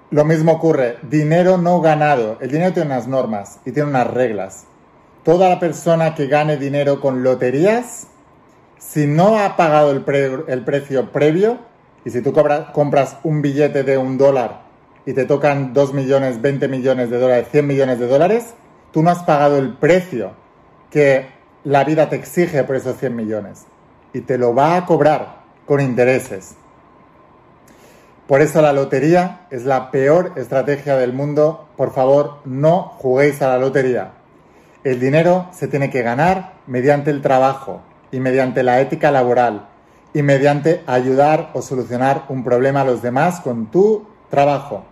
Lo 0.09 0.25
mismo 0.25 0.53
ocurre, 0.53 0.97
dinero 1.03 1.57
no 1.57 1.79
ganado. 1.81 2.37
El 2.41 2.51
dinero 2.51 2.73
tiene 2.73 2.87
unas 2.87 3.07
normas 3.07 3.59
y 3.65 3.71
tiene 3.71 3.89
unas 3.89 4.07
reglas. 4.07 4.65
Toda 5.23 5.47
la 5.49 5.59
persona 5.59 6.15
que 6.15 6.27
gane 6.27 6.57
dinero 6.57 6.99
con 6.99 7.23
loterías, 7.23 8.07
si 8.77 9.07
no 9.07 9.39
ha 9.39 9.55
pagado 9.55 9.91
el, 9.91 10.03
el 10.47 10.65
precio 10.65 11.11
previo, 11.11 11.59
y 12.03 12.09
si 12.09 12.21
tú 12.21 12.33
compras 12.73 13.17
un 13.23 13.41
billete 13.41 13.83
de 13.83 13.97
un 13.97 14.17
dólar 14.17 14.70
y 15.05 15.13
te 15.13 15.25
tocan 15.25 15.73
2 15.73 15.93
millones, 15.93 16.41
20 16.41 16.67
millones 16.67 17.09
de 17.09 17.19
dólares, 17.19 17.47
100 17.51 17.67
millones 17.67 17.99
de 17.99 18.07
dólares, 18.07 18.53
tú 18.91 19.01
no 19.01 19.09
has 19.09 19.23
pagado 19.23 19.57
el 19.57 19.73
precio 19.73 20.33
que 20.89 21.27
la 21.63 21.83
vida 21.83 22.09
te 22.09 22.15
exige 22.15 22.63
por 22.63 22.75
esos 22.75 22.97
100 22.97 23.15
millones. 23.15 23.65
Y 24.13 24.21
te 24.21 24.37
lo 24.37 24.53
va 24.53 24.75
a 24.75 24.85
cobrar 24.85 25.41
con 25.65 25.79
intereses. 25.79 26.55
Por 28.27 28.41
eso 28.41 28.61
la 28.61 28.73
lotería 28.73 29.47
es 29.49 29.65
la 29.65 29.91
peor 29.91 30.33
estrategia 30.35 30.97
del 30.97 31.13
mundo. 31.13 31.67
Por 31.75 31.93
favor, 31.93 32.39
no 32.45 32.83
juguéis 32.97 33.41
a 33.41 33.47
la 33.47 33.57
lotería. 33.57 34.13
El 34.83 34.99
dinero 34.99 35.47
se 35.51 35.67
tiene 35.67 35.89
que 35.89 36.01
ganar 36.01 36.53
mediante 36.65 37.11
el 37.11 37.21
trabajo 37.21 37.81
y 38.11 38.19
mediante 38.19 38.63
la 38.63 38.81
ética 38.81 39.11
laboral 39.11 39.67
y 40.13 40.23
mediante 40.23 40.83
ayudar 40.87 41.51
o 41.53 41.61
solucionar 41.61 42.25
un 42.29 42.43
problema 42.43 42.81
a 42.81 42.85
los 42.85 43.01
demás 43.01 43.39
con 43.41 43.67
tu 43.67 44.07
trabajo. 44.29 44.85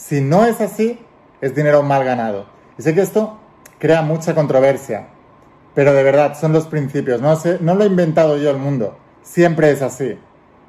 Si 0.00 0.22
no 0.22 0.46
es 0.46 0.62
así, 0.62 0.98
es 1.42 1.54
dinero 1.54 1.82
mal 1.82 2.04
ganado. 2.04 2.46
Y 2.78 2.82
sé 2.82 2.94
que 2.94 3.02
esto 3.02 3.38
crea 3.78 4.00
mucha 4.00 4.34
controversia, 4.34 5.08
pero 5.74 5.92
de 5.92 6.02
verdad 6.02 6.38
son 6.40 6.54
los 6.54 6.66
principios. 6.66 7.20
No, 7.20 7.36
sé, 7.36 7.58
no 7.60 7.74
lo 7.74 7.84
he 7.84 7.88
inventado 7.88 8.38
yo 8.38 8.50
el 8.50 8.56
mundo, 8.56 8.96
siempre 9.22 9.70
es 9.70 9.82
así. 9.82 10.18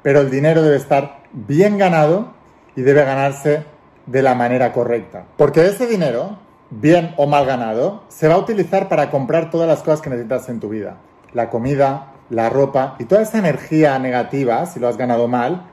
Pero 0.02 0.20
el 0.20 0.30
dinero 0.30 0.60
debe 0.60 0.76
estar 0.76 1.22
bien 1.32 1.78
ganado 1.78 2.34
y 2.76 2.82
debe 2.82 3.06
ganarse 3.06 3.64
de 4.04 4.22
la 4.22 4.34
manera 4.34 4.70
correcta. 4.74 5.24
Porque 5.38 5.66
ese 5.66 5.86
dinero, 5.86 6.38
bien 6.68 7.14
o 7.16 7.26
mal 7.26 7.46
ganado, 7.46 8.04
se 8.08 8.28
va 8.28 8.34
a 8.34 8.38
utilizar 8.38 8.90
para 8.90 9.10
comprar 9.10 9.50
todas 9.50 9.66
las 9.66 9.78
cosas 9.78 10.02
que 10.02 10.10
necesitas 10.10 10.50
en 10.50 10.60
tu 10.60 10.68
vida. 10.68 10.98
La 11.32 11.48
comida, 11.48 12.12
la 12.28 12.50
ropa 12.50 12.96
y 12.98 13.06
toda 13.06 13.22
esa 13.22 13.38
energía 13.38 13.98
negativa, 13.98 14.66
si 14.66 14.78
lo 14.78 14.88
has 14.88 14.98
ganado 14.98 15.26
mal, 15.26 15.70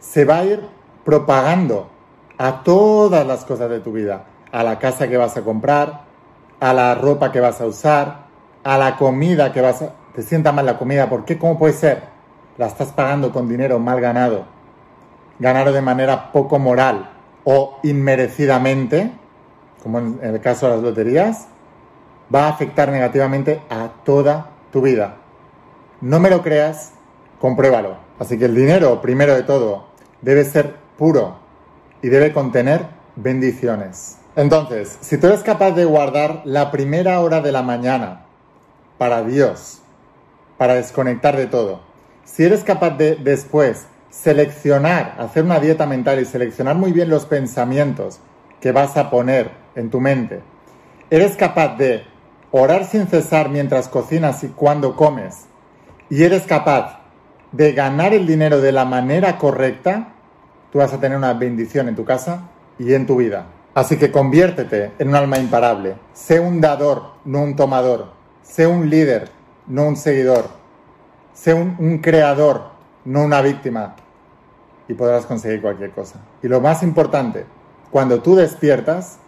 se 0.00 0.24
va 0.24 0.38
a 0.38 0.44
ir 0.44 0.68
propagando 1.04 1.94
a 2.38 2.62
todas 2.62 3.26
las 3.26 3.44
cosas 3.44 3.70
de 3.70 3.80
tu 3.80 3.92
vida, 3.92 4.24
a 4.52 4.62
la 4.62 4.78
casa 4.78 5.08
que 5.08 5.16
vas 5.16 5.36
a 5.36 5.42
comprar, 5.42 6.02
a 6.60 6.72
la 6.72 6.94
ropa 6.94 7.32
que 7.32 7.40
vas 7.40 7.60
a 7.60 7.66
usar, 7.66 8.26
a 8.64 8.78
la 8.78 8.96
comida 8.96 9.52
que 9.52 9.60
vas 9.60 9.82
a... 9.82 9.92
Te 10.14 10.22
sienta 10.22 10.52
mal 10.52 10.66
la 10.66 10.78
comida, 10.78 11.08
¿por 11.08 11.24
qué? 11.24 11.38
¿Cómo 11.38 11.58
puede 11.58 11.74
ser? 11.74 12.02
La 12.56 12.66
estás 12.66 12.88
pagando 12.92 13.32
con 13.32 13.48
dinero 13.48 13.78
mal 13.78 14.00
ganado, 14.00 14.46
ganado 15.38 15.72
de 15.72 15.82
manera 15.82 16.32
poco 16.32 16.58
moral 16.58 17.10
o 17.44 17.78
inmerecidamente, 17.82 19.12
como 19.82 19.98
en 19.98 20.20
el 20.22 20.40
caso 20.40 20.66
de 20.66 20.74
las 20.74 20.82
loterías, 20.82 21.48
va 22.34 22.46
a 22.46 22.48
afectar 22.48 22.90
negativamente 22.90 23.62
a 23.68 23.88
toda 24.04 24.50
tu 24.72 24.80
vida. 24.80 25.16
No 26.00 26.18
me 26.18 26.30
lo 26.30 26.42
creas, 26.42 26.92
compruébalo. 27.40 27.96
Así 28.18 28.38
que 28.38 28.46
el 28.46 28.54
dinero, 28.54 29.00
primero 29.02 29.34
de 29.34 29.42
todo, 29.42 29.86
debe 30.22 30.44
ser 30.44 30.74
puro 30.96 31.45
y 32.02 32.08
debe 32.08 32.32
contener 32.32 32.86
bendiciones. 33.16 34.18
Entonces, 34.36 34.98
si 35.00 35.16
tú 35.16 35.28
eres 35.28 35.42
capaz 35.42 35.72
de 35.72 35.84
guardar 35.84 36.42
la 36.44 36.70
primera 36.70 37.20
hora 37.20 37.40
de 37.40 37.52
la 37.52 37.62
mañana 37.62 38.26
para 38.98 39.22
Dios, 39.22 39.80
para 40.58 40.74
desconectar 40.74 41.36
de 41.36 41.46
todo, 41.46 41.80
si 42.24 42.44
eres 42.44 42.62
capaz 42.62 42.90
de 42.90 43.16
después 43.16 43.86
seleccionar, 44.10 45.14
hacer 45.18 45.44
una 45.44 45.60
dieta 45.60 45.86
mental 45.86 46.20
y 46.20 46.24
seleccionar 46.24 46.76
muy 46.76 46.92
bien 46.92 47.08
los 47.08 47.24
pensamientos 47.24 48.18
que 48.60 48.72
vas 48.72 48.96
a 48.96 49.10
poner 49.10 49.50
en 49.74 49.90
tu 49.90 50.00
mente, 50.00 50.42
eres 51.10 51.36
capaz 51.36 51.76
de 51.76 52.04
orar 52.50 52.84
sin 52.84 53.06
cesar 53.06 53.48
mientras 53.48 53.88
cocinas 53.88 54.42
y 54.44 54.48
cuando 54.48 54.96
comes, 54.96 55.46
y 56.10 56.22
eres 56.22 56.42
capaz 56.42 57.00
de 57.52 57.72
ganar 57.72 58.12
el 58.12 58.26
dinero 58.26 58.60
de 58.60 58.72
la 58.72 58.84
manera 58.84 59.38
correcta, 59.38 60.14
tú 60.70 60.78
vas 60.78 60.92
a 60.92 61.00
tener 61.00 61.16
una 61.16 61.32
bendición 61.34 61.88
en 61.88 61.96
tu 61.96 62.04
casa 62.04 62.48
y 62.78 62.92
en 62.94 63.06
tu 63.06 63.16
vida. 63.16 63.46
Así 63.74 63.98
que 63.98 64.10
conviértete 64.10 64.92
en 64.98 65.08
un 65.08 65.14
alma 65.16 65.38
imparable. 65.38 65.96
Sé 66.14 66.40
un 66.40 66.62
dador, 66.62 67.02
no 67.26 67.42
un 67.42 67.56
tomador. 67.56 68.12
Sé 68.42 68.66
un 68.66 68.88
líder, 68.88 69.30
no 69.66 69.86
un 69.86 69.96
seguidor. 69.96 70.46
Sé 71.34 71.52
un, 71.52 71.98
creador, 71.98 72.70
no 73.04 73.22
una 73.22 73.42
víctima. 73.42 73.94
Y 74.88 74.94
podrás 74.94 75.26
conseguir 75.26 75.60
cualquier 75.60 75.90
cosa. 75.90 76.20
Y 76.42 76.48
lo 76.48 76.62
más 76.62 76.82
importante, 76.82 77.44
cuando 77.90 78.22
tú 78.22 78.34
despiertas, 78.34 79.18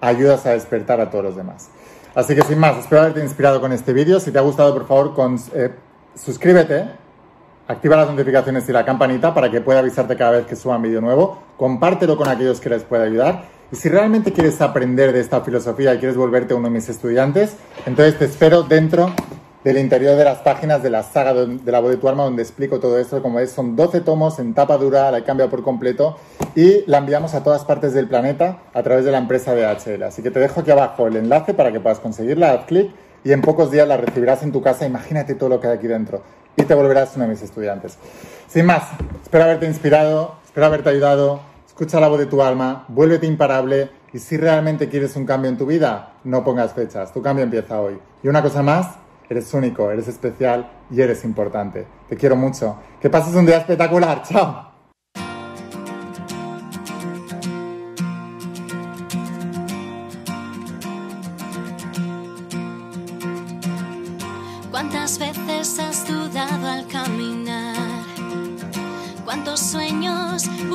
ayudas 0.00 0.46
a 0.46 0.50
despertar 0.50 1.00
a 1.00 1.10
todos 1.10 1.24
los 1.24 1.36
demás. 1.36 1.70
Así 2.14 2.36
que 2.36 2.42
sin 2.42 2.58
más, 2.58 2.76
espero 2.78 3.00
haberte 3.00 3.20
inspirado 3.20 3.60
con 3.60 3.72
este 3.72 3.92
vídeo. 3.92 4.20
Si 4.20 4.30
te 4.30 4.38
ha 4.38 4.42
gustado, 4.42 4.74
por 4.74 4.86
favor, 4.86 5.12
eh, 5.54 5.74
suscríbete, 6.14 6.88
activa 7.68 7.96
las 7.96 8.10
notificaciones 8.10 8.66
y 8.68 8.72
la 8.72 8.84
campanita 8.84 9.34
para 9.34 9.50
que 9.50 9.60
pueda 9.60 9.80
avisarte 9.80 10.16
cada 10.16 10.32
vez 10.32 10.46
que 10.46 10.56
suba 10.56 10.76
un 10.76 10.82
vídeo 10.82 11.02
nuevo, 11.02 11.38
compártelo 11.56 12.16
con 12.16 12.26
aquellos 12.26 12.60
que 12.60 12.70
les 12.70 12.82
pueda 12.82 13.04
ayudar. 13.04 13.44
Y 13.70 13.76
si 13.76 13.90
realmente 13.90 14.32
quieres 14.32 14.60
aprender 14.62 15.12
de 15.12 15.20
esta 15.20 15.42
filosofía 15.42 15.94
y 15.94 15.98
quieres 15.98 16.16
volverte 16.16 16.54
uno 16.54 16.68
de 16.68 16.74
mis 16.74 16.88
estudiantes, 16.88 17.56
entonces 17.84 18.18
te 18.18 18.24
espero 18.24 18.62
dentro 18.62 19.12
del 19.62 19.76
interior 19.76 20.16
de 20.16 20.24
las 20.24 20.38
páginas 20.38 20.82
de 20.82 20.88
la 20.88 21.02
saga 21.02 21.34
de 21.34 21.70
la 21.70 21.80
voz 21.80 21.90
de 21.90 21.98
tu 21.98 22.08
alma 22.08 22.24
donde 22.24 22.42
explico 22.42 22.80
todo 22.80 22.98
esto, 22.98 23.20
como 23.20 23.38
es, 23.38 23.50
son 23.50 23.76
12 23.76 24.00
tomos 24.00 24.38
en 24.38 24.54
tapa 24.54 24.78
dura, 24.78 25.10
la 25.10 25.18
he 25.18 25.24
cambiado 25.24 25.50
por 25.50 25.62
completo 25.62 26.16
y 26.54 26.84
la 26.86 26.98
enviamos 26.98 27.34
a 27.34 27.42
todas 27.42 27.64
partes 27.66 27.92
del 27.92 28.08
planeta 28.08 28.60
a 28.72 28.82
través 28.82 29.04
de 29.04 29.10
la 29.10 29.18
empresa 29.18 29.54
DHL. 29.54 30.04
Así 30.04 30.22
que 30.22 30.30
te 30.30 30.40
dejo 30.40 30.60
aquí 30.60 30.70
abajo 30.70 31.06
el 31.06 31.16
enlace 31.16 31.52
para 31.52 31.70
que 31.70 31.80
puedas 31.80 31.98
conseguirla, 31.98 32.52
haz 32.52 32.64
clic 32.64 32.90
y 33.24 33.32
en 33.32 33.42
pocos 33.42 33.70
días 33.70 33.86
la 33.86 33.98
recibirás 33.98 34.42
en 34.42 34.52
tu 34.52 34.62
casa. 34.62 34.86
Imagínate 34.86 35.34
todo 35.34 35.50
lo 35.50 35.60
que 35.60 35.66
hay 35.66 35.76
aquí 35.76 35.88
dentro 35.88 36.22
y 36.58 36.64
te 36.64 36.74
volverás 36.74 37.14
uno 37.14 37.24
de 37.24 37.30
mis 37.30 37.42
estudiantes. 37.42 37.96
Sin 38.48 38.66
más, 38.66 38.82
espero 39.22 39.44
haberte 39.44 39.66
inspirado, 39.66 40.36
espero 40.44 40.66
haberte 40.66 40.90
ayudado. 40.90 41.40
Escucha 41.66 42.00
la 42.00 42.08
voz 42.08 42.18
de 42.18 42.26
tu 42.26 42.42
alma, 42.42 42.84
vuélvete 42.88 43.26
imparable 43.26 43.90
y 44.12 44.18
si 44.18 44.36
realmente 44.36 44.88
quieres 44.88 45.14
un 45.14 45.24
cambio 45.24 45.48
en 45.48 45.56
tu 45.56 45.66
vida, 45.66 46.14
no 46.24 46.42
pongas 46.42 46.72
fechas. 46.72 47.12
Tu 47.12 47.22
cambio 47.22 47.44
empieza 47.44 47.80
hoy. 47.80 47.98
Y 48.22 48.28
una 48.28 48.42
cosa 48.42 48.62
más, 48.62 48.96
eres 49.30 49.54
único, 49.54 49.88
eres 49.90 50.08
especial 50.08 50.68
y 50.90 51.00
eres 51.00 51.24
importante. 51.24 51.86
Te 52.08 52.16
quiero 52.16 52.34
mucho. 52.34 52.76
Que 53.00 53.08
pases 53.08 53.34
un 53.34 53.46
día 53.46 53.58
espectacular. 53.58 54.22
Chao. 54.28 54.67